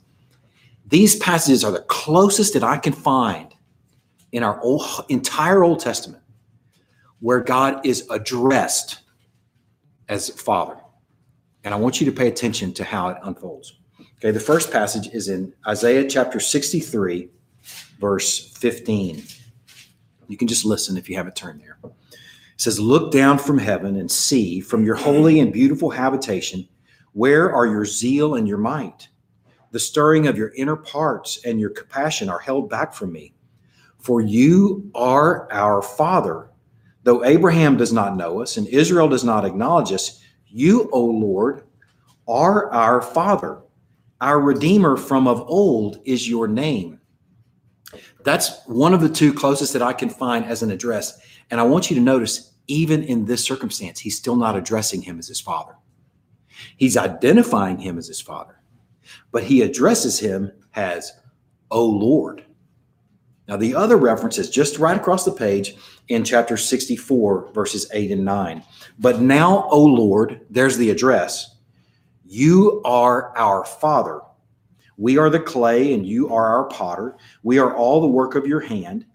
These 0.89 1.16
passages 1.16 1.64
are 1.64 1.72
the 1.72 1.82
closest 1.82 2.53
that 2.55 2.64
I 2.64 2.78
can 2.78 2.93
find 2.93 3.55
in 4.32 4.43
our 4.43 4.61
old, 4.61 4.82
entire 5.09 5.62
Old 5.62 5.80
Testament 5.80 6.22
where 7.20 7.41
God 7.41 7.84
is 7.87 8.07
addressed 8.11 9.01
as 10.09 10.28
Father. 10.30 10.76
And 11.64 11.72
I 11.72 11.76
want 11.76 12.01
you 12.01 12.07
to 12.07 12.12
pay 12.12 12.28
attention 12.28 12.72
to 12.74 12.84
how 12.84 13.09
it 13.09 13.18
unfolds. 13.22 13.78
Okay, 14.18 14.30
the 14.30 14.41
first 14.41 14.70
passage 14.70 15.09
is 15.09 15.28
in 15.28 15.53
Isaiah 15.66 16.09
chapter 16.09 16.41
63, 16.41 17.28
verse 17.99 18.53
15. 18.57 19.24
You 20.28 20.37
can 20.37 20.49
just 20.49 20.64
listen 20.64 20.97
if 20.97 21.09
you 21.09 21.16
haven't 21.16 21.37
turned 21.37 21.61
there. 21.61 21.78
It 22.57 22.62
says, 22.62 22.80
Look 22.80 23.12
down 23.12 23.38
from 23.38 23.59
heaven 23.59 23.96
and 23.96 24.11
see 24.11 24.61
from 24.61 24.84
your 24.84 24.96
holy 24.96 25.40
and 25.40 25.52
beautiful 25.52 25.90
habitation, 25.90 26.66
where 27.12 27.52
are 27.54 27.66
your 27.66 27.84
zeal 27.84 28.34
and 28.34 28.48
your 28.48 28.59
might? 28.59 29.09
The 29.72 29.78
stirring 29.78 30.26
of 30.26 30.38
your 30.38 30.54
inner 30.57 30.76
parts 30.76 31.38
and 31.44 31.61
your 31.61 31.68
compassion 31.68 32.30
are 32.30 32.38
held 32.38 32.70
back 32.70 32.94
from 32.94 33.12
me. 33.12 33.34
For 33.98 34.22
you 34.22 34.90
are 34.94 35.52
our 35.52 35.82
Father. 35.82 36.48
Though 37.02 37.24
Abraham 37.24 37.76
does 37.76 37.92
not 37.92 38.16
know 38.16 38.40
us 38.40 38.57
and 38.57 38.66
Israel 38.68 39.09
does 39.09 39.24
not 39.24 39.44
acknowledge 39.44 39.92
us, 39.92 40.22
you, 40.48 40.88
O 40.92 41.04
Lord, 41.04 41.64
are 42.26 42.72
our 42.72 43.02
Father. 43.02 43.61
Our 44.22 44.40
Redeemer 44.40 44.96
from 44.96 45.28
of 45.28 45.42
old 45.46 46.00
is 46.07 46.28
your 46.28 46.48
name. 46.48 47.00
That's 48.24 48.64
one 48.66 48.94
of 48.94 49.02
the 49.02 49.11
two 49.11 49.34
closest 49.34 49.74
that 49.74 49.82
I 49.82 49.92
can 49.92 50.09
find 50.09 50.44
as 50.46 50.62
an 50.62 50.70
address. 50.70 51.20
And 51.51 51.61
I 51.61 51.64
want 51.64 51.90
you 51.90 51.97
to 51.97 52.03
notice, 52.03 52.53
even 52.66 53.03
in 53.05 53.24
this 53.24 53.44
circumstance, 53.44 54.01
he's 54.01 54.16
still 54.16 54.36
not 54.36 54.57
addressing 54.57 55.03
him 55.03 55.18
as 55.18 55.28
his 55.28 55.40
father. 55.40 55.76
He's 56.76 56.97
identifying 56.97 57.78
him 57.78 57.99
as 57.99 58.09
his 58.09 58.20
father, 58.20 58.61
but 59.30 59.44
he 59.44 59.62
addresses 59.62 60.18
him 60.18 60.51
as, 60.74 61.12
O 61.70 61.84
Lord. 61.84 62.44
Now, 63.49 63.57
the 63.57 63.74
other 63.74 63.97
reference 63.97 64.38
is 64.38 64.51
just 64.51 64.78
right 64.78 64.97
across 64.97 65.24
the 65.24 65.32
page 65.32 65.76
in 66.09 66.24
chapter 66.24 66.57
64, 66.57 67.53
verses 67.53 67.88
8 67.92 68.11
and 68.11 68.24
9. 68.24 68.62
But 68.99 69.20
now, 69.20 69.68
O 69.70 69.84
Lord, 69.84 70.40
there's 70.51 70.76
the 70.76 70.90
address. 70.90 71.55
You 72.24 72.82
are 72.84 73.36
our 73.36 73.64
Father. 73.64 74.20
We 74.97 75.18
are 75.18 75.30
the 75.30 75.38
clay, 75.38 75.92
and 75.92 76.05
you 76.05 76.32
are 76.34 76.47
our 76.47 76.64
potter. 76.64 77.16
We 77.44 77.59
are 77.59 77.76
all 77.76 78.01
the 78.01 78.07
work 78.09 78.34
of 78.34 78.47
your 78.47 78.61
hand. 78.61 79.07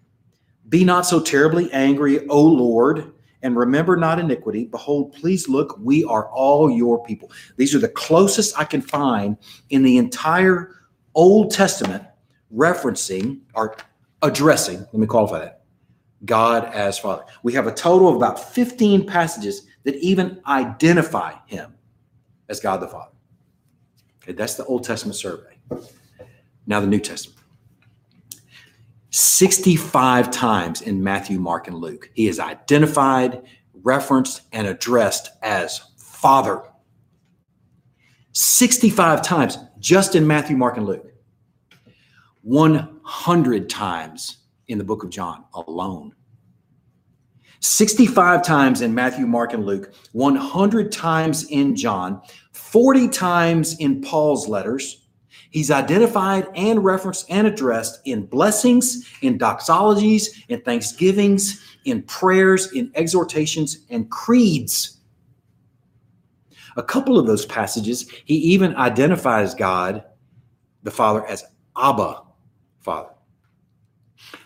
Be 0.71 0.85
not 0.85 1.05
so 1.05 1.19
terribly 1.19 1.69
angry, 1.73 2.25
O 2.29 2.41
Lord, 2.41 3.13
and 3.41 3.57
remember 3.57 3.97
not 3.97 4.19
iniquity. 4.19 4.67
Behold, 4.67 5.13
please 5.13 5.49
look, 5.49 5.77
we 5.77 6.05
are 6.05 6.29
all 6.29 6.71
your 6.71 7.03
people. 7.03 7.29
These 7.57 7.75
are 7.75 7.79
the 7.79 7.89
closest 7.89 8.57
I 8.57 8.63
can 8.63 8.81
find 8.81 9.35
in 9.69 9.83
the 9.83 9.97
entire 9.97 10.71
Old 11.13 11.51
Testament 11.51 12.03
referencing 12.55 13.41
or 13.53 13.75
addressing, 14.21 14.79
let 14.79 14.93
me 14.93 15.07
qualify 15.07 15.39
that, 15.39 15.63
God 16.23 16.63
as 16.73 16.97
Father. 16.97 17.25
We 17.43 17.51
have 17.51 17.67
a 17.67 17.73
total 17.73 18.07
of 18.07 18.15
about 18.15 18.53
15 18.53 19.05
passages 19.05 19.67
that 19.83 19.95
even 19.95 20.39
identify 20.47 21.33
him 21.47 21.75
as 22.47 22.61
God 22.61 22.77
the 22.77 22.87
Father. 22.87 23.11
Okay, 24.23 24.31
that's 24.31 24.55
the 24.55 24.63
Old 24.65 24.85
Testament 24.85 25.17
survey. 25.17 25.57
Now 26.65 26.79
the 26.79 26.87
New 26.87 26.99
Testament. 26.99 27.40
65 29.11 30.31
times 30.31 30.81
in 30.81 31.03
Matthew, 31.03 31.39
Mark, 31.39 31.67
and 31.67 31.77
Luke. 31.77 32.09
He 32.13 32.27
is 32.27 32.39
identified, 32.39 33.43
referenced, 33.83 34.43
and 34.53 34.67
addressed 34.67 35.31
as 35.43 35.79
Father. 35.97 36.63
65 38.31 39.21
times 39.21 39.57
just 39.79 40.15
in 40.15 40.25
Matthew, 40.25 40.55
Mark, 40.55 40.77
and 40.77 40.85
Luke. 40.85 41.11
100 42.43 43.69
times 43.69 44.37
in 44.67 44.77
the 44.77 44.83
book 44.83 45.03
of 45.03 45.09
John 45.09 45.43
alone. 45.53 46.15
65 47.59 48.43
times 48.43 48.81
in 48.81 48.95
Matthew, 48.95 49.27
Mark, 49.27 49.53
and 49.53 49.65
Luke, 49.65 49.93
100 50.13 50.91
times 50.91 51.43
in 51.49 51.75
John, 51.75 52.21
40 52.53 53.09
times 53.09 53.77
in 53.77 54.01
Paul's 54.01 54.47
letters, 54.47 55.00
He's 55.51 55.69
identified 55.69 56.47
and 56.55 56.83
referenced 56.83 57.29
and 57.29 57.45
addressed 57.45 57.99
in 58.05 58.25
blessings, 58.25 59.07
in 59.21 59.37
doxologies, 59.37 60.29
in 60.47 60.61
thanksgivings, 60.61 61.61
in 61.83 62.03
prayers, 62.03 62.71
in 62.71 62.89
exhortations, 62.95 63.79
and 63.89 64.09
creeds. 64.09 64.97
A 66.77 66.83
couple 66.83 67.19
of 67.19 67.27
those 67.27 67.45
passages, 67.45 68.09
he 68.23 68.35
even 68.35 68.75
identifies 68.77 69.53
God, 69.53 70.05
the 70.83 70.91
Father, 70.91 71.25
as 71.27 71.43
Abba, 71.77 72.21
Father. 72.79 73.09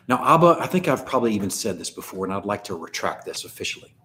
Now, 0.08 0.24
Abba, 0.24 0.58
I 0.60 0.66
think 0.66 0.88
I've 0.88 1.06
probably 1.06 1.34
even 1.34 1.52
said 1.52 1.78
this 1.78 1.92
before, 1.92 2.26
and 2.26 2.34
I'd 2.34 2.46
like 2.46 2.64
to 2.66 2.76
retract 2.76 3.26
this 3.26 3.46
officially. 3.46 3.96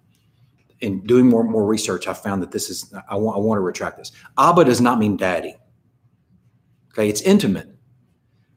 In 0.81 1.01
doing 1.01 1.27
more 1.27 1.45
more 1.45 1.67
research, 1.67 2.09
I 2.09 2.15
found 2.15 2.43
that 2.43 2.51
this 2.51 2.71
is 2.71 2.93
I 3.09 3.15
want 3.17 3.37
I 3.37 3.41
want 3.41 3.59
to 3.59 3.63
retract 3.63 3.99
this. 3.99 4.13
Abba 4.39 4.65
does 4.65 4.81
not 4.81 4.99
mean 4.99 5.17
daddy. 5.17 5.57
Okay, 7.01 7.09
it's 7.09 7.23
intimate, 7.23 7.67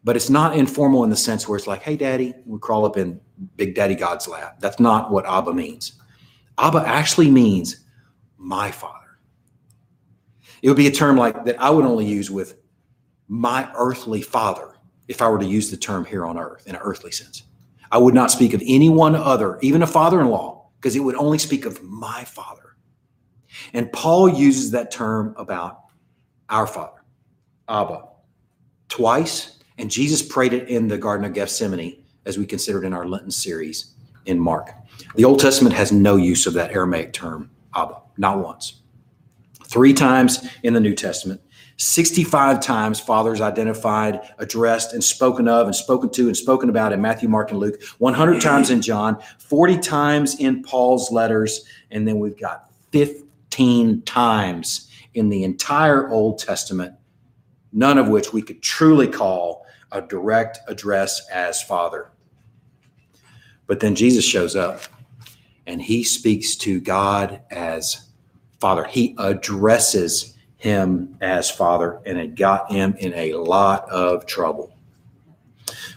but 0.04 0.18
it's 0.18 0.30
not 0.30 0.58
informal 0.58 1.06
in 1.06 1.10
the 1.10 1.16
sense 1.16 1.48
where 1.48 1.58
it's 1.58 1.66
like, 1.66 1.82
hey, 1.82 1.96
daddy, 1.96 2.34
we 2.46 2.60
crawl 2.60 2.84
up 2.84 2.98
in 2.98 3.22
Big 3.56 3.74
Daddy 3.74 3.96
God's 3.96 4.28
lap. 4.28 4.60
That's 4.60 4.82
not 4.82 5.12
what 5.12 5.26
Abba 5.26 5.54
means. 5.54 5.94
Abba 6.58 6.80
actually 6.86 7.32
means 7.32 7.86
my 8.38 8.70
father. 8.70 9.18
It 10.62 10.68
would 10.68 10.76
be 10.76 10.88
a 10.88 10.92
term 10.92 11.16
like 11.16 11.46
that 11.46 11.56
I 11.58 11.70
would 11.70 11.86
only 11.86 12.06
use 12.06 12.30
with 12.30 12.58
my 13.30 13.72
earthly 13.78 14.22
father 14.22 14.76
if 15.08 15.22
I 15.22 15.30
were 15.30 15.40
to 15.40 15.46
use 15.46 15.72
the 15.72 15.78
term 15.78 16.04
here 16.04 16.26
on 16.26 16.38
earth 16.38 16.68
in 16.68 16.76
an 16.76 16.82
earthly 16.84 17.14
sense. 17.14 17.44
I 17.94 17.98
would 17.98 18.14
not 18.14 18.30
speak 18.30 18.54
of 18.54 18.62
anyone 18.68 19.16
other, 19.16 19.58
even 19.62 19.84
a 19.84 19.88
father 19.88 20.20
in 20.20 20.28
law, 20.28 20.68
because 20.82 20.98
it 20.98 21.00
would 21.00 21.16
only 21.16 21.38
speak 21.38 21.64
of 21.64 21.82
my 21.82 22.26
father. 22.26 22.76
And 23.72 23.90
Paul 23.94 24.28
uses 24.28 24.72
that 24.72 24.92
term 24.92 25.34
about 25.38 25.84
our 26.50 26.68
father, 26.68 27.06
Abba 27.70 28.10
twice, 28.94 29.58
and 29.80 29.90
Jesus 29.90 30.22
prayed 30.22 30.54
it 30.54 30.70
in 30.70 30.88
the 30.88 31.00
Garden 31.00 31.26
of 31.26 31.34
Gethsemane, 31.34 32.04
as 32.28 32.38
we 32.38 32.46
considered 32.46 32.86
in 32.86 32.94
our 32.94 33.08
Lenten 33.08 33.32
series 33.32 33.96
in 34.28 34.40
Mark. 34.40 34.70
The 35.16 35.26
Old 35.26 35.40
Testament 35.40 35.74
has 35.74 35.92
no 35.92 36.16
use 36.16 36.46
of 36.46 36.54
that 36.54 36.70
Aramaic 36.74 37.12
term, 37.12 37.50
Abba, 37.76 38.04
not 38.18 38.38
once. 38.38 38.84
Three 39.66 39.94
times 39.94 40.48
in 40.62 40.76
the 40.76 40.80
New 40.80 40.94
Testament, 40.94 41.42
65 41.78 42.60
times 42.60 43.00
Father's 43.00 43.42
identified, 43.42 44.30
addressed, 44.38 44.94
and 44.94 45.04
spoken 45.04 45.48
of, 45.48 45.66
and 45.66 45.76
spoken 45.76 46.12
to, 46.12 46.28
and 46.28 46.38
spoken 46.38 46.70
about 46.70 46.94
in 46.94 47.02
Matthew, 47.02 47.28
Mark, 47.28 47.50
and 47.50 47.60
Luke. 47.60 47.82
100 47.98 48.42
times 48.42 48.70
in 48.70 48.80
John, 48.80 49.18
40 49.40 49.80
times 49.80 50.40
in 50.40 50.62
Paul's 50.62 51.12
letters, 51.12 51.66
and 51.90 52.08
then 52.08 52.20
we've 52.20 52.38
got 52.38 52.70
15 52.92 54.04
times 54.04 54.92
in 55.16 55.30
the 55.30 55.44
entire 55.44 56.12
Old 56.12 56.38
Testament, 56.38 56.94
none 57.74 57.98
of 57.98 58.08
which 58.08 58.32
we 58.32 58.42
could 58.42 58.62
truly 58.62 59.08
call 59.08 59.66
a 59.92 60.02
direct 60.02 60.60
address 60.68 61.28
as 61.30 61.62
Father. 61.62 62.12
But 63.68 63.80
then 63.80 63.96
Jesus 63.96 64.24
shows 64.24 64.56
up 64.56 64.82
and 65.66 65.82
he 65.82 66.04
speaks 66.04 66.56
to 66.58 66.80
God 66.80 67.42
as 67.52 68.10
Father. 68.60 68.84
He 68.86 69.16
addresses 69.18 70.38
him 70.58 71.18
as 71.20 71.52
Father, 71.52 72.00
and 72.06 72.18
it 72.18 72.36
got 72.36 72.72
him 72.72 72.96
in 73.00 73.14
a 73.14 73.34
lot 73.34 73.90
of 73.90 74.26
trouble. 74.26 74.74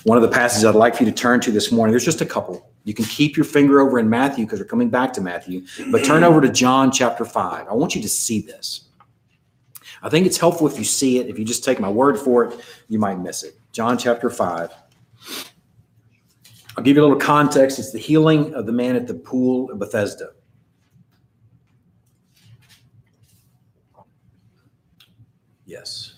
One 0.02 0.18
of 0.18 0.22
the 0.22 0.28
passages 0.28 0.64
I'd 0.64 0.74
like 0.74 0.96
for 0.96 1.04
you 1.04 1.10
to 1.10 1.16
turn 1.16 1.40
to 1.42 1.52
this 1.52 1.70
morning, 1.70 1.92
there's 1.92 2.04
just 2.04 2.20
a 2.20 2.26
couple. 2.26 2.68
You 2.84 2.94
can 2.94 3.04
keep 3.04 3.36
your 3.36 3.44
finger 3.44 3.80
over 3.80 3.98
in 3.98 4.10
Matthew 4.10 4.44
because 4.44 4.58
we're 4.58 4.66
coming 4.66 4.88
back 4.88 5.12
to 5.14 5.20
Matthew, 5.20 5.64
but 5.90 6.04
turn 6.04 6.24
over 6.24 6.40
to 6.40 6.48
John 6.48 6.90
chapter 6.90 7.24
5. 7.24 7.68
I 7.68 7.74
want 7.74 7.94
you 7.94 8.02
to 8.02 8.08
see 8.08 8.40
this. 8.40 8.85
I 10.02 10.08
think 10.08 10.26
it's 10.26 10.38
helpful 10.38 10.66
if 10.66 10.78
you 10.78 10.84
see 10.84 11.18
it. 11.18 11.28
If 11.28 11.38
you 11.38 11.44
just 11.44 11.64
take 11.64 11.80
my 11.80 11.88
word 11.88 12.18
for 12.18 12.44
it, 12.44 12.60
you 12.88 12.98
might 12.98 13.18
miss 13.18 13.42
it. 13.42 13.54
John 13.72 13.98
chapter 13.98 14.30
5. 14.30 14.70
I'll 16.76 16.84
give 16.84 16.96
you 16.96 17.02
a 17.02 17.06
little 17.06 17.18
context. 17.18 17.78
It's 17.78 17.92
the 17.92 17.98
healing 17.98 18.54
of 18.54 18.66
the 18.66 18.72
man 18.72 18.96
at 18.96 19.06
the 19.06 19.14
pool 19.14 19.70
of 19.70 19.78
Bethesda. 19.78 20.30
Yes. 25.64 26.14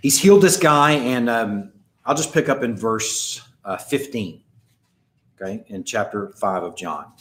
He's 0.00 0.18
healed 0.18 0.42
this 0.42 0.56
guy, 0.56 0.92
and 0.92 1.28
um, 1.28 1.72
I'll 2.04 2.14
just 2.14 2.32
pick 2.32 2.48
up 2.48 2.62
in 2.62 2.76
verse 2.76 3.40
uh, 3.64 3.76
15, 3.76 4.42
okay, 5.40 5.64
in 5.68 5.84
chapter 5.84 6.32
5 6.36 6.62
of 6.62 6.76
John. 6.76 7.12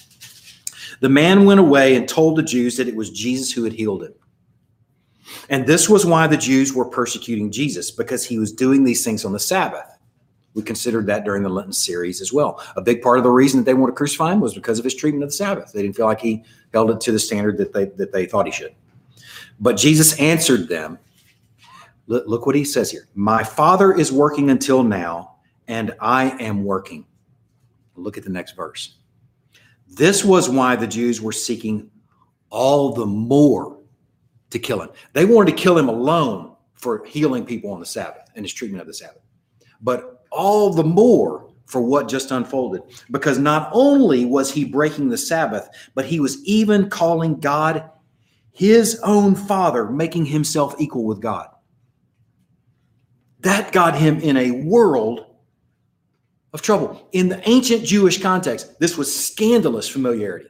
The 0.99 1.09
man 1.09 1.45
went 1.45 1.59
away 1.59 1.95
and 1.95 2.07
told 2.07 2.38
the 2.38 2.43
Jews 2.43 2.78
that 2.78 2.88
it 2.88 2.95
was 2.95 3.09
Jesus 3.09 3.51
who 3.51 3.64
had 3.64 3.74
healed 3.74 4.03
him. 4.03 4.14
And 5.50 5.66
this 5.66 5.90
was 5.90 6.06
why 6.06 6.28
the 6.28 6.38
Jews 6.38 6.74
were 6.74 6.86
persecuting 6.86 7.52
Jesus, 7.52 7.92
because 7.92 8.26
he 8.26 8.40
was 8.40 8.52
doing 8.52 8.84
these 8.84 9.04
things 9.04 9.26
on 9.26 9.34
the 9.34 9.40
Sabbath. 9.40 9.98
We 10.54 10.62
considered 10.62 11.06
that 11.08 11.24
during 11.24 11.44
the 11.44 11.50
Lenten 11.50 11.72
series 11.74 12.20
as 12.20 12.34
well. 12.34 12.62
A 12.76 12.82
big 12.82 13.02
part 13.02 13.18
of 13.18 13.24
the 13.24 13.30
reason 13.30 13.60
that 13.60 13.66
they 13.66 13.74
wanted 13.74 13.94
to 13.94 13.98
crucify 13.98 14.34
him 14.34 14.42
was 14.42 14.54
because 14.54 14.80
of 14.80 14.84
his 14.84 14.96
treatment 14.96 15.24
of 15.24 15.30
the 15.30 15.36
Sabbath. 15.36 15.72
They 15.72 15.82
didn't 15.82 15.96
feel 15.96 16.08
like 16.08 16.20
he 16.20 16.44
held 16.74 16.92
it 16.92 17.00
to 17.02 17.12
the 17.12 17.20
standard 17.20 17.58
that 17.58 17.72
they 17.72 17.86
that 17.86 18.12
they 18.12 18.26
thought 18.26 18.46
he 18.46 18.52
should. 18.52 18.76
But 19.60 19.78
Jesus 19.78 20.20
answered 20.20 20.68
them. 20.68 20.98
Look, 22.08 22.28
look 22.28 22.46
what 22.46 22.56
he 22.56 22.66
says 22.66 22.92
here. 22.92 23.08
My 23.16 23.44
Father 23.44 23.94
is 23.94 24.12
working 24.12 24.50
until 24.50 24.84
now, 24.84 25.36
and 25.68 25.96
I 26.02 26.32
am 26.42 26.66
working. 26.66 27.06
Look 27.96 28.18
at 28.18 28.24
the 28.24 28.30
next 28.30 28.54
verse. 28.54 28.96
This 29.88 30.26
was 30.26 30.50
why 30.50 30.76
the 30.76 30.88
Jews 30.88 31.22
were 31.22 31.32
seeking 31.32 31.90
all 32.50 32.94
the 32.94 33.06
more 33.06 33.78
to 34.52 34.60
kill 34.60 34.82
him. 34.82 34.89
They 35.14 35.26
wanted 35.26 35.56
to 35.56 35.62
kill 35.62 35.78
him 35.78 35.89
alone 35.89 36.56
for 36.76 37.04
healing 37.06 37.45
people 37.45 37.72
on 37.72 37.80
the 37.80 37.86
Sabbath 37.86 38.30
and 38.36 38.45
his 38.45 38.54
treatment 38.54 38.82
of 38.82 38.88
the 38.88 38.93
Sabbath. 38.93 39.22
But 39.82 40.26
all 40.32 40.72
the 40.72 40.84
more 40.84 41.52
for 41.72 41.82
what 41.82 42.10
just 42.10 42.32
unfolded. 42.32 42.82
Because 43.12 43.38
not 43.38 43.70
only 43.72 44.26
was 44.26 44.52
he 44.52 44.66
breaking 44.66 45.08
the 45.08 45.18
Sabbath, 45.18 45.70
but 45.95 46.06
he 46.06 46.20
was 46.20 46.43
even 46.43 46.89
calling 46.89 47.39
God 47.39 47.89
his 48.52 48.99
own 49.04 49.36
father, 49.36 49.89
making 49.89 50.26
himself 50.26 50.76
equal 50.80 51.06
with 51.06 51.22
God. 51.22 51.47
That 53.39 53.72
got 53.72 53.95
him 53.95 54.20
in 54.20 54.36
a 54.36 54.52
world 54.66 55.26
of 56.54 56.62
trouble. 56.62 57.08
In 57.14 57.30
the 57.30 57.47
ancient 57.49 57.86
Jewish 57.86 58.22
context, 58.22 58.78
this 58.80 58.97
was 58.97 59.16
scandalous 59.16 59.88
familiarity. 59.88 60.49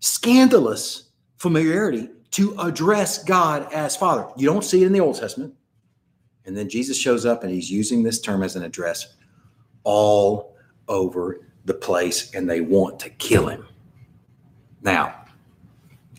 Scandalous 0.00 1.10
familiarity 1.36 2.10
to 2.36 2.54
address 2.58 3.24
God 3.24 3.72
as 3.72 3.96
Father. 3.96 4.28
You 4.36 4.46
don't 4.46 4.62
see 4.62 4.82
it 4.82 4.86
in 4.86 4.92
the 4.92 5.00
Old 5.00 5.18
Testament. 5.18 5.54
And 6.44 6.54
then 6.54 6.68
Jesus 6.68 6.98
shows 6.98 7.24
up 7.24 7.42
and 7.42 7.50
he's 7.50 7.70
using 7.70 8.02
this 8.02 8.20
term 8.20 8.42
as 8.42 8.56
an 8.56 8.62
address 8.62 9.14
all 9.84 10.54
over 10.86 11.40
the 11.64 11.72
place, 11.72 12.34
and 12.34 12.48
they 12.48 12.60
want 12.60 13.00
to 13.00 13.08
kill 13.08 13.48
him. 13.48 13.66
Now, 14.82 15.24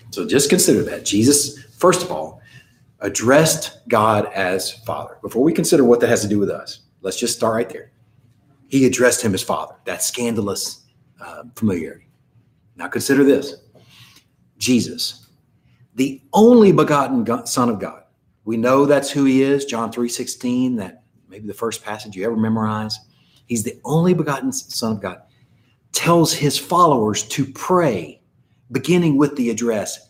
so 0.10 0.26
just 0.26 0.50
consider 0.50 0.82
that. 0.86 1.06
Jesus, 1.06 1.64
first 1.78 2.02
of 2.02 2.12
all, 2.12 2.42
addressed 3.00 3.88
God 3.88 4.26
as 4.34 4.72
Father. 4.72 5.20
Before 5.22 5.44
we 5.44 5.54
consider 5.54 5.84
what 5.84 6.00
that 6.00 6.10
has 6.10 6.24
to 6.24 6.28
do 6.28 6.40
with 6.40 6.50
us, 6.50 6.80
let's 7.02 7.20
just 7.20 7.38
start 7.38 7.54
right 7.54 7.70
there. 7.70 7.92
He 8.70 8.88
addressed 8.88 9.24
him 9.24 9.36
as 9.36 9.44
Father. 9.44 9.76
That's 9.86 10.08
scandalous 10.08 10.82
uh, 11.22 11.44
familiarity. 11.56 12.08
Now 12.76 12.88
consider 12.88 13.24
this 13.24 13.58
Jesus, 14.58 15.27
the 15.98 16.22
only 16.32 16.72
begotten 16.72 17.26
Son 17.48 17.70
of 17.70 17.80
God, 17.80 18.04
we 18.46 18.56
know 18.56 18.86
that's 18.86 19.10
who 19.10 19.26
he 19.26 19.42
is, 19.42 19.66
John 19.66 19.92
3:16, 19.92 20.76
that 20.78 21.04
maybe 21.28 21.48
the 21.48 21.54
first 21.54 21.84
passage 21.84 22.16
you 22.16 22.24
ever 22.24 22.38
memorize. 22.38 23.00
He's 23.48 23.64
the 23.64 23.82
only 23.84 24.14
begotten 24.14 24.52
Son 24.52 24.94
of 24.94 25.02
God. 25.02 25.22
Tells 25.92 26.34
his 26.34 26.58
followers 26.58 27.24
to 27.24 27.46
pray, 27.46 28.22
beginning 28.72 29.18
with 29.18 29.36
the 29.36 29.50
address, 29.50 30.10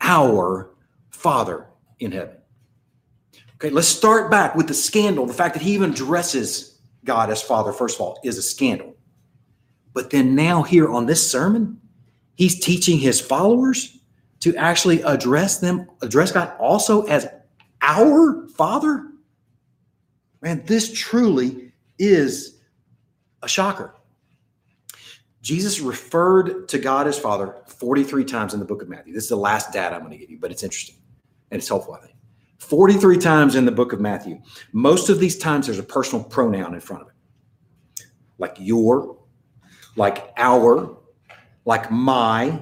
Our 0.00 0.70
Father 1.10 1.68
in 2.00 2.10
heaven. 2.10 2.36
Okay, 3.54 3.70
let's 3.70 3.88
start 3.88 4.32
back 4.32 4.56
with 4.56 4.66
the 4.66 4.74
scandal. 4.74 5.26
The 5.26 5.32
fact 5.32 5.54
that 5.54 5.62
he 5.62 5.72
even 5.74 5.92
addresses 5.92 6.80
God 7.04 7.30
as 7.30 7.40
Father, 7.40 7.72
first 7.72 7.96
of 7.96 8.00
all, 8.00 8.18
is 8.24 8.36
a 8.36 8.42
scandal. 8.42 8.96
But 9.92 10.10
then 10.10 10.34
now, 10.34 10.62
here 10.64 10.88
on 10.88 11.06
this 11.06 11.30
sermon, 11.30 11.80
he's 12.34 12.58
teaching 12.58 12.98
his 12.98 13.20
followers 13.20 13.97
to 14.40 14.54
actually 14.56 15.02
address 15.02 15.58
them, 15.58 15.88
address 16.02 16.32
God 16.32 16.54
also 16.58 17.02
as 17.02 17.28
our 17.82 18.46
Father? 18.48 19.06
Man, 20.40 20.62
this 20.66 20.92
truly 20.92 21.72
is 21.98 22.58
a 23.42 23.48
shocker. 23.48 23.94
Jesus 25.40 25.80
referred 25.80 26.68
to 26.68 26.78
God 26.78 27.06
as 27.06 27.18
Father 27.18 27.54
43 27.66 28.24
times 28.24 28.54
in 28.54 28.60
the 28.60 28.66
book 28.66 28.82
of 28.82 28.88
Matthew. 28.88 29.14
This 29.14 29.24
is 29.24 29.30
the 29.30 29.36
last 29.36 29.72
data 29.72 29.94
I'm 29.94 30.02
going 30.02 30.12
to 30.12 30.18
give 30.18 30.30
you, 30.30 30.38
but 30.38 30.50
it's 30.50 30.62
interesting 30.62 30.96
and 31.50 31.58
it's 31.58 31.68
helpful, 31.68 31.94
I 31.94 32.00
think. 32.00 32.14
43 32.58 33.18
times 33.18 33.54
in 33.54 33.64
the 33.64 33.72
book 33.72 33.92
of 33.92 34.00
Matthew. 34.00 34.40
Most 34.72 35.08
of 35.08 35.20
these 35.20 35.38
times 35.38 35.66
there's 35.66 35.78
a 35.78 35.84
personal 35.84 36.24
pronoun 36.24 36.74
in 36.74 36.80
front 36.80 37.02
of 37.02 37.08
it, 37.08 38.04
like 38.36 38.56
your, 38.58 39.16
like 39.96 40.32
our, 40.36 40.96
like 41.64 41.90
my, 41.90 42.60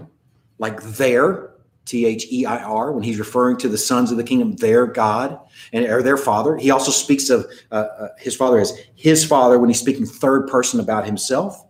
like 0.58 0.82
their. 0.82 1.45
T 1.86 2.04
H 2.04 2.26
E 2.30 2.44
I 2.44 2.62
R, 2.62 2.92
when 2.92 3.02
he's 3.02 3.18
referring 3.18 3.56
to 3.58 3.68
the 3.68 3.78
sons 3.78 4.10
of 4.10 4.16
the 4.16 4.24
kingdom, 4.24 4.56
their 4.56 4.86
God 4.86 5.38
and 5.72 5.86
or 5.86 6.02
their 6.02 6.16
father. 6.16 6.56
He 6.56 6.70
also 6.70 6.90
speaks 6.90 7.30
of 7.30 7.46
uh, 7.70 7.74
uh, 7.74 8.08
his 8.18 8.34
father 8.34 8.58
as 8.58 8.76
his 8.96 9.24
father 9.24 9.58
when 9.58 9.70
he's 9.70 9.80
speaking 9.80 10.04
third 10.04 10.48
person 10.48 10.80
about 10.80 11.06
himself. 11.06 11.64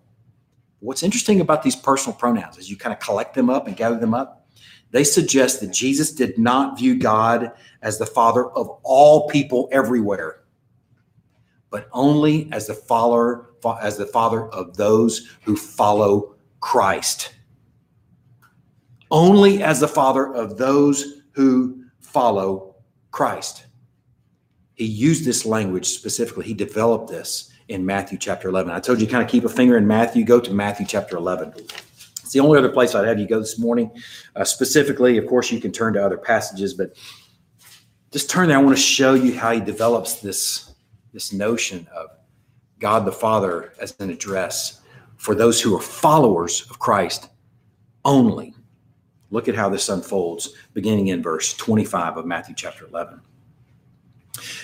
What's 0.80 1.02
interesting 1.02 1.40
about 1.40 1.62
these 1.62 1.76
personal 1.76 2.16
pronouns 2.16 2.58
as 2.58 2.70
you 2.70 2.76
kind 2.76 2.94
of 2.94 2.98
collect 2.98 3.34
them 3.34 3.50
up 3.50 3.66
and 3.66 3.76
gather 3.76 3.98
them 3.98 4.14
up, 4.14 4.48
they 4.90 5.04
suggest 5.04 5.60
that 5.60 5.72
Jesus 5.72 6.12
did 6.12 6.38
not 6.38 6.78
view 6.78 6.98
God 6.98 7.52
as 7.82 7.98
the 7.98 8.06
father 8.06 8.46
of 8.50 8.68
all 8.82 9.28
people 9.28 9.68
everywhere, 9.70 10.44
but 11.70 11.88
only 11.92 12.48
as 12.52 12.66
the 12.66 12.74
follower 12.74 13.50
as 13.82 13.96
the 13.96 14.06
father 14.06 14.48
of 14.48 14.76
those 14.76 15.28
who 15.42 15.56
follow 15.56 16.36
Christ 16.60 17.35
only 19.10 19.62
as 19.62 19.80
the 19.80 19.88
father 19.88 20.32
of 20.34 20.56
those 20.56 21.22
who 21.32 21.84
follow 22.00 22.76
Christ. 23.10 23.66
He 24.74 24.84
used 24.84 25.24
this 25.24 25.46
language 25.46 25.86
specifically. 25.86 26.44
He 26.44 26.54
developed 26.54 27.08
this 27.10 27.50
in 27.68 27.84
Matthew 27.84 28.18
chapter 28.18 28.48
11. 28.48 28.72
I 28.72 28.80
told 28.80 29.00
you 29.00 29.06
kind 29.06 29.22
of 29.22 29.30
keep 29.30 29.44
a 29.44 29.48
finger 29.48 29.76
in 29.76 29.86
Matthew, 29.86 30.24
go 30.24 30.40
to 30.40 30.52
Matthew 30.52 30.86
chapter 30.86 31.16
11. 31.16 31.54
It's 31.56 32.32
the 32.32 32.40
only 32.40 32.58
other 32.58 32.68
place 32.68 32.94
I'd 32.94 33.06
have 33.06 33.20
you 33.20 33.26
go 33.26 33.38
this 33.38 33.58
morning. 33.58 33.90
Uh, 34.34 34.44
specifically, 34.44 35.16
of 35.16 35.26
course, 35.26 35.52
you 35.52 35.60
can 35.60 35.70
turn 35.70 35.92
to 35.94 36.04
other 36.04 36.18
passages, 36.18 36.74
but 36.74 36.96
just 38.12 38.28
turn 38.28 38.48
there. 38.48 38.58
I 38.58 38.60
want 38.60 38.76
to 38.76 38.82
show 38.82 39.14
you 39.14 39.38
how 39.38 39.52
he 39.52 39.60
develops 39.60 40.20
this, 40.20 40.74
this 41.12 41.32
notion 41.32 41.86
of 41.94 42.10
God 42.80 43.04
the 43.04 43.12
Father 43.12 43.72
as 43.80 43.94
an 44.00 44.10
address 44.10 44.80
for 45.16 45.34
those 45.34 45.60
who 45.60 45.76
are 45.76 45.80
followers 45.80 46.66
of 46.68 46.78
Christ 46.78 47.28
only. 48.04 48.55
Look 49.30 49.48
at 49.48 49.54
how 49.54 49.68
this 49.68 49.88
unfolds, 49.88 50.50
beginning 50.72 51.08
in 51.08 51.22
verse 51.22 51.54
25 51.54 52.16
of 52.16 52.26
Matthew 52.26 52.54
chapter 52.54 52.86
11. 52.86 53.20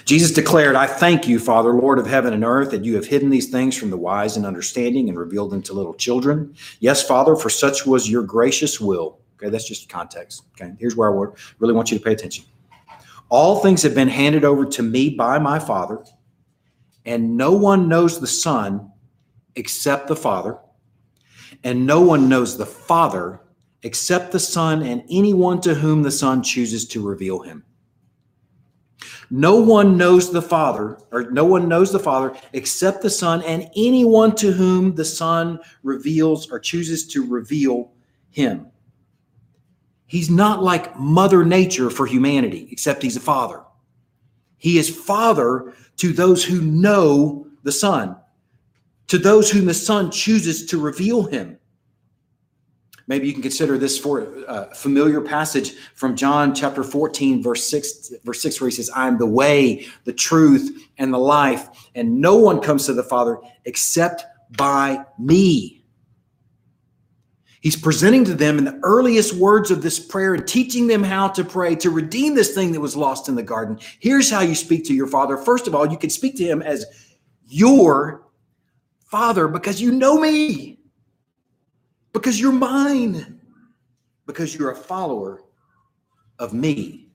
Jesus 0.04 0.30
declared, 0.30 0.76
I 0.76 0.86
thank 0.86 1.26
you, 1.26 1.38
Father, 1.38 1.72
Lord 1.72 1.98
of 1.98 2.06
heaven 2.06 2.34
and 2.34 2.44
earth, 2.44 2.70
that 2.70 2.84
you 2.84 2.94
have 2.94 3.06
hidden 3.06 3.30
these 3.30 3.48
things 3.48 3.76
from 3.76 3.90
the 3.90 3.96
wise 3.96 4.36
and 4.36 4.44
understanding 4.44 5.08
and 5.08 5.18
revealed 5.18 5.50
them 5.50 5.62
to 5.62 5.72
little 5.72 5.94
children. 5.94 6.54
Yes, 6.80 7.02
Father, 7.02 7.34
for 7.34 7.48
such 7.48 7.86
was 7.86 8.10
your 8.10 8.22
gracious 8.22 8.80
will. 8.80 9.18
Okay, 9.36 9.50
that's 9.50 9.66
just 9.66 9.88
context. 9.88 10.44
Okay, 10.52 10.72
here's 10.78 10.94
where 10.94 11.10
I 11.10 11.32
really 11.58 11.74
want 11.74 11.90
you 11.90 11.98
to 11.98 12.04
pay 12.04 12.12
attention. 12.12 12.44
All 13.28 13.60
things 13.60 13.82
have 13.82 13.94
been 13.94 14.08
handed 14.08 14.44
over 14.44 14.66
to 14.66 14.82
me 14.82 15.10
by 15.10 15.38
my 15.38 15.58
Father, 15.58 16.04
and 17.06 17.36
no 17.36 17.52
one 17.52 17.88
knows 17.88 18.20
the 18.20 18.26
Son 18.26 18.92
except 19.56 20.06
the 20.06 20.16
Father, 20.16 20.58
and 21.64 21.86
no 21.86 22.00
one 22.02 22.28
knows 22.28 22.58
the 22.58 22.66
Father 22.66 23.40
except 23.82 24.32
the 24.32 24.40
Son 24.40 24.82
and 24.82 25.02
anyone 25.10 25.60
to 25.60 25.74
whom 25.74 26.02
the 26.02 26.10
Son 26.10 26.42
chooses 26.42 26.86
to 26.88 27.06
reveal 27.06 27.40
him. 27.40 27.64
No 29.30 29.56
one 29.56 29.96
knows 29.96 30.30
the 30.30 30.42
Father, 30.42 30.98
or 31.10 31.30
no 31.30 31.44
one 31.44 31.66
knows 31.66 31.90
the 31.90 31.98
Father 31.98 32.36
except 32.52 33.02
the 33.02 33.10
Son 33.10 33.42
and 33.42 33.68
anyone 33.74 34.34
to 34.36 34.52
whom 34.52 34.94
the 34.94 35.04
Son 35.04 35.58
reveals 35.82 36.50
or 36.50 36.60
chooses 36.60 37.06
to 37.08 37.26
reveal 37.26 37.92
him. 38.30 38.66
He's 40.06 40.28
not 40.28 40.62
like 40.62 40.94
Mother 40.98 41.42
Nature 41.42 41.88
for 41.88 42.04
humanity, 42.04 42.68
except 42.70 43.02
he's 43.02 43.16
a 43.16 43.20
father. 43.20 43.62
He 44.58 44.76
is 44.76 44.94
father 44.94 45.72
to 45.96 46.12
those 46.12 46.44
who 46.44 46.60
know 46.60 47.46
the 47.62 47.72
Son, 47.72 48.16
to 49.06 49.16
those 49.16 49.50
whom 49.50 49.64
the 49.64 49.72
Son 49.72 50.10
chooses 50.10 50.66
to 50.66 50.78
reveal 50.78 51.22
him. 51.22 51.58
Maybe 53.06 53.26
you 53.26 53.32
can 53.32 53.42
consider 53.42 53.78
this 53.78 53.98
for 53.98 54.44
a 54.46 54.74
familiar 54.74 55.20
passage 55.20 55.74
from 55.94 56.16
John 56.16 56.54
chapter 56.54 56.82
14, 56.84 57.42
verse 57.42 57.64
6, 57.64 58.12
verse 58.24 58.42
6, 58.42 58.60
where 58.60 58.70
he 58.70 58.76
says, 58.76 58.90
I 58.90 59.08
am 59.08 59.18
the 59.18 59.26
way, 59.26 59.86
the 60.04 60.12
truth, 60.12 60.88
and 60.98 61.12
the 61.12 61.18
life, 61.18 61.68
and 61.94 62.20
no 62.20 62.36
one 62.36 62.60
comes 62.60 62.86
to 62.86 62.92
the 62.92 63.02
Father 63.02 63.38
except 63.64 64.24
by 64.56 65.04
me. 65.18 65.84
He's 67.60 67.76
presenting 67.76 68.24
to 68.24 68.34
them 68.34 68.58
in 68.58 68.64
the 68.64 68.80
earliest 68.82 69.34
words 69.34 69.70
of 69.70 69.82
this 69.82 70.00
prayer 70.00 70.34
and 70.34 70.46
teaching 70.46 70.88
them 70.88 71.04
how 71.04 71.28
to 71.28 71.44
pray 71.44 71.76
to 71.76 71.90
redeem 71.90 72.34
this 72.34 72.54
thing 72.54 72.72
that 72.72 72.80
was 72.80 72.96
lost 72.96 73.28
in 73.28 73.36
the 73.36 73.42
garden. 73.42 73.78
Here's 74.00 74.28
how 74.28 74.40
you 74.40 74.56
speak 74.56 74.84
to 74.86 74.94
your 74.94 75.06
Father. 75.06 75.36
First 75.36 75.68
of 75.68 75.74
all, 75.74 75.88
you 75.88 75.96
can 75.96 76.10
speak 76.10 76.36
to 76.38 76.44
him 76.44 76.60
as 76.60 76.84
your 77.46 78.26
Father 79.06 79.46
because 79.46 79.80
you 79.80 79.92
know 79.92 80.18
me 80.18 80.80
because 82.12 82.40
you're 82.40 82.52
mine, 82.52 83.40
because 84.26 84.54
you're 84.54 84.70
a 84.70 84.76
follower 84.76 85.42
of 86.38 86.52
me. 86.52 87.08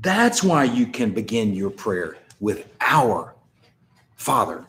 That's 0.00 0.42
why 0.42 0.64
you 0.64 0.86
can 0.86 1.12
begin 1.12 1.54
your 1.54 1.70
prayer 1.70 2.16
with 2.38 2.68
our 2.80 3.34
Father. 4.16 4.64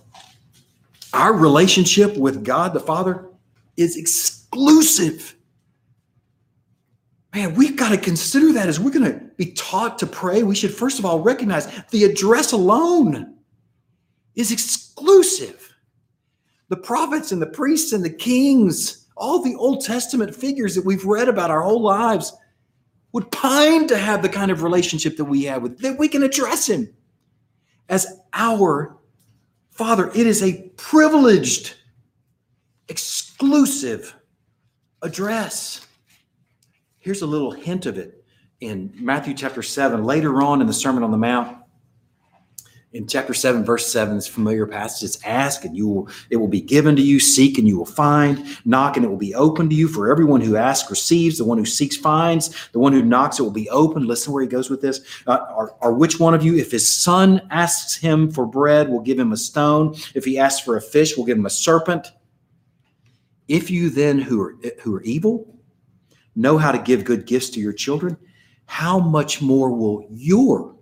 Our 1.13 1.33
relationship 1.33 2.15
with 2.17 2.43
God 2.43 2.73
the 2.73 2.79
Father 2.79 3.29
is 3.77 3.97
exclusive. 3.97 5.35
Man, 7.33 7.55
we've 7.55 7.77
got 7.77 7.89
to 7.89 7.97
consider 7.97 8.51
that 8.53 8.67
as 8.67 8.79
we're 8.79 8.91
going 8.91 9.11
to 9.11 9.19
be 9.37 9.51
taught 9.53 9.99
to 9.99 10.07
pray. 10.07 10.43
We 10.43 10.55
should 10.55 10.73
first 10.73 10.99
of 10.99 11.05
all 11.05 11.19
recognize 11.19 11.67
the 11.91 12.03
address 12.03 12.51
alone 12.51 13.35
is 14.35 14.51
exclusive. 14.51 15.73
The 16.69 16.77
prophets 16.77 17.31
and 17.31 17.41
the 17.41 17.47
priests 17.47 17.93
and 17.93 18.03
the 18.03 18.09
kings 18.09 19.00
all 19.17 19.41
the 19.41 19.55
Old 19.55 19.83
Testament 19.83 20.35
figures 20.35 20.75
that 20.75 20.85
we've 20.85 21.05
read 21.05 21.27
about 21.27 21.51
our 21.51 21.61
whole 21.61 21.81
lives 21.81 22.33
would 23.11 23.29
pine 23.31 23.87
to 23.87 23.97
have 23.97 24.21
the 24.21 24.29
kind 24.29 24.51
of 24.51 24.63
relationship 24.63 25.17
that 25.17 25.25
we 25.25 25.43
have 25.43 25.61
with 25.61 25.79
that 25.79 25.97
we 25.99 26.07
can 26.07 26.23
address 26.23 26.67
him 26.67 26.93
as 27.89 28.19
our 28.33 28.97
father. 29.71 30.09
It 30.15 30.27
is 30.27 30.41
a 30.41 30.69
privileged 30.77 31.75
exclusive 32.87 34.15
address. 35.01 35.85
Here's 36.99 37.21
a 37.21 37.27
little 37.27 37.51
hint 37.51 37.85
of 37.85 37.97
it 37.97 38.23
in 38.61 38.93
matthew 38.95 39.33
chapter 39.33 39.63
7 39.63 40.03
later 40.03 40.41
on 40.41 40.61
in 40.61 40.67
the 40.67 40.73
sermon 40.73 41.03
on 41.03 41.09
the 41.09 41.17
mount 41.17 41.57
in 42.93 43.07
chapter 43.07 43.33
7 43.33 43.63
verse 43.63 43.89
7 43.91 44.15
this 44.15 44.27
familiar 44.27 44.67
passage 44.67 45.07
it's 45.07 45.23
ask 45.23 45.63
and 45.63 45.77
you 45.77 45.87
will 45.87 46.09
it 46.29 46.35
will 46.35 46.49
be 46.49 46.59
given 46.59 46.95
to 46.95 47.01
you 47.01 47.19
seek 47.19 47.57
and 47.57 47.67
you 47.67 47.77
will 47.77 47.85
find 47.85 48.57
knock 48.65 48.97
and 48.97 49.05
it 49.05 49.09
will 49.09 49.15
be 49.15 49.33
open 49.33 49.69
to 49.69 49.75
you 49.75 49.87
for 49.87 50.11
everyone 50.11 50.41
who 50.41 50.57
asks 50.57 50.89
receives 50.89 51.37
the 51.37 51.45
one 51.45 51.57
who 51.57 51.65
seeks 51.65 51.95
finds 51.95 52.69
the 52.71 52.79
one 52.79 52.93
who 52.93 53.01
knocks 53.01 53.39
it 53.39 53.43
will 53.43 53.51
be 53.51 53.69
open. 53.69 54.07
Listen 54.07 54.33
where 54.33 54.41
he 54.41 54.47
goes 54.47 54.69
with 54.69 54.81
this. 54.81 55.01
Uh, 55.27 55.39
or, 55.81 55.93
which 55.93 56.19
one 56.19 56.33
of 56.33 56.43
you 56.43 56.57
if 56.57 56.71
his 56.71 56.91
son 56.91 57.41
asks 57.51 57.95
him 57.95 58.31
for 58.31 58.45
bread 58.45 58.89
will 58.89 59.01
give 59.01 59.19
him 59.19 59.31
a 59.31 59.37
stone? 59.37 59.95
If 60.15 60.25
he 60.25 60.39
asks 60.39 60.61
for 60.61 60.77
a 60.77 60.81
fish 60.81 61.17
will 61.17 61.25
give 61.25 61.37
him 61.37 61.45
a 61.45 61.51
serpent? 61.51 62.11
If 63.47 63.69
you 63.69 63.89
then 63.89 64.19
who 64.19 64.41
are 64.41 64.55
who 64.81 64.95
are 64.95 65.01
evil 65.03 65.47
know 66.35 66.57
how 66.57 66.71
to 66.71 66.79
give 66.79 67.03
good 67.03 67.25
gifts 67.25 67.49
to 67.49 67.59
your 67.59 67.73
children 67.73 68.17
how 68.65 68.97
much 68.97 69.41
more 69.41 69.69
will 69.69 70.07
your 70.09 70.77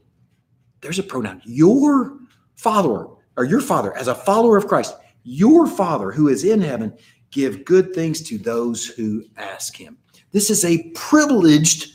there's 0.81 0.99
a 0.99 1.03
pronoun. 1.03 1.41
Your 1.45 2.17
father, 2.55 3.07
or 3.37 3.43
your 3.45 3.61
father, 3.61 3.95
as 3.97 4.07
a 4.07 4.15
follower 4.15 4.57
of 4.57 4.67
Christ, 4.67 4.95
your 5.23 5.67
father 5.67 6.11
who 6.11 6.27
is 6.27 6.43
in 6.43 6.61
heaven, 6.61 6.93
give 7.31 7.65
good 7.65 7.93
things 7.93 8.21
to 8.23 8.37
those 8.37 8.85
who 8.85 9.23
ask 9.37 9.75
him. 9.75 9.97
This 10.31 10.49
is 10.49 10.65
a 10.65 10.89
privileged 10.95 11.93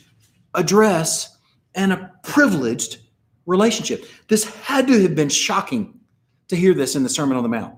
address 0.55 1.39
and 1.74 1.93
a 1.93 2.12
privileged 2.22 2.99
relationship. 3.47 4.07
This 4.28 4.45
had 4.45 4.87
to 4.87 5.03
have 5.03 5.14
been 5.14 5.28
shocking 5.28 6.01
to 6.49 6.57
hear 6.57 6.74
this 6.74 6.97
in 6.97 7.03
the 7.03 7.09
Sermon 7.09 7.37
on 7.37 7.43
the 7.43 7.49
Mount. 7.49 7.76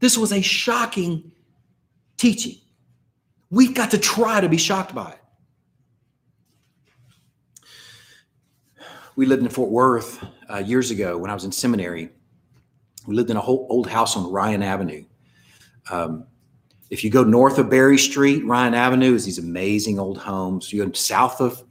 This 0.00 0.16
was 0.16 0.32
a 0.32 0.40
shocking 0.40 1.32
teaching. 2.16 2.56
We've 3.50 3.74
got 3.74 3.90
to 3.92 3.98
try 3.98 4.40
to 4.40 4.48
be 4.48 4.58
shocked 4.58 4.94
by 4.94 5.12
it. 5.12 5.18
We 9.18 9.26
lived 9.26 9.42
in 9.42 9.48
Fort 9.48 9.70
Worth 9.70 10.24
uh, 10.48 10.58
years 10.58 10.92
ago 10.92 11.18
when 11.18 11.28
I 11.28 11.34
was 11.34 11.42
in 11.42 11.50
seminary. 11.50 12.08
We 13.04 13.16
lived 13.16 13.30
in 13.30 13.36
a 13.36 13.40
whole 13.40 13.66
old 13.68 13.88
house 13.88 14.16
on 14.16 14.30
Ryan 14.30 14.62
Avenue. 14.62 15.04
Um, 15.90 16.24
if 16.90 17.02
you 17.02 17.10
go 17.10 17.24
north 17.24 17.58
of 17.58 17.68
Berry 17.68 17.98
Street, 17.98 18.46
Ryan 18.46 18.74
Avenue 18.74 19.14
is 19.14 19.24
these 19.24 19.40
amazing 19.40 19.98
old 19.98 20.18
homes. 20.18 20.72
You 20.72 20.86
go 20.86 20.92
south 20.92 21.40
of 21.40 21.64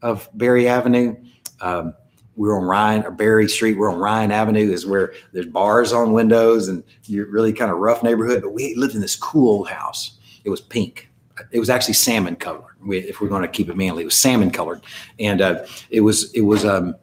of 0.00 0.28
Berry 0.34 0.68
Avenue. 0.68 1.16
Um, 1.60 1.92
we're 2.36 2.56
on 2.56 2.62
Ryan 2.62 3.02
or 3.02 3.10
Berry 3.10 3.48
Street. 3.48 3.76
We're 3.76 3.90
on 3.90 3.98
Ryan 3.98 4.30
Avenue, 4.30 4.70
is 4.70 4.86
where 4.86 5.12
there's 5.32 5.46
bars 5.46 5.92
on 5.92 6.12
windows 6.12 6.68
and 6.68 6.84
you're 7.06 7.26
really 7.26 7.52
kind 7.52 7.72
of 7.72 7.78
rough 7.78 8.04
neighborhood. 8.04 8.42
But 8.42 8.52
we 8.52 8.76
lived 8.76 8.94
in 8.94 9.00
this 9.00 9.16
cool 9.16 9.50
old 9.50 9.68
house. 9.68 10.20
It 10.44 10.50
was 10.50 10.60
pink. 10.60 11.10
It 11.50 11.58
was 11.58 11.68
actually 11.68 11.94
salmon 11.94 12.36
color 12.36 12.71
if 12.86 13.20
we're 13.20 13.28
going 13.28 13.42
to 13.42 13.48
keep 13.48 13.68
it 13.68 13.76
manly. 13.76 14.02
It 14.02 14.06
was 14.06 14.16
salmon 14.16 14.50
colored, 14.50 14.82
and 15.18 15.40
uh, 15.40 15.66
it 15.90 16.00
was 16.00 16.32
it 16.32 16.42
was 16.42 16.64
um, 16.64 16.94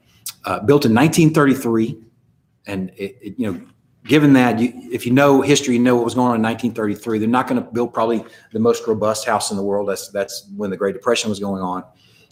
uh, 0.45 0.59
built 0.59 0.85
in 0.85 0.93
1933, 0.93 1.97
and 2.67 2.89
it, 2.95 3.17
it, 3.21 3.33
you 3.37 3.51
know. 3.51 3.61
Given 4.05 4.33
that, 4.33 4.57
you, 4.57 4.71
if 4.91 5.05
you 5.05 5.11
know 5.11 5.41
history, 5.41 5.75
you 5.75 5.81
know 5.81 5.95
what 5.95 6.05
was 6.05 6.15
going 6.15 6.29
on 6.29 6.35
in 6.37 6.41
1933. 6.41 7.19
They're 7.19 7.27
not 7.27 7.47
going 7.47 7.61
to 7.61 7.69
build 7.69 7.93
probably 7.93 8.23
the 8.53 8.59
most 8.59 8.87
robust 8.87 9.27
house 9.27 9.51
in 9.51 9.57
the 9.57 9.61
world. 9.61 9.89
That's 9.89 10.07
that's 10.07 10.47
when 10.55 10.71
the 10.71 10.77
Great 10.77 10.93
Depression 10.93 11.29
was 11.29 11.39
going 11.39 11.61
on. 11.61 11.83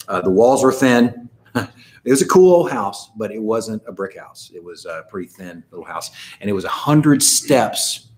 Uh, 0.08 0.20
the 0.22 0.30
walls 0.30 0.64
were 0.64 0.72
thin. 0.72 1.28
it 1.54 1.70
was 2.10 2.22
a 2.22 2.26
cool 2.26 2.52
old 2.52 2.70
house, 2.72 3.10
but 3.16 3.30
it 3.30 3.40
wasn't 3.40 3.82
a 3.86 3.92
brick 3.92 4.18
house. 4.18 4.50
It 4.52 4.64
was 4.64 4.86
a 4.86 5.04
pretty 5.08 5.28
thin 5.28 5.62
little 5.70 5.84
house, 5.84 6.10
and 6.40 6.50
it 6.50 6.54
was 6.54 6.64
a 6.64 6.70
hundred 6.70 7.22
steps 7.22 8.08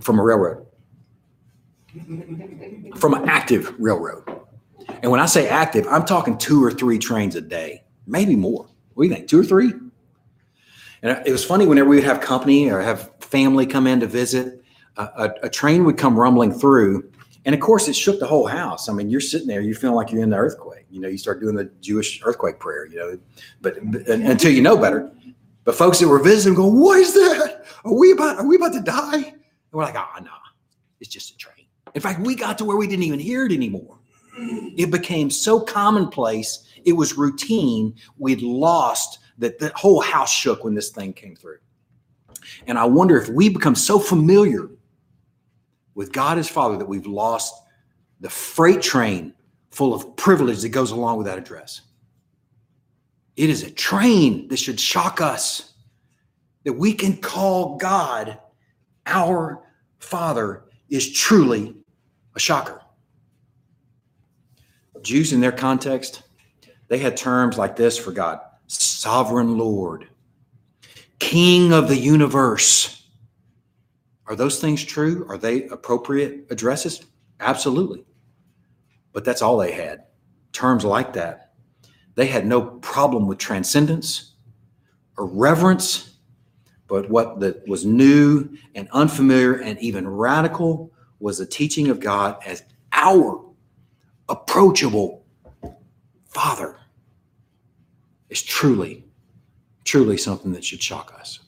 from 0.00 0.20
a 0.20 0.22
railroad 0.22 0.66
from 2.96 3.14
an 3.14 3.28
active 3.28 3.74
railroad. 3.78 4.24
And 5.02 5.10
when 5.10 5.20
I 5.20 5.26
say 5.26 5.48
active, 5.48 5.86
I'm 5.88 6.04
talking 6.04 6.38
two 6.38 6.62
or 6.62 6.70
three 6.70 6.98
trains 6.98 7.36
a 7.36 7.40
day, 7.40 7.84
maybe 8.06 8.36
more. 8.36 8.68
What 8.94 9.04
do 9.04 9.08
you 9.08 9.14
think? 9.14 9.28
Two 9.28 9.40
or 9.40 9.44
three? 9.44 9.72
And 11.02 11.22
it 11.26 11.32
was 11.32 11.44
funny 11.44 11.66
whenever 11.66 11.88
we 11.88 11.96
would 11.96 12.04
have 12.04 12.20
company 12.20 12.70
or 12.70 12.80
have 12.80 13.10
family 13.20 13.66
come 13.66 13.86
in 13.86 14.00
to 14.00 14.06
visit, 14.06 14.62
a, 14.96 15.30
a, 15.42 15.50
train 15.50 15.84
would 15.84 15.98
come 15.98 16.18
rumbling 16.18 16.52
through. 16.52 17.10
And 17.44 17.54
of 17.54 17.60
course, 17.60 17.88
it 17.88 17.96
shook 17.96 18.20
the 18.20 18.26
whole 18.26 18.46
house. 18.46 18.88
I 18.88 18.92
mean, 18.92 19.10
you're 19.10 19.20
sitting 19.20 19.48
there, 19.48 19.60
you 19.60 19.74
feel 19.74 19.94
like 19.94 20.10
you're 20.10 20.22
in 20.22 20.30
the 20.30 20.36
earthquake. 20.36 20.86
You 20.90 21.00
know, 21.00 21.08
you 21.08 21.18
start 21.18 21.40
doing 21.40 21.56
the 21.56 21.64
Jewish 21.80 22.22
earthquake 22.24 22.58
prayer, 22.58 22.86
you 22.86 22.96
know, 22.96 23.18
but, 23.60 23.74
but 23.90 24.06
until 24.08 24.52
you 24.52 24.62
know 24.62 24.76
better. 24.76 25.10
But 25.64 25.74
folks 25.74 25.98
that 25.98 26.08
were 26.08 26.22
visiting 26.22 26.54
go, 26.54 26.66
what 26.66 26.98
is 27.00 27.12
that? 27.14 27.64
Are 27.84 27.92
we 27.92 28.12
about, 28.12 28.38
are 28.38 28.46
we 28.46 28.56
about 28.56 28.72
to 28.74 28.80
die? 28.80 29.16
And 29.16 29.42
we're 29.72 29.82
like, 29.82 29.96
ah, 29.96 30.14
oh, 30.16 30.22
no, 30.22 30.30
it's 31.00 31.10
just 31.10 31.34
a 31.34 31.36
train. 31.36 31.53
In 31.94 32.00
fact, 32.00 32.20
we 32.20 32.34
got 32.34 32.58
to 32.58 32.64
where 32.64 32.76
we 32.76 32.86
didn't 32.86 33.04
even 33.04 33.20
hear 33.20 33.46
it 33.46 33.52
anymore. 33.52 33.98
It 34.76 34.90
became 34.90 35.30
so 35.30 35.60
commonplace, 35.60 36.64
it 36.84 36.92
was 36.92 37.16
routine. 37.16 37.94
We'd 38.18 38.42
lost 38.42 39.20
that 39.38 39.58
the 39.58 39.72
whole 39.76 40.00
house 40.00 40.32
shook 40.32 40.64
when 40.64 40.74
this 40.74 40.90
thing 40.90 41.12
came 41.12 41.36
through. 41.36 41.58
And 42.66 42.78
I 42.78 42.84
wonder 42.84 43.16
if 43.16 43.28
we 43.28 43.48
become 43.48 43.74
so 43.74 43.98
familiar 43.98 44.68
with 45.94 46.12
God 46.12 46.38
as 46.38 46.48
Father 46.48 46.76
that 46.76 46.88
we've 46.88 47.06
lost 47.06 47.54
the 48.20 48.28
freight 48.28 48.82
train 48.82 49.32
full 49.70 49.94
of 49.94 50.16
privilege 50.16 50.62
that 50.62 50.70
goes 50.70 50.90
along 50.90 51.18
with 51.18 51.26
that 51.26 51.38
address. 51.38 51.82
It 53.36 53.50
is 53.50 53.62
a 53.62 53.70
train 53.70 54.48
that 54.48 54.58
should 54.58 54.78
shock 54.78 55.20
us 55.20 55.74
that 56.64 56.72
we 56.72 56.92
can 56.92 57.16
call 57.16 57.76
God 57.76 58.38
our 59.06 59.62
Father 59.98 60.64
is 60.88 61.12
truly 61.12 61.74
a 62.34 62.40
shocker. 62.40 62.80
Jews 65.02 65.32
in 65.32 65.40
their 65.40 65.52
context, 65.52 66.22
they 66.88 66.98
had 66.98 67.16
terms 67.16 67.58
like 67.58 67.76
this 67.76 67.98
for 67.98 68.10
God 68.10 68.40
sovereign 68.66 69.58
Lord, 69.58 70.08
King 71.18 71.72
of 71.72 71.88
the 71.88 71.96
universe. 71.96 73.02
Are 74.26 74.34
those 74.34 74.60
things 74.60 74.82
true? 74.82 75.26
Are 75.28 75.36
they 75.36 75.64
appropriate 75.68 76.46
addresses? 76.48 77.04
Absolutely. 77.40 78.06
But 79.12 79.24
that's 79.24 79.42
all 79.42 79.58
they 79.58 79.72
had. 79.72 80.04
Terms 80.52 80.84
like 80.84 81.12
that. 81.12 81.52
They 82.14 82.26
had 82.26 82.46
no 82.46 82.62
problem 82.62 83.26
with 83.26 83.36
transcendence 83.36 84.32
or 85.18 85.26
reverence, 85.26 86.14
but 86.86 87.10
what 87.10 87.40
that 87.40 87.68
was 87.68 87.84
new 87.84 88.48
and 88.74 88.88
unfamiliar 88.92 89.56
and 89.56 89.78
even 89.80 90.08
radical 90.08 90.93
was 91.24 91.38
the 91.38 91.46
teaching 91.46 91.88
of 91.88 92.00
God 92.00 92.36
as 92.44 92.62
our 92.92 93.42
approachable 94.28 95.24
Father 96.28 96.76
is 98.28 98.42
truly, 98.42 99.06
truly 99.84 100.18
something 100.18 100.52
that 100.52 100.62
should 100.62 100.82
shock 100.82 101.14
us. 101.18 101.38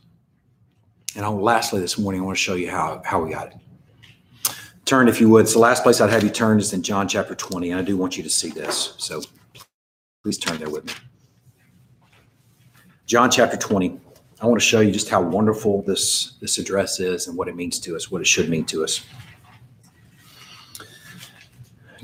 And 1.14 1.27
I'll, 1.27 1.39
lastly, 1.39 1.83
this 1.83 1.99
morning, 1.99 2.22
I 2.22 2.24
want 2.24 2.39
to 2.39 2.43
show 2.43 2.55
you 2.55 2.70
how, 2.70 3.03
how 3.05 3.22
we 3.22 3.33
got 3.33 3.49
it. 3.49 4.55
Turn, 4.87 5.09
if 5.09 5.20
you 5.20 5.29
would. 5.29 5.43
It's 5.43 5.53
the 5.53 5.59
last 5.59 5.83
place 5.83 6.01
I'd 6.01 6.09
have 6.09 6.24
you 6.24 6.31
turn 6.31 6.59
is 6.59 6.72
in 6.72 6.83
John 6.83 7.07
chapter 7.07 7.35
20, 7.35 7.70
and 7.72 7.79
I 7.79 7.83
do 7.83 7.99
want 7.99 8.16
you 8.16 8.22
to 8.22 8.31
see 8.31 8.49
this. 8.49 8.95
So 8.97 9.20
please 10.22 10.39
turn 10.39 10.57
there 10.57 10.70
with 10.70 10.87
me. 10.87 10.93
John 13.05 13.31
chapter 13.31 13.59
20. 13.59 14.01
I 14.41 14.47
want 14.47 14.59
to 14.59 14.66
show 14.66 14.81
you 14.81 14.91
just 14.91 15.11
how 15.11 15.20
wonderful 15.20 15.83
this, 15.83 16.39
this 16.41 16.57
address 16.57 16.99
is 16.99 17.27
and 17.27 17.37
what 17.37 17.47
it 17.47 17.57
means 17.57 17.79
to 17.81 17.95
us, 17.95 18.11
what 18.11 18.22
it 18.22 18.27
should 18.27 18.49
mean 18.49 18.64
to 18.66 18.83
us. 18.83 19.05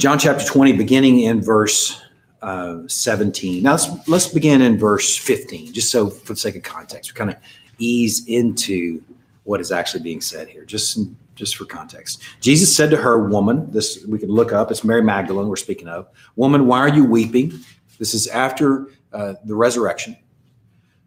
John 0.03 0.19
chapter 0.19 0.45
20, 0.45 0.73
beginning 0.73 1.21
in 1.21 1.41
verse 1.41 2.03
uh, 2.43 2.79
17. 2.89 3.63
Now 3.63 3.71
let's, 3.71 4.09
let's 4.09 4.27
begin 4.27 4.61
in 4.61 4.77
verse 4.77 5.17
15, 5.17 5.73
just 5.73 5.93
so 5.93 6.11
for 6.11 6.33
the 6.33 6.41
sake 6.41 6.57
of 6.57 6.65
context, 6.65 7.13
we 7.13 7.17
kind 7.17 7.31
of 7.31 7.37
ease 7.79 8.27
into 8.27 9.01
what 9.45 9.61
is 9.61 9.71
actually 9.71 10.03
being 10.03 10.21
said 10.21 10.49
here, 10.49 10.65
just, 10.65 10.99
just 11.37 11.55
for 11.55 11.67
context. 11.67 12.21
Jesus 12.41 12.77
said 12.77 12.91
to 12.91 12.97
her, 12.97 13.29
Woman, 13.29 13.71
this 13.71 14.05
we 14.09 14.19
could 14.19 14.29
look 14.29 14.53
up, 14.53 14.73
it's 14.73 14.83
Mary 14.83 15.03
Magdalene 15.03 15.47
we're 15.47 15.55
speaking 15.55 15.87
of. 15.87 16.09
Woman, 16.35 16.67
why 16.67 16.81
are 16.81 16.89
you 16.93 17.05
weeping? 17.05 17.61
This 18.01 18.13
is 18.13 18.27
after 18.27 18.89
uh, 19.13 19.35
the 19.45 19.55
resurrection. 19.55 20.17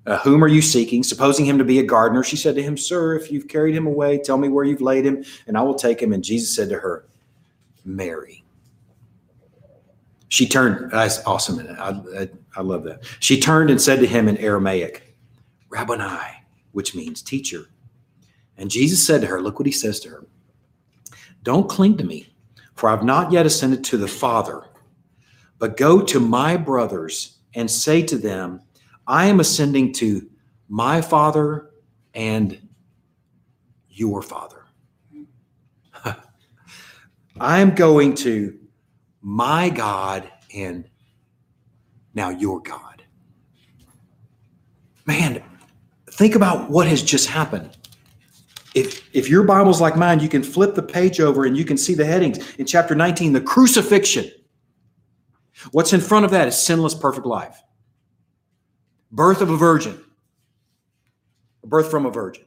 Uh, 0.05 0.19
whom 0.19 0.41
are 0.41 0.47
you 0.47 0.61
seeking? 0.61 1.03
Supposing 1.03 1.45
him 1.45 1.57
to 1.57 1.65
be 1.65 1.79
a 1.79 1.83
gardener, 1.83 2.23
she 2.23 2.37
said 2.37 2.55
to 2.55 2.63
him, 2.63 2.77
Sir, 2.77 3.17
if 3.17 3.29
you've 3.29 3.49
carried 3.49 3.75
him 3.75 3.87
away, 3.87 4.19
tell 4.19 4.37
me 4.37 4.47
where 4.47 4.63
you've 4.63 4.79
laid 4.79 5.05
him, 5.05 5.25
and 5.47 5.57
I 5.57 5.63
will 5.63 5.75
take 5.75 6.01
him. 6.01 6.13
And 6.13 6.23
Jesus 6.23 6.55
said 6.55 6.69
to 6.69 6.79
her, 6.79 7.03
Mary. 7.83 8.44
She 10.29 10.47
turned, 10.47 10.91
that's 10.91 11.23
awesome. 11.25 11.65
I, 11.79 12.21
I, 12.21 12.29
I 12.55 12.61
love 12.61 12.83
that. 12.85 13.03
She 13.19 13.39
turned 13.39 13.69
and 13.69 13.81
said 13.81 13.99
to 13.99 14.07
him 14.07 14.27
in 14.27 14.37
Aramaic, 14.37 15.15
Rabboni, 15.69 16.43
which 16.71 16.95
means 16.95 17.21
teacher. 17.21 17.69
And 18.57 18.71
Jesus 18.71 19.05
said 19.05 19.21
to 19.21 19.27
her, 19.27 19.41
Look 19.41 19.59
what 19.59 19.65
he 19.65 19.71
says 19.71 19.99
to 20.01 20.09
her 20.09 20.25
Don't 21.43 21.69
cling 21.69 21.97
to 21.97 22.03
me, 22.03 22.33
for 22.75 22.89
I've 22.89 23.03
not 23.03 23.31
yet 23.31 23.45
ascended 23.45 23.83
to 23.85 23.97
the 23.97 24.07
Father, 24.07 24.63
but 25.59 25.77
go 25.77 26.01
to 26.01 26.19
my 26.19 26.57
brothers 26.57 27.37
and 27.53 27.69
say 27.69 28.01
to 28.03 28.17
them, 28.17 28.61
I 29.07 29.27
am 29.27 29.39
ascending 29.39 29.93
to 29.93 30.29
my 30.67 31.01
Father 31.01 31.71
and 32.13 32.59
your 33.89 34.21
Father. 34.21 34.65
I 37.39 37.59
am 37.59 37.75
going 37.75 38.15
to 38.15 38.57
my 39.25 39.69
God 39.69 40.31
and 40.53 40.87
now 42.13 42.29
your 42.29 42.61
God. 42.61 43.03
Man, 45.07 45.41
think 46.11 46.35
about 46.35 46.69
what 46.69 46.87
has 46.87 47.01
just 47.01 47.27
happened. 47.27 47.75
If, 48.75 49.09
if 49.15 49.27
your 49.27 49.43
Bible's 49.43 49.81
like 49.81 49.97
mine, 49.97 50.19
you 50.19 50.29
can 50.29 50.43
flip 50.43 50.75
the 50.75 50.83
page 50.83 51.19
over 51.19 51.45
and 51.45 51.57
you 51.57 51.65
can 51.65 51.75
see 51.75 51.95
the 51.95 52.05
headings 52.05 52.55
in 52.57 52.67
chapter 52.67 52.93
19 52.93 53.33
the 53.33 53.41
crucifixion. 53.41 54.29
What's 55.71 55.91
in 55.91 56.01
front 56.01 56.25
of 56.25 56.31
that 56.31 56.47
is 56.47 56.57
sinless, 56.57 56.93
perfect 56.93 57.25
life 57.25 57.63
birth 59.11 59.41
of 59.41 59.49
a 59.49 59.57
virgin, 59.57 59.99
birth 61.63 61.89
from 61.89 62.05
a 62.05 62.11
virgin, 62.11 62.43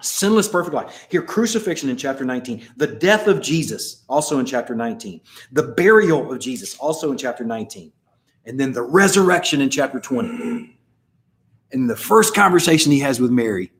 sinless, 0.00 0.48
perfect 0.48 0.74
life. 0.74 1.06
Here, 1.10 1.22
crucifixion 1.22 1.88
in 1.88 1.96
chapter 1.96 2.24
19, 2.24 2.68
the 2.76 2.86
death 2.86 3.26
of 3.26 3.40
Jesus, 3.40 4.04
also 4.08 4.38
in 4.38 4.46
chapter 4.46 4.74
19, 4.74 5.20
the 5.52 5.62
burial 5.62 6.32
of 6.32 6.38
Jesus, 6.38 6.76
also 6.76 7.10
in 7.10 7.18
chapter 7.18 7.44
19, 7.44 7.92
and 8.46 8.58
then 8.58 8.72
the 8.72 8.82
resurrection 8.82 9.60
in 9.60 9.70
chapter 9.70 10.00
20. 10.00 10.76
And 11.72 11.90
the 11.90 11.96
first 11.96 12.34
conversation 12.34 12.92
he 12.92 13.00
has 13.00 13.20
with 13.20 13.30
Mary, 13.30 13.72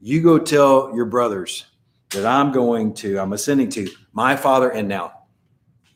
you 0.00 0.20
go 0.22 0.38
tell 0.38 0.94
your 0.94 1.06
brothers 1.06 1.66
that 2.10 2.26
I'm 2.26 2.52
going 2.52 2.92
to, 2.94 3.18
I'm 3.18 3.32
ascending 3.32 3.70
to 3.70 3.88
my 4.12 4.36
father 4.36 4.70
and 4.70 4.86
now 4.88 5.12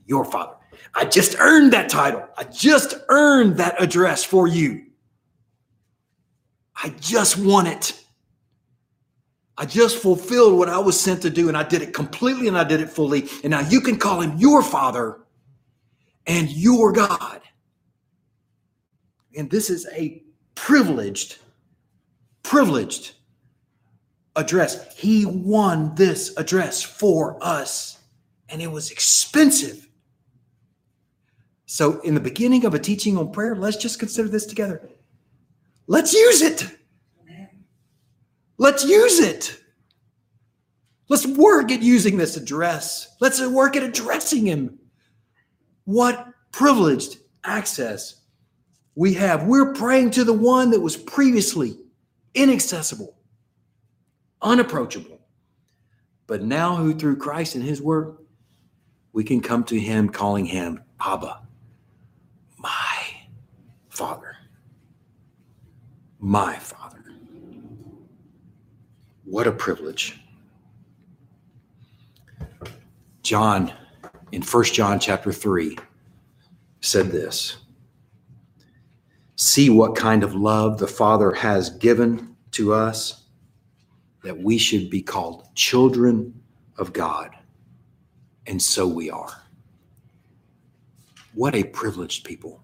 your 0.06 0.24
father. 0.24 0.54
I 0.94 1.04
just 1.04 1.36
earned 1.38 1.72
that 1.72 1.88
title. 1.88 2.26
I 2.36 2.44
just 2.44 2.94
earned 3.08 3.58
that 3.58 3.80
address 3.80 4.24
for 4.24 4.48
you. 4.48 4.86
I 6.82 6.88
just 7.00 7.38
won 7.38 7.66
it. 7.66 7.99
I 9.60 9.66
just 9.66 9.98
fulfilled 9.98 10.58
what 10.58 10.70
I 10.70 10.78
was 10.78 10.98
sent 10.98 11.20
to 11.20 11.28
do, 11.28 11.48
and 11.48 11.56
I 11.56 11.62
did 11.62 11.82
it 11.82 11.92
completely 11.92 12.48
and 12.48 12.56
I 12.56 12.64
did 12.64 12.80
it 12.80 12.88
fully. 12.88 13.28
And 13.44 13.50
now 13.50 13.60
you 13.60 13.82
can 13.82 13.98
call 13.98 14.22
him 14.22 14.38
your 14.38 14.62
father 14.62 15.20
and 16.26 16.50
your 16.50 16.92
God. 16.92 17.42
And 19.36 19.50
this 19.50 19.68
is 19.68 19.86
a 19.92 20.22
privileged, 20.54 21.36
privileged 22.42 23.12
address. 24.34 24.96
He 24.96 25.26
won 25.26 25.94
this 25.94 26.34
address 26.38 26.82
for 26.82 27.36
us, 27.42 27.98
and 28.48 28.62
it 28.62 28.72
was 28.72 28.90
expensive. 28.90 29.86
So, 31.66 32.00
in 32.00 32.14
the 32.14 32.20
beginning 32.20 32.64
of 32.64 32.72
a 32.72 32.78
teaching 32.78 33.18
on 33.18 33.30
prayer, 33.30 33.54
let's 33.54 33.76
just 33.76 33.98
consider 33.98 34.30
this 34.30 34.46
together. 34.46 34.88
Let's 35.86 36.14
use 36.14 36.40
it. 36.40 36.79
Let's 38.60 38.84
use 38.84 39.18
it. 39.18 39.58
Let's 41.08 41.26
work 41.26 41.72
at 41.72 41.82
using 41.82 42.16
this 42.16 42.36
address. 42.36 43.16
Let's 43.18 43.44
work 43.44 43.74
at 43.74 43.82
addressing 43.82 44.46
him. 44.46 44.78
What 45.84 46.28
privileged 46.52 47.18
access 47.42 48.20
we 48.94 49.14
have. 49.14 49.44
We're 49.44 49.72
praying 49.72 50.10
to 50.12 50.24
the 50.24 50.32
one 50.32 50.70
that 50.70 50.80
was 50.80 50.96
previously 50.96 51.78
inaccessible, 52.34 53.16
unapproachable, 54.42 55.20
but 56.26 56.42
now 56.42 56.76
who 56.76 56.94
through 56.94 57.16
Christ 57.16 57.54
and 57.54 57.64
his 57.64 57.80
work, 57.80 58.22
we 59.12 59.24
can 59.24 59.40
come 59.40 59.64
to 59.64 59.80
him 59.80 60.08
calling 60.08 60.44
him 60.44 60.82
Abba, 61.00 61.40
my 62.58 63.06
Father 63.88 64.36
my 66.20 66.56
Father. 66.56 66.89
What 69.30 69.46
a 69.46 69.52
privilege. 69.52 70.20
John, 73.22 73.72
in 74.32 74.42
First 74.42 74.74
John 74.74 74.98
chapter 74.98 75.32
3, 75.32 75.78
said 76.80 77.12
this 77.12 77.58
See 79.36 79.70
what 79.70 79.94
kind 79.94 80.24
of 80.24 80.34
love 80.34 80.78
the 80.80 80.88
Father 80.88 81.30
has 81.30 81.70
given 81.70 82.34
to 82.50 82.72
us 82.72 83.22
that 84.24 84.36
we 84.36 84.58
should 84.58 84.90
be 84.90 85.00
called 85.00 85.46
children 85.54 86.34
of 86.76 86.92
God. 86.92 87.30
And 88.48 88.60
so 88.60 88.84
we 88.84 89.10
are. 89.10 89.44
What 91.34 91.54
a 91.54 91.62
privileged 91.62 92.24
people. 92.24 92.60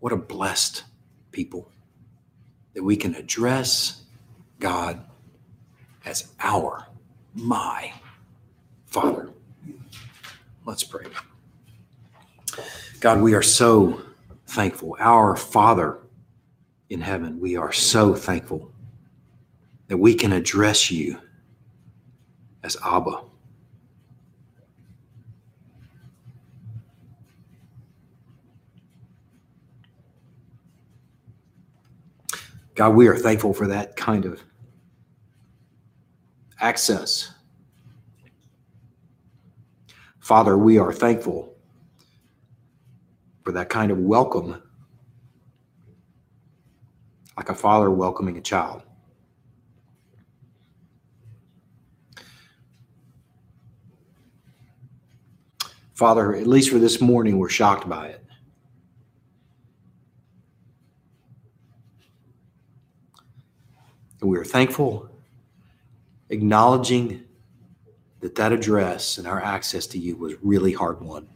What 0.00 0.12
a 0.12 0.16
blessed 0.16 0.82
people 1.30 1.70
that 2.74 2.82
we 2.82 2.96
can 2.96 3.14
address 3.14 4.03
God 4.64 5.04
as 6.06 6.32
our, 6.40 6.86
my 7.34 7.92
Father. 8.86 9.28
Let's 10.64 10.82
pray. 10.82 11.04
God, 12.98 13.20
we 13.20 13.34
are 13.34 13.42
so 13.42 14.00
thankful. 14.46 14.96
Our 14.98 15.36
Father 15.36 15.98
in 16.88 17.02
heaven, 17.02 17.38
we 17.38 17.58
are 17.58 17.72
so 17.72 18.14
thankful 18.14 18.72
that 19.88 19.98
we 19.98 20.14
can 20.14 20.32
address 20.32 20.90
you 20.90 21.20
as 22.62 22.78
Abba. 22.82 23.20
God, 32.74 32.94
we 32.94 33.08
are 33.08 33.16
thankful 33.18 33.52
for 33.52 33.66
that 33.66 33.94
kind 33.94 34.24
of 34.24 34.42
access. 36.64 37.30
Father, 40.18 40.56
we 40.56 40.78
are 40.78 40.94
thankful 40.94 41.54
for 43.42 43.52
that 43.52 43.68
kind 43.68 43.92
of 43.92 43.98
welcome, 43.98 44.62
like 47.36 47.50
a 47.50 47.54
father 47.54 47.90
welcoming 47.90 48.38
a 48.38 48.40
child. 48.40 48.80
Father, 55.92 56.34
at 56.34 56.46
least 56.46 56.70
for 56.70 56.78
this 56.78 56.98
morning, 56.98 57.36
we're 57.38 57.50
shocked 57.50 57.86
by 57.86 58.06
it. 58.06 58.24
And 64.22 64.30
we 64.30 64.38
are 64.38 64.44
thankful, 64.44 65.13
acknowledging 66.34 67.22
that 68.20 68.34
that 68.34 68.52
address 68.52 69.18
and 69.18 69.26
our 69.26 69.40
access 69.42 69.86
to 69.86 69.98
you 69.98 70.16
was 70.16 70.34
really 70.42 70.72
hard 70.72 71.00
won. 71.00 71.28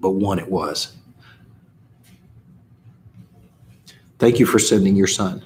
But 0.00 0.10
won 0.10 0.38
it 0.38 0.48
was. 0.48 0.96
Thank 4.18 4.38
you 4.38 4.46
for 4.46 4.58
sending 4.58 4.96
your 4.96 5.06
son. 5.06 5.44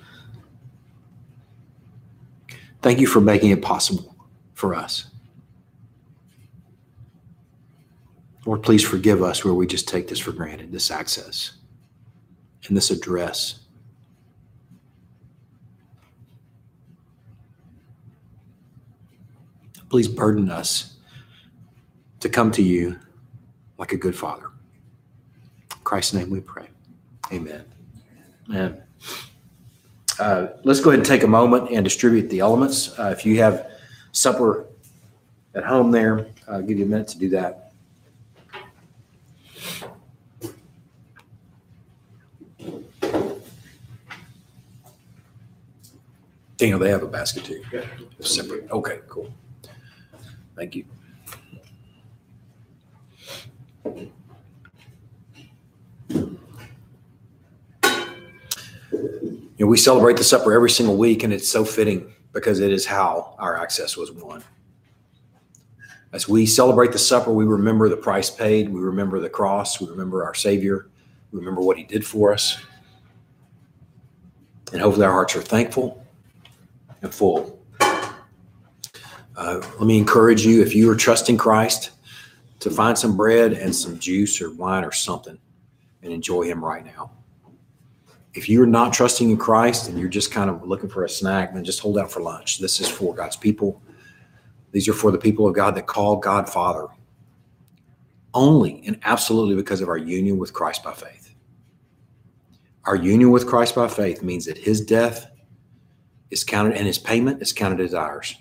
Thank 2.83 2.99
you 2.99 3.07
for 3.07 3.21
making 3.21 3.51
it 3.51 3.63
possible 3.63 4.15
for 4.53 4.75
us. 4.75 5.11
Lord, 8.47 8.63
please 8.63 8.83
forgive 8.83 9.23
us 9.23 9.45
where 9.45 9.55
we 9.55 9.67
just 9.67 9.89
take 9.89 10.09
this 10.09 10.19
for 10.19 10.33
granted, 10.33 10.71
this 10.71 10.91
access 10.91 11.53
and 12.69 12.77
this 12.77 12.91
address. 12.91 13.61
Please 19.95 20.09
burden 20.09 20.51
us 20.51 20.97
to 22.19 22.29
come 22.29 22.51
to 22.51 22.63
you 22.63 22.99
like 23.79 23.93
a 23.93 23.97
good 23.97 24.17
father. 24.17 24.47
In 25.71 25.77
Christ's 25.85 26.15
name 26.15 26.31
we 26.31 26.41
pray. 26.41 26.67
Amen. 27.33 27.65
Amen. 28.51 28.83
Uh, 30.19 30.49
let's 30.65 30.81
go 30.81 30.91
ahead 30.91 30.99
and 30.99 31.07
take 31.07 31.23
a 31.23 31.29
moment 31.29 31.71
and 31.71 31.85
distribute 31.85 32.29
the 32.29 32.41
elements. 32.41 32.99
Uh, 32.99 33.15
if 33.17 33.25
you 33.25 33.39
have 33.39 33.71
supper 34.11 34.67
at 35.55 35.63
home 35.63 35.93
there, 35.93 36.27
I'll 36.49 36.61
give 36.61 36.77
you 36.77 36.87
a 36.87 36.89
minute 36.89 37.07
to 37.07 37.19
do 37.21 37.29
that. 37.29 37.71
Daniel, 46.57 46.81
they 46.81 46.91
have 46.91 47.05
a 47.05 47.07
basket 47.07 47.45
too. 47.45 47.63
Yeah. 47.73 47.85
Separate. 48.19 48.69
Okay, 48.73 48.99
cool. 49.09 49.33
Thank 50.57 50.77
you. 50.77 50.85
You 59.57 59.67
know, 59.67 59.67
we 59.67 59.77
celebrate 59.77 60.17
the 60.17 60.25
supper 60.25 60.53
every 60.53 60.71
single 60.71 60.97
week, 60.97 61.23
and 61.23 61.33
it's 61.33 61.49
so 61.49 61.65
fitting 61.65 62.13
because 62.33 62.59
it 62.59 62.73
is 62.73 62.85
how 62.85 63.37
our 63.39 63.57
access 63.57 63.97
was 63.97 64.11
won. 64.11 64.43
As 66.13 66.29
we 66.29 66.45
celebrate 66.45 66.93
the 66.93 66.99
supper, 66.99 67.33
we 67.33 67.45
remember 67.45 67.89
the 67.89 67.97
price 67.97 68.31
paid, 68.31 68.69
we 68.69 68.81
remember 68.81 69.21
the 69.21 69.31
cross, 69.31 69.81
we 69.81 69.89
remember 69.89 70.25
our 70.25 70.35
Savior, 70.35 70.89
we 71.33 71.39
remember 71.39 71.61
what 71.61 71.77
He 71.77 71.85
did 71.85 72.05
for 72.05 72.33
us. 72.33 72.59
And 74.73 74.81
hopefully, 74.81 75.07
our 75.07 75.13
hearts 75.13 75.37
are 75.37 75.43
thankful 75.43 76.05
and 77.03 77.15
full. 77.15 77.64
Uh, 79.37 79.61
let 79.79 79.87
me 79.87 79.99
encourage 79.99 80.47
you 80.47 80.63
if 80.63 80.75
you 80.75 80.91
are 80.91 80.97
trusting 80.97 81.37
Christ 81.37 81.91
to 82.61 82.71
find 82.71 82.97
some 82.97 83.17
bread 83.17 83.53
and 83.53 83.75
some 83.75 83.99
juice 83.99 84.41
or 84.41 84.53
wine 84.55 84.85
or 84.85 84.93
something 84.93 85.39
and 86.03 86.13
enjoy 86.13 86.43
Him 86.43 86.65
right 86.65 86.85
now. 86.85 87.11
If 88.35 88.49
you're 88.49 88.67
not 88.67 88.93
trusting 88.93 89.31
in 89.31 89.37
Christ 89.37 89.89
and 89.89 89.99
you're 89.99 90.09
just 90.09 90.33
kind 90.33 90.51
of 90.51 90.67
looking 90.67 90.89
for 90.89 91.05
a 91.05 91.09
snack, 91.09 91.55
then 91.55 91.65
just 91.65 91.81
hold 91.81 91.99
out 91.99 92.11
for 92.11 92.21
lunch. 92.21 92.59
This 92.59 92.81
is 92.81 92.89
for 92.89 93.15
God's 93.15 93.37
people. 93.37 93.81
These 94.73 94.89
are 94.89 94.93
for 94.93 95.11
the 95.13 95.19
people 95.19 95.47
of 95.47 95.55
God 95.55 95.75
that 95.77 95.87
call 95.87 96.17
God 96.17 96.49
Father 96.49 96.89
only 98.35 98.83
and 98.87 98.99
absolutely 99.05 99.55
because 99.55 99.81
of 99.81 99.89
our 99.89 99.97
union 99.97 100.39
with 100.39 100.53
Christ 100.53 100.83
by 100.83 100.93
faith. 100.93 101.35
Our 102.85 102.97
union 102.97 103.31
with 103.31 103.47
Christ 103.47 103.75
by 103.75 103.89
faith 103.89 104.23
means 104.23 104.45
that 104.47 104.59
His 104.59 104.81
death 104.81 105.31
is 106.31 106.45
counted 106.45 106.77
and 106.77 106.87
His 106.87 106.99
payment 106.99 107.41
is 107.41 107.53
counted 107.53 107.81
as 107.81 107.95
ours. 107.95 108.37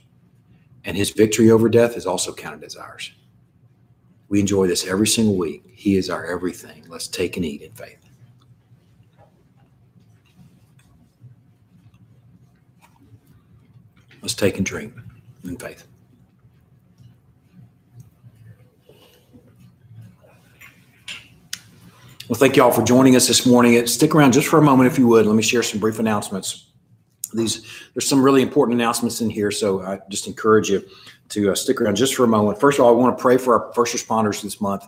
And 0.85 0.97
his 0.97 1.11
victory 1.11 1.49
over 1.49 1.69
death 1.69 1.95
is 1.95 2.05
also 2.05 2.33
counted 2.33 2.63
as 2.63 2.75
ours. 2.75 3.11
We 4.27 4.39
enjoy 4.39 4.67
this 4.67 4.85
every 4.85 5.07
single 5.07 5.37
week. 5.37 5.63
He 5.73 5.95
is 5.95 6.09
our 6.09 6.25
everything. 6.25 6.85
Let's 6.87 7.07
take 7.07 7.37
and 7.37 7.45
eat 7.45 7.61
in 7.61 7.71
faith. 7.73 7.99
Let's 14.21 14.33
take 14.33 14.57
and 14.57 14.65
drink 14.65 14.93
in 15.43 15.57
faith. 15.57 15.85
Well, 22.29 22.39
thank 22.39 22.55
you 22.55 22.63
all 22.63 22.71
for 22.71 22.83
joining 22.83 23.17
us 23.17 23.27
this 23.27 23.45
morning. 23.45 23.85
Stick 23.85 24.15
around 24.15 24.31
just 24.31 24.47
for 24.47 24.57
a 24.57 24.61
moment, 24.61 24.89
if 24.89 24.97
you 24.97 25.07
would. 25.07 25.25
Let 25.25 25.35
me 25.35 25.43
share 25.43 25.61
some 25.61 25.79
brief 25.79 25.99
announcements 25.99 26.67
these 27.33 27.65
there's 27.93 28.07
some 28.07 28.21
really 28.21 28.41
important 28.41 28.75
announcements 28.79 29.21
in 29.21 29.29
here 29.29 29.51
so 29.51 29.81
i 29.81 29.99
just 30.09 30.27
encourage 30.27 30.69
you 30.69 30.83
to 31.29 31.51
uh, 31.51 31.55
stick 31.55 31.81
around 31.81 31.95
just 31.95 32.15
for 32.15 32.25
a 32.25 32.27
moment. 32.27 32.59
First 32.59 32.79
of 32.79 32.85
all 32.85 32.91
i 32.91 32.95
want 32.95 33.17
to 33.17 33.21
pray 33.21 33.37
for 33.37 33.59
our 33.59 33.73
first 33.73 33.95
responders 33.95 34.41
this 34.41 34.61
month. 34.61 34.85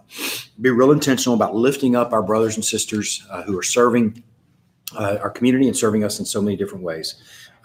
Be 0.62 0.70
real 0.70 0.92
intentional 0.92 1.36
about 1.36 1.56
lifting 1.56 1.96
up 1.96 2.14
our 2.14 2.22
brothers 2.22 2.56
and 2.56 2.64
sisters 2.64 3.26
uh, 3.32 3.42
who 3.44 3.58
are 3.58 3.64
serving 3.64 4.24
uh, 4.96 5.18
our 5.22 5.30
community 5.30 5.68
and 5.68 5.76
serving 5.76 6.04
us 6.04 6.20
in 6.20 6.26
so 6.26 6.42
many 6.42 6.56
different 6.56 6.84
ways. 6.84 7.16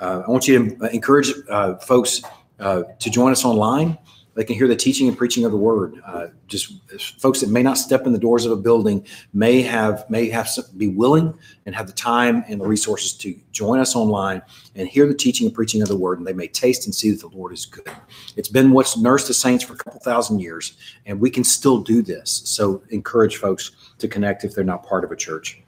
Uh, 0.00 0.22
i 0.26 0.30
want 0.30 0.48
you 0.48 0.76
to 0.76 0.86
encourage 0.94 1.32
uh, 1.50 1.76
folks 1.76 2.22
uh, 2.58 2.82
to 2.98 3.10
join 3.10 3.32
us 3.32 3.44
online 3.44 3.98
they 4.40 4.44
can 4.44 4.56
hear 4.56 4.66
the 4.66 4.74
teaching 4.74 5.06
and 5.06 5.18
preaching 5.18 5.44
of 5.44 5.50
the 5.50 5.58
word. 5.58 6.00
Uh, 6.06 6.28
just 6.46 6.72
folks 7.20 7.40
that 7.40 7.50
may 7.50 7.62
not 7.62 7.76
step 7.76 8.06
in 8.06 8.12
the 8.12 8.18
doors 8.18 8.46
of 8.46 8.52
a 8.52 8.56
building 8.56 9.06
may 9.34 9.60
have 9.60 10.08
may 10.08 10.30
have 10.30 10.48
some, 10.48 10.64
be 10.78 10.88
willing 10.88 11.38
and 11.66 11.74
have 11.74 11.86
the 11.86 11.92
time 11.92 12.42
and 12.48 12.58
the 12.58 12.66
resources 12.66 13.12
to 13.12 13.38
join 13.52 13.78
us 13.78 13.94
online 13.94 14.40
and 14.76 14.88
hear 14.88 15.06
the 15.06 15.12
teaching 15.12 15.46
and 15.46 15.54
preaching 15.54 15.82
of 15.82 15.88
the 15.88 15.96
word, 15.96 16.16
and 16.16 16.26
they 16.26 16.32
may 16.32 16.48
taste 16.48 16.86
and 16.86 16.94
see 16.94 17.10
that 17.10 17.20
the 17.20 17.36
Lord 17.36 17.52
is 17.52 17.66
good. 17.66 17.86
It's 18.34 18.48
been 18.48 18.70
what's 18.70 18.96
nursed 18.96 19.28
the 19.28 19.34
saints 19.34 19.62
for 19.62 19.74
a 19.74 19.76
couple 19.76 20.00
thousand 20.00 20.38
years, 20.38 20.72
and 21.04 21.20
we 21.20 21.28
can 21.28 21.44
still 21.44 21.78
do 21.78 22.00
this. 22.00 22.40
So 22.46 22.82
encourage 22.88 23.36
folks 23.36 23.72
to 23.98 24.08
connect 24.08 24.44
if 24.44 24.54
they're 24.54 24.64
not 24.64 24.86
part 24.86 25.04
of 25.04 25.12
a 25.12 25.16
church. 25.16 25.60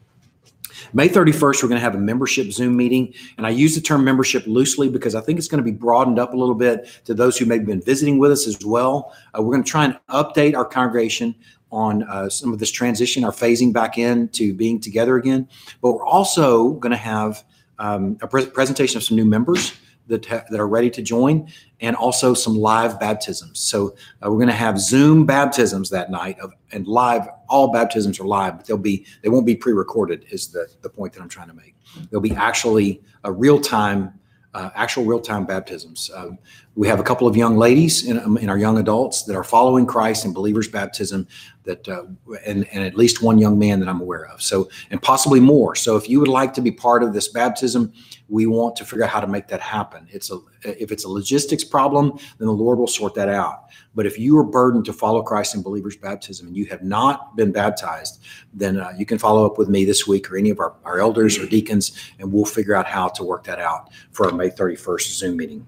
May 0.93 1.09
31st, 1.09 1.63
we're 1.63 1.69
going 1.69 1.81
to 1.81 1.85
have 1.85 1.95
a 1.95 1.99
membership 1.99 2.53
Zoom 2.53 2.77
meeting. 2.77 3.15
And 3.37 3.47
I 3.47 3.51
use 3.51 3.75
the 3.75 3.81
term 3.81 4.05
membership 4.05 4.47
loosely 4.47 4.89
because 4.89 5.15
I 5.15 5.21
think 5.21 5.39
it's 5.39 5.49
going 5.49 5.63
to 5.63 5.71
be 5.71 5.77
broadened 5.77 6.19
up 6.19 6.35
a 6.35 6.37
little 6.37 6.55
bit 6.55 6.89
to 7.05 7.15
those 7.15 7.37
who 7.39 7.47
may 7.47 7.59
have 7.59 7.67
been 7.67 7.83
visiting 7.83 8.19
with 8.19 8.33
us 8.33 8.47
as 8.47 8.65
well. 8.65 9.15
Uh, 9.37 9.43
we're 9.43 9.53
going 9.53 9.65
to 9.65 9.71
try 9.71 9.85
and 9.85 9.99
update 10.09 10.57
our 10.57 10.65
congregation 10.65 11.35
on 11.71 12.03
uh, 12.05 12.29
some 12.29 12.53
of 12.53 12.59
this 12.59 12.71
transition, 12.71 13.25
our 13.25 13.33
phasing 13.33 13.73
back 13.73 13.97
in 13.97 14.29
to 14.29 14.53
being 14.53 14.79
together 14.79 15.17
again. 15.17 15.49
But 15.81 15.93
we're 15.93 16.07
also 16.07 16.73
going 16.75 16.91
to 16.91 16.97
have 16.99 17.43
um, 17.79 18.19
a 18.21 18.29
pre- 18.29 18.47
presentation 18.47 18.99
of 18.99 19.03
some 19.03 19.17
new 19.17 19.25
members 19.25 19.73
that, 20.07 20.27
ha- 20.27 20.45
that 20.51 20.61
are 20.61 20.69
ready 20.69 20.91
to 20.91 21.03
join 21.03 21.49
and 21.81 21.97
also 21.97 22.35
some 22.35 22.57
live 22.57 22.99
baptisms. 22.99 23.61
So 23.61 23.97
uh, 24.25 24.31
we're 24.31 24.39
going 24.39 24.49
to 24.49 24.55
have 24.55 24.81
Zoom 24.81 25.27
baptisms 25.27 25.91
that 25.91 26.11
night 26.11 26.39
of, 26.41 26.53
and 26.73 26.87
live. 26.87 27.29
All 27.49 27.73
baptisms 27.73 28.19
are 28.21 28.27
live, 28.27 28.57
but 28.57 28.67
they'll 28.67 28.77
be 28.79 29.07
they 29.23 29.29
won't 29.29 29.47
be 29.47 29.57
pre-recorded. 29.57 30.27
Is 30.31 30.49
the 30.49 30.67
the 30.81 30.89
point 30.89 31.13
that 31.13 31.21
I'm 31.21 31.29
trying 31.29 31.49
to 31.49 31.55
make? 31.55 31.75
They'll 32.11 32.21
be 32.21 32.35
actually 32.35 33.03
a 33.25 33.33
real 33.33 33.61
time. 33.61 34.19
Uh, 34.55 34.69
actual 34.75 35.07
real-time 35.07 35.47
baptisms. 35.47 36.11
Um, 36.15 36.39
we 36.75 36.87
have 36.87 37.01
a 37.01 37.03
couple 37.03 37.27
of 37.27 37.35
young 37.35 37.57
ladies 37.57 38.05
in, 38.07 38.19
in 38.37 38.51
our 38.51 38.59
young 38.59 38.77
adults 38.77 39.23
that 39.23 39.35
are 39.35 39.45
following 39.45 39.87
Christ 39.87 40.27
in 40.27 40.35
believers' 40.35 40.69
baptism. 40.69 41.27
That 41.65 41.89
uh, 41.89 42.05
and 42.45 42.69
and 42.69 42.85
at 42.85 42.95
least 42.95 43.23
one 43.23 43.39
young 43.39 43.59
man 43.59 43.81
that 43.81 43.89
I'm 43.89 44.03
aware 44.03 44.27
of. 44.27 44.43
So 44.43 44.69
and 44.91 45.01
possibly 45.01 45.41
more. 45.41 45.75
So 45.75 45.97
if 45.97 46.07
you 46.07 46.21
would 46.21 46.29
like 46.29 46.53
to 46.53 46.61
be 46.61 46.71
part 46.71 47.03
of 47.03 47.15
this 47.15 47.29
baptism, 47.29 47.95
we 48.33 48.47
want 48.47 48.75
to 48.75 48.85
figure 48.87 49.05
out 49.05 49.11
how 49.11 49.21
to 49.21 49.27
make 49.27 49.47
that 49.47 49.61
happen. 49.61 50.09
It's 50.11 50.31
a 50.31 50.39
if 50.63 50.91
it's 50.91 51.05
a 51.05 51.09
logistics 51.09 51.65
problem, 51.65 52.19
then 52.39 52.47
the 52.49 52.53
Lord 52.53 52.79
will 52.79 52.87
sort 52.87 53.15
that 53.15 53.29
out. 53.29 53.67
But 53.95 54.07
if 54.07 54.19
you 54.19 54.39
are 54.39 54.43
burdened 54.43 54.87
to 54.87 54.95
follow 54.95 55.21
Christ 55.21 55.55
in 55.55 55.61
believers' 55.61 55.99
baptism 55.99 56.47
and 56.47 56.57
you 56.57 56.65
have 56.67 56.83
not 56.83 57.37
been 57.37 57.53
baptized, 57.53 58.23
then 58.55 58.81
uh, 58.81 58.91
you 58.97 59.05
can 59.05 59.19
follow 59.19 59.45
up 59.45 59.59
with 59.59 59.69
me 59.69 59.85
this 59.85 60.07
week 60.07 60.33
or 60.33 60.39
any 60.39 60.49
of 60.49 60.61
our, 60.61 60.73
our 60.83 60.99
elders 60.99 61.39
or 61.39 61.45
deacons, 61.45 61.93
and 62.19 62.33
we'll 62.33 62.47
figure 62.47 62.75
out 62.75 62.87
how 62.87 63.07
to 63.09 63.23
work 63.23 63.45
that 63.45 63.59
out 63.59 63.91
for 64.13 64.25
our 64.25 64.33
May 64.33 64.49
31st 64.49 65.13
Zoom 65.13 65.37
meeting. 65.37 65.67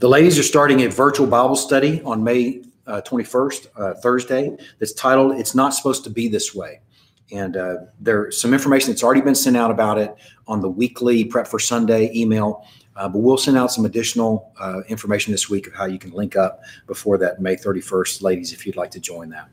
The 0.00 0.08
ladies 0.08 0.40
are 0.40 0.42
starting 0.42 0.80
a 0.80 0.88
virtual 0.88 1.28
Bible 1.28 1.54
study 1.54 2.02
on 2.02 2.24
May 2.24 2.62
uh, 2.88 3.02
21st, 3.02 3.66
uh, 3.76 3.94
Thursday, 3.94 4.56
that's 4.80 4.94
titled 4.94 5.38
It's 5.38 5.54
Not 5.54 5.74
Supposed 5.74 6.02
to 6.04 6.10
Be 6.10 6.26
This 6.26 6.56
Way. 6.56 6.80
And 7.32 7.56
uh, 7.56 7.76
there's 7.98 8.40
some 8.40 8.52
information 8.52 8.90
that's 8.90 9.02
already 9.02 9.22
been 9.22 9.34
sent 9.34 9.56
out 9.56 9.70
about 9.70 9.98
it 9.98 10.14
on 10.46 10.60
the 10.60 10.68
weekly 10.68 11.24
Prep 11.24 11.46
for 11.46 11.58
Sunday 11.58 12.10
email. 12.14 12.66
Uh, 12.94 13.08
but 13.08 13.18
we'll 13.20 13.38
send 13.38 13.56
out 13.56 13.72
some 13.72 13.86
additional 13.86 14.52
uh, 14.60 14.82
information 14.88 15.32
this 15.32 15.48
week 15.48 15.66
of 15.66 15.72
how 15.72 15.86
you 15.86 15.98
can 15.98 16.10
link 16.10 16.36
up 16.36 16.60
before 16.86 17.16
that 17.16 17.40
May 17.40 17.56
31st, 17.56 18.22
ladies, 18.22 18.52
if 18.52 18.66
you'd 18.66 18.76
like 18.76 18.90
to 18.90 19.00
join 19.00 19.30
that. 19.30 19.48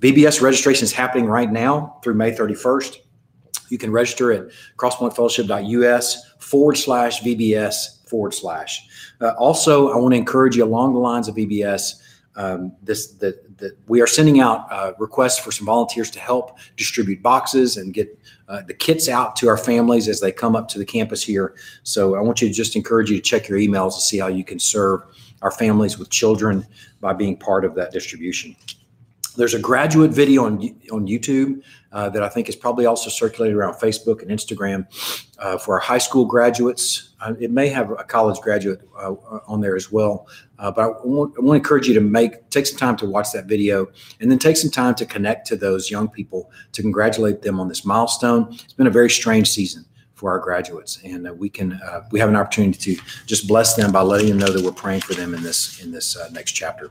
VBS 0.00 0.40
registration 0.40 0.84
is 0.84 0.92
happening 0.92 1.26
right 1.26 1.52
now 1.52 1.98
through 2.02 2.14
May 2.14 2.32
31st. 2.32 2.96
You 3.68 3.78
can 3.78 3.92
register 3.92 4.32
at 4.32 4.48
crosspointfellowship.us 4.78 6.32
forward 6.38 6.76
slash 6.76 7.20
VBS 7.20 8.08
forward 8.08 8.34
slash. 8.34 8.86
Uh, 9.20 9.30
also, 9.38 9.90
I 9.92 9.96
want 9.96 10.12
to 10.12 10.18
encourage 10.18 10.56
you 10.56 10.64
along 10.64 10.94
the 10.94 10.98
lines 10.98 11.28
of 11.28 11.36
VBS. 11.36 12.02
Um, 12.34 12.72
this 12.82 13.08
that 13.14 13.58
that 13.58 13.76
we 13.86 14.00
are 14.00 14.06
sending 14.06 14.40
out 14.40 14.66
uh, 14.72 14.92
requests 14.98 15.38
for 15.38 15.52
some 15.52 15.66
volunteers 15.66 16.10
to 16.12 16.18
help 16.18 16.58
distribute 16.76 17.22
boxes 17.22 17.76
and 17.76 17.92
get 17.92 18.18
uh, 18.48 18.62
the 18.62 18.72
kits 18.72 19.08
out 19.08 19.36
to 19.36 19.48
our 19.48 19.58
families 19.58 20.08
as 20.08 20.20
they 20.20 20.32
come 20.32 20.56
up 20.56 20.66
to 20.68 20.78
the 20.78 20.84
campus 20.84 21.22
here. 21.22 21.54
So 21.82 22.14
I 22.14 22.20
want 22.20 22.40
you 22.40 22.48
to 22.48 22.54
just 22.54 22.74
encourage 22.74 23.10
you 23.10 23.16
to 23.16 23.22
check 23.22 23.48
your 23.48 23.58
emails 23.58 23.94
to 23.96 24.00
see 24.00 24.18
how 24.18 24.28
you 24.28 24.44
can 24.44 24.58
serve 24.58 25.02
our 25.42 25.50
families 25.50 25.98
with 25.98 26.08
children 26.08 26.66
by 27.00 27.12
being 27.12 27.36
part 27.36 27.64
of 27.64 27.74
that 27.74 27.92
distribution. 27.92 28.56
There's 29.36 29.54
a 29.54 29.58
graduate 29.58 30.10
video 30.10 30.44
on 30.44 30.58
on 30.90 31.06
YouTube 31.06 31.62
uh, 31.92 32.08
that 32.10 32.22
I 32.22 32.28
think 32.28 32.48
is 32.48 32.56
probably 32.56 32.86
also 32.86 33.10
circulated 33.10 33.56
around 33.56 33.74
Facebook 33.74 34.22
and 34.22 34.30
Instagram 34.30 34.86
uh, 35.38 35.58
for 35.58 35.74
our 35.74 35.80
high 35.80 35.98
school 35.98 36.24
graduates. 36.24 37.10
Uh, 37.20 37.34
it 37.40 37.50
may 37.50 37.68
have 37.68 37.90
a 37.90 38.04
college 38.04 38.40
graduate 38.40 38.80
uh, 38.98 39.14
on 39.46 39.60
there 39.60 39.76
as 39.76 39.90
well, 39.90 40.26
uh, 40.62 40.70
but 40.70 40.82
I 40.82 40.86
want, 41.04 41.34
I 41.36 41.40
want 41.42 41.48
to 41.48 41.52
encourage 41.54 41.88
you 41.88 41.94
to 41.94 42.00
make 42.00 42.48
take 42.50 42.66
some 42.66 42.78
time 42.78 42.96
to 42.98 43.06
watch 43.06 43.32
that 43.32 43.46
video 43.46 43.88
and 44.20 44.30
then 44.30 44.38
take 44.38 44.56
some 44.56 44.70
time 44.70 44.94
to 44.94 45.04
connect 45.04 45.46
to 45.48 45.56
those 45.56 45.90
young 45.90 46.08
people 46.08 46.50
to 46.72 46.82
congratulate 46.82 47.42
them 47.42 47.60
on 47.60 47.68
this 47.68 47.84
milestone. 47.84 48.48
It's 48.50 48.72
been 48.72 48.86
a 48.86 48.90
very 48.90 49.10
strange 49.10 49.50
season 49.50 49.84
for 50.14 50.30
our 50.30 50.38
graduates, 50.38 51.00
and 51.04 51.28
uh, 51.28 51.34
we 51.34 51.50
can 51.50 51.78
we 52.10 52.20
have 52.20 52.28
an 52.28 52.36
opportunity 52.36 52.96
to 52.96 53.02
just 53.26 53.46
bless 53.46 53.74
them 53.74 53.92
by 53.92 54.00
letting 54.00 54.28
them 54.28 54.38
know 54.38 54.52
that 54.52 54.64
we're 54.64 54.72
praying 54.72 55.02
for 55.02 55.14
them 55.14 55.34
in 55.34 55.42
this 55.42 55.82
in 55.82 55.92
this 55.92 56.16
next 56.32 56.52
chapter. 56.52 56.90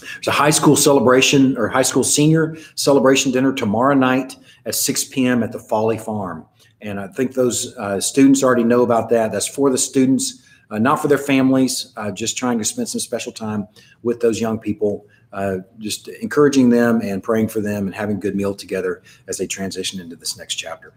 There's 0.00 0.28
a 0.28 0.32
high 0.32 0.50
school 0.50 0.76
celebration 0.76 1.56
or 1.56 1.68
high 1.68 1.82
school 1.82 2.04
senior 2.04 2.56
celebration 2.74 3.32
dinner 3.32 3.52
tomorrow 3.52 3.94
night 3.94 4.36
at 4.66 4.74
6 4.74 5.04
p.m. 5.04 5.42
at 5.42 5.52
the 5.52 5.58
Folly 5.58 5.98
Farm. 5.98 6.46
And 6.82 6.98
I 6.98 7.08
think 7.08 7.34
those 7.34 7.76
uh, 7.76 8.00
students 8.00 8.42
already 8.42 8.64
know 8.64 8.82
about 8.82 9.10
that. 9.10 9.32
That's 9.32 9.46
for 9.46 9.70
the 9.70 9.78
students, 9.78 10.46
uh, 10.70 10.78
not 10.78 10.96
for 10.96 11.08
their 11.08 11.18
families, 11.18 11.92
uh, 11.96 12.10
just 12.10 12.36
trying 12.36 12.58
to 12.58 12.64
spend 12.64 12.88
some 12.88 13.00
special 13.00 13.32
time 13.32 13.66
with 14.02 14.20
those 14.20 14.40
young 14.40 14.58
people, 14.58 15.06
uh, 15.32 15.58
just 15.78 16.08
encouraging 16.08 16.70
them 16.70 17.00
and 17.02 17.22
praying 17.22 17.48
for 17.48 17.60
them 17.60 17.86
and 17.86 17.94
having 17.94 18.16
a 18.16 18.20
good 18.20 18.36
meal 18.36 18.54
together 18.54 19.02
as 19.28 19.38
they 19.38 19.46
transition 19.46 20.00
into 20.00 20.16
this 20.16 20.36
next 20.36 20.54
chapter. 20.54 20.92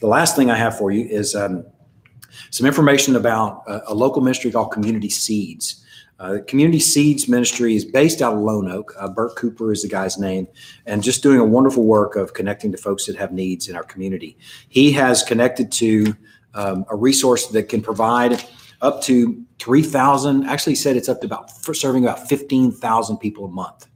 The 0.00 0.06
last 0.06 0.36
thing 0.36 0.50
I 0.50 0.56
have 0.56 0.76
for 0.76 0.90
you 0.90 1.06
is 1.06 1.34
um, 1.34 1.64
some 2.50 2.66
information 2.66 3.16
about 3.16 3.62
a, 3.66 3.92
a 3.92 3.94
local 3.94 4.22
ministry 4.22 4.50
called 4.50 4.72
Community 4.72 5.08
Seeds. 5.08 5.82
Uh, 6.18 6.38
Community 6.46 6.80
Seeds 6.80 7.28
Ministry 7.28 7.76
is 7.76 7.84
based 7.84 8.22
out 8.22 8.34
of 8.34 8.40
Lone 8.40 8.70
Oak. 8.70 8.94
Uh, 8.98 9.08
Bert 9.08 9.36
Cooper 9.36 9.70
is 9.72 9.82
the 9.82 9.88
guy's 9.88 10.18
name, 10.18 10.48
and 10.86 11.02
just 11.02 11.22
doing 11.22 11.38
a 11.38 11.44
wonderful 11.44 11.84
work 11.84 12.16
of 12.16 12.32
connecting 12.32 12.72
to 12.72 12.78
folks 12.78 13.04
that 13.06 13.16
have 13.16 13.32
needs 13.32 13.68
in 13.68 13.76
our 13.76 13.82
community. 13.82 14.38
He 14.68 14.92
has 14.92 15.22
connected 15.22 15.70
to 15.72 16.16
um, 16.54 16.86
a 16.90 16.96
resource 16.96 17.48
that 17.48 17.68
can 17.68 17.82
provide 17.82 18.42
up 18.82 19.02
to 19.02 19.42
3,000, 19.58 20.44
actually 20.44 20.74
said 20.74 20.96
it's 20.96 21.08
up 21.08 21.20
to 21.20 21.26
about 21.26 21.50
serving 21.50 22.04
about 22.04 22.28
15,000 22.28 23.16
people 23.18 23.44
a 23.44 23.48
month. 23.48 23.86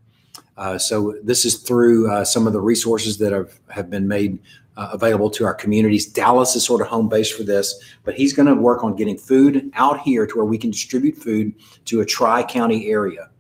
Uh, 0.57 0.77
so 0.77 1.15
this 1.23 1.45
is 1.45 1.57
through 1.57 2.11
uh, 2.11 2.25
some 2.25 2.47
of 2.47 2.53
the 2.53 2.61
resources 2.61 3.19
that 3.19 3.33
have, 3.33 3.59
have 3.69 3.89
been 3.89 4.07
made 4.07 4.39
uh, 4.77 4.91
available 4.93 5.31
to 5.31 5.45
our 5.45 5.55
communities. 5.55 6.07
Dallas 6.07 6.55
is 6.57 6.65
sort 6.65 6.81
of 6.81 6.87
home 6.87 7.09
base 7.09 7.31
for 7.31 7.43
this, 7.43 7.83
but 8.05 8.15
he's 8.15 8.33
going 8.33 8.47
to 8.47 8.55
work 8.55 8.85
on 8.85 8.95
getting 8.97 9.17
food 9.17 9.71
out 9.75 10.01
here 10.01 10.27
to 10.27 10.37
where 10.37 10.45
we 10.45 10.59
can 10.59 10.71
distribute 10.71 11.17
food 11.17 11.55
to 11.87 12.01
a 12.01 12.07
tri 12.07 12.43
county 12.43 12.89
area 12.91 13.31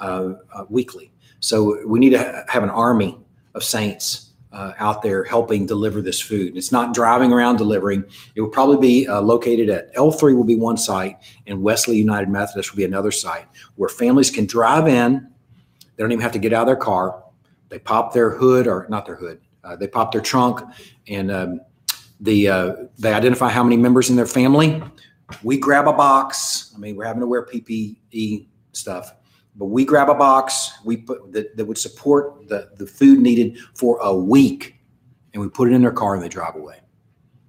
uh, 0.00 0.34
uh, 0.52 0.64
weekly. 0.68 1.10
So 1.40 1.84
we 1.86 1.98
need 1.98 2.10
to 2.10 2.18
ha- 2.18 2.44
have 2.48 2.62
an 2.62 2.70
army 2.70 3.18
of 3.54 3.62
saints 3.64 4.27
uh, 4.52 4.72
out 4.78 5.02
there 5.02 5.24
helping 5.24 5.66
deliver 5.66 6.00
this 6.00 6.20
food. 6.20 6.56
It's 6.56 6.72
not 6.72 6.94
driving 6.94 7.32
around 7.32 7.56
delivering. 7.56 8.04
It 8.34 8.40
will 8.40 8.48
probably 8.48 8.78
be 8.78 9.08
uh, 9.08 9.20
located 9.20 9.68
at 9.68 9.94
L3 9.94 10.34
will 10.34 10.44
be 10.44 10.56
one 10.56 10.76
site, 10.76 11.16
and 11.46 11.62
Wesley 11.62 11.96
United 11.96 12.28
Methodist 12.28 12.72
will 12.72 12.78
be 12.78 12.84
another 12.84 13.10
site 13.10 13.46
where 13.76 13.88
families 13.88 14.30
can 14.30 14.46
drive 14.46 14.88
in. 14.88 15.28
They 15.96 16.02
don't 16.02 16.12
even 16.12 16.22
have 16.22 16.32
to 16.32 16.38
get 16.38 16.52
out 16.52 16.62
of 16.62 16.66
their 16.66 16.76
car. 16.76 17.22
They 17.68 17.78
pop 17.78 18.12
their 18.12 18.30
hood 18.30 18.66
or 18.66 18.86
not 18.88 19.04
their 19.04 19.16
hood, 19.16 19.40
uh, 19.64 19.76
they 19.76 19.86
pop 19.86 20.12
their 20.12 20.22
trunk 20.22 20.60
and 21.08 21.30
um, 21.30 21.60
the 22.20 22.48
uh, 22.48 22.74
they 22.98 23.12
identify 23.12 23.50
how 23.50 23.62
many 23.62 23.76
members 23.76 24.10
in 24.10 24.16
their 24.16 24.26
family. 24.26 24.82
We 25.42 25.58
grab 25.58 25.86
a 25.86 25.92
box. 25.92 26.72
I 26.74 26.78
mean, 26.78 26.96
we're 26.96 27.04
having 27.04 27.20
to 27.20 27.26
wear 27.26 27.44
PPE 27.44 28.46
stuff, 28.72 29.12
but 29.58 29.66
we 29.66 29.84
grab 29.84 30.08
a 30.08 30.14
box. 30.14 30.72
We 30.84 30.98
put 30.98 31.32
that, 31.32 31.56
that 31.56 31.64
would 31.64 31.78
support 31.78 32.48
the 32.48 32.70
the 32.76 32.86
food 32.86 33.18
needed 33.18 33.58
for 33.74 33.98
a 34.00 34.14
week, 34.14 34.76
and 35.34 35.42
we 35.42 35.48
put 35.50 35.68
it 35.68 35.74
in 35.74 35.82
their 35.82 35.92
car 35.92 36.14
and 36.14 36.22
they 36.22 36.28
drive 36.28 36.54
away. 36.54 36.80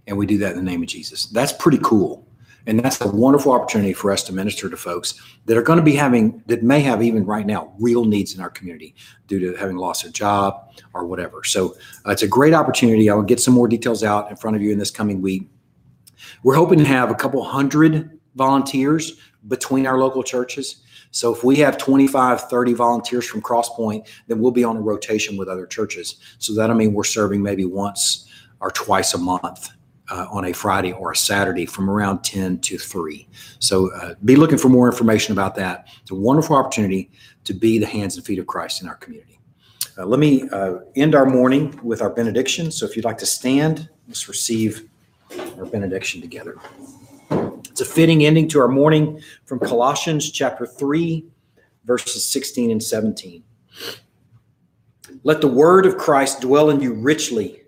And 0.08 0.18
we 0.18 0.26
do 0.26 0.40
that 0.40 0.52
in 0.52 0.58
the 0.58 0.64
name 0.64 0.82
of 0.82 0.90
Jesus. 0.90 1.28
That's 1.28 1.54
pretty 1.54 1.78
cool. 1.84 2.28
And 2.66 2.80
that's 2.80 3.00
a 3.02 3.08
wonderful 3.08 3.52
opportunity 3.52 3.94
for 3.94 4.12
us 4.12 4.24
to 4.24 4.34
minister 4.34 4.70
to 4.70 4.78
folks 4.78 5.20
that 5.46 5.58
are 5.58 5.62
going 5.62 5.78
to 5.80 5.84
be 5.84 5.96
having, 5.96 6.44
that 6.48 6.62
may 6.62 6.82
have 6.82 7.02
even 7.02 7.26
right 7.26 7.46
now, 7.46 7.74
real 7.80 8.06
needs 8.06 8.36
in 8.36 8.42
our 8.42 8.50
community 8.50 8.96
due 9.28 9.40
to 9.40 9.58
having 9.58 9.78
lost 9.78 10.04
their 10.04 10.12
job 10.12 10.72
or 10.94 11.06
whatever. 11.06 11.44
So 11.44 11.76
uh, 12.06 12.12
it's 12.12 12.24
a 12.24 12.28
great 12.28 12.54
opportunity. 12.54 13.10
I 13.10 13.14
will 13.14 13.24
get 13.24 13.40
some 13.40 13.54
more 13.54 13.68
details 13.68 14.04
out 14.04 14.30
in 14.30 14.36
front 14.36 14.56
of 14.56 14.62
you 14.62 14.72
in 14.72 14.78
this 14.78 14.92
coming 14.92 15.22
week. 15.22 15.48
We're 16.44 16.56
hoping 16.56 16.80
to 16.80 16.86
have 16.86 17.12
a 17.12 17.16
couple 17.16 17.44
hundred 17.44 18.20
volunteers 18.36 19.20
between 19.48 19.88
our 19.88 19.98
local 19.98 20.22
churches. 20.22 20.84
So 21.12 21.34
if 21.34 21.44
we 21.44 21.56
have 21.58 21.78
25, 21.78 22.50
30 22.50 22.74
volunteers 22.74 23.26
from 23.26 23.42
Crosspoint, 23.42 24.08
then 24.28 24.40
we'll 24.40 24.52
be 24.52 24.64
on 24.64 24.78
a 24.78 24.82
rotation 24.82 25.38
with 25.38 25.48
other 25.48 25.66
churches. 25.66 26.16
So 26.38 26.54
that'll 26.54 26.76
mean 26.76 26.94
we're 26.94 27.04
serving 27.04 27.42
maybe 27.42 27.66
once 27.66 28.30
or 28.60 28.70
twice 28.72 29.14
a 29.14 29.18
month 29.18 29.70
uh, 30.12 30.28
on 30.32 30.46
a 30.46 30.54
Friday 30.54 30.92
or 30.92 31.12
a 31.12 31.16
Saturday 31.16 31.66
from 31.66 31.90
around 31.90 32.24
10 32.24 32.60
to 32.60 32.78
3. 32.78 33.28
So 33.60 33.94
uh, 33.94 34.16
be 34.26 34.36
looking 34.36 34.58
for 34.58 34.70
more 34.70 34.88
information 34.90 35.32
about 35.32 35.56
that. 35.56 35.88
It's 36.02 36.12
a 36.12 36.16
wonderful 36.16 36.56
opportunity 36.56 37.10
to 37.46 37.54
be 37.54 37.80
the 37.80 37.86
hands 37.86 38.16
and 38.16 38.26
feet 38.26 38.40
of 38.40 38.48
Christ 38.48 38.82
in 38.82 38.88
our 38.88 38.96
community. 38.96 39.40
Uh, 39.98 40.06
let 40.06 40.20
me 40.20 40.48
uh, 40.50 40.80
end 40.96 41.16
our 41.16 41.26
morning 41.26 41.78
with 41.84 42.02
our 42.02 42.10
benediction. 42.10 42.72
So 42.72 42.86
if 42.86 42.96
you'd 42.96 43.06
like 43.06 43.18
to 43.20 43.26
stand, 43.26 43.90
let's 44.08 44.28
receive 44.28 44.90
our 45.58 45.66
benediction 45.66 46.22
together. 46.22 46.58
It's 47.70 47.82
a 47.82 47.86
fitting 47.86 48.26
ending 48.26 48.48
to 48.50 48.60
our 48.60 48.68
morning 48.68 49.22
from 49.46 49.60
Colossians 49.60 50.32
chapter 50.32 50.66
3, 50.66 51.24
verses 51.86 52.26
16 52.26 52.72
and 52.72 52.82
17. 52.82 53.44
Let 55.24 55.42
the 55.42 55.48
word 55.48 55.86
of 55.86 55.98
Christ 55.98 56.42
dwell 56.42 56.70
in 56.70 56.82
you 56.82 56.94
richly 56.94 57.62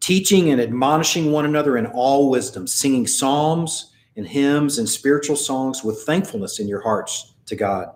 teaching 0.00 0.50
and 0.50 0.60
admonishing 0.60 1.30
one 1.30 1.44
another 1.44 1.76
in 1.76 1.86
all 1.86 2.30
wisdom, 2.30 2.66
singing 2.66 3.06
psalms 3.06 3.92
and 4.16 4.26
hymns 4.26 4.78
and 4.78 4.88
spiritual 4.88 5.36
songs 5.36 5.84
with 5.84 6.02
thankfulness 6.02 6.60
in 6.60 6.68
your 6.68 6.80
hearts 6.80 7.34
to 7.46 7.54
God. 7.54 7.90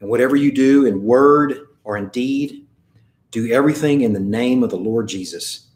And 0.00 0.10
whatever 0.10 0.36
you 0.36 0.52
do 0.52 0.86
in 0.86 1.02
word 1.02 1.68
or 1.84 1.96
in 1.96 2.08
deed, 2.08 2.66
do 3.30 3.50
everything 3.52 4.02
in 4.02 4.12
the 4.12 4.20
name 4.20 4.62
of 4.62 4.70
the 4.70 4.76
Lord 4.76 5.08
Jesus, 5.08 5.68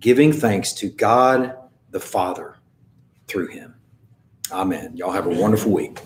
giving 0.00 0.32
thanks 0.32 0.72
to 0.74 0.88
God 0.88 1.56
the 1.90 2.00
Father 2.00 2.56
through 3.26 3.48
him. 3.48 3.79
Amen. 4.52 4.96
Y'all 4.96 5.12
have 5.12 5.26
a 5.26 5.30
wonderful 5.30 5.72
week. 5.72 6.00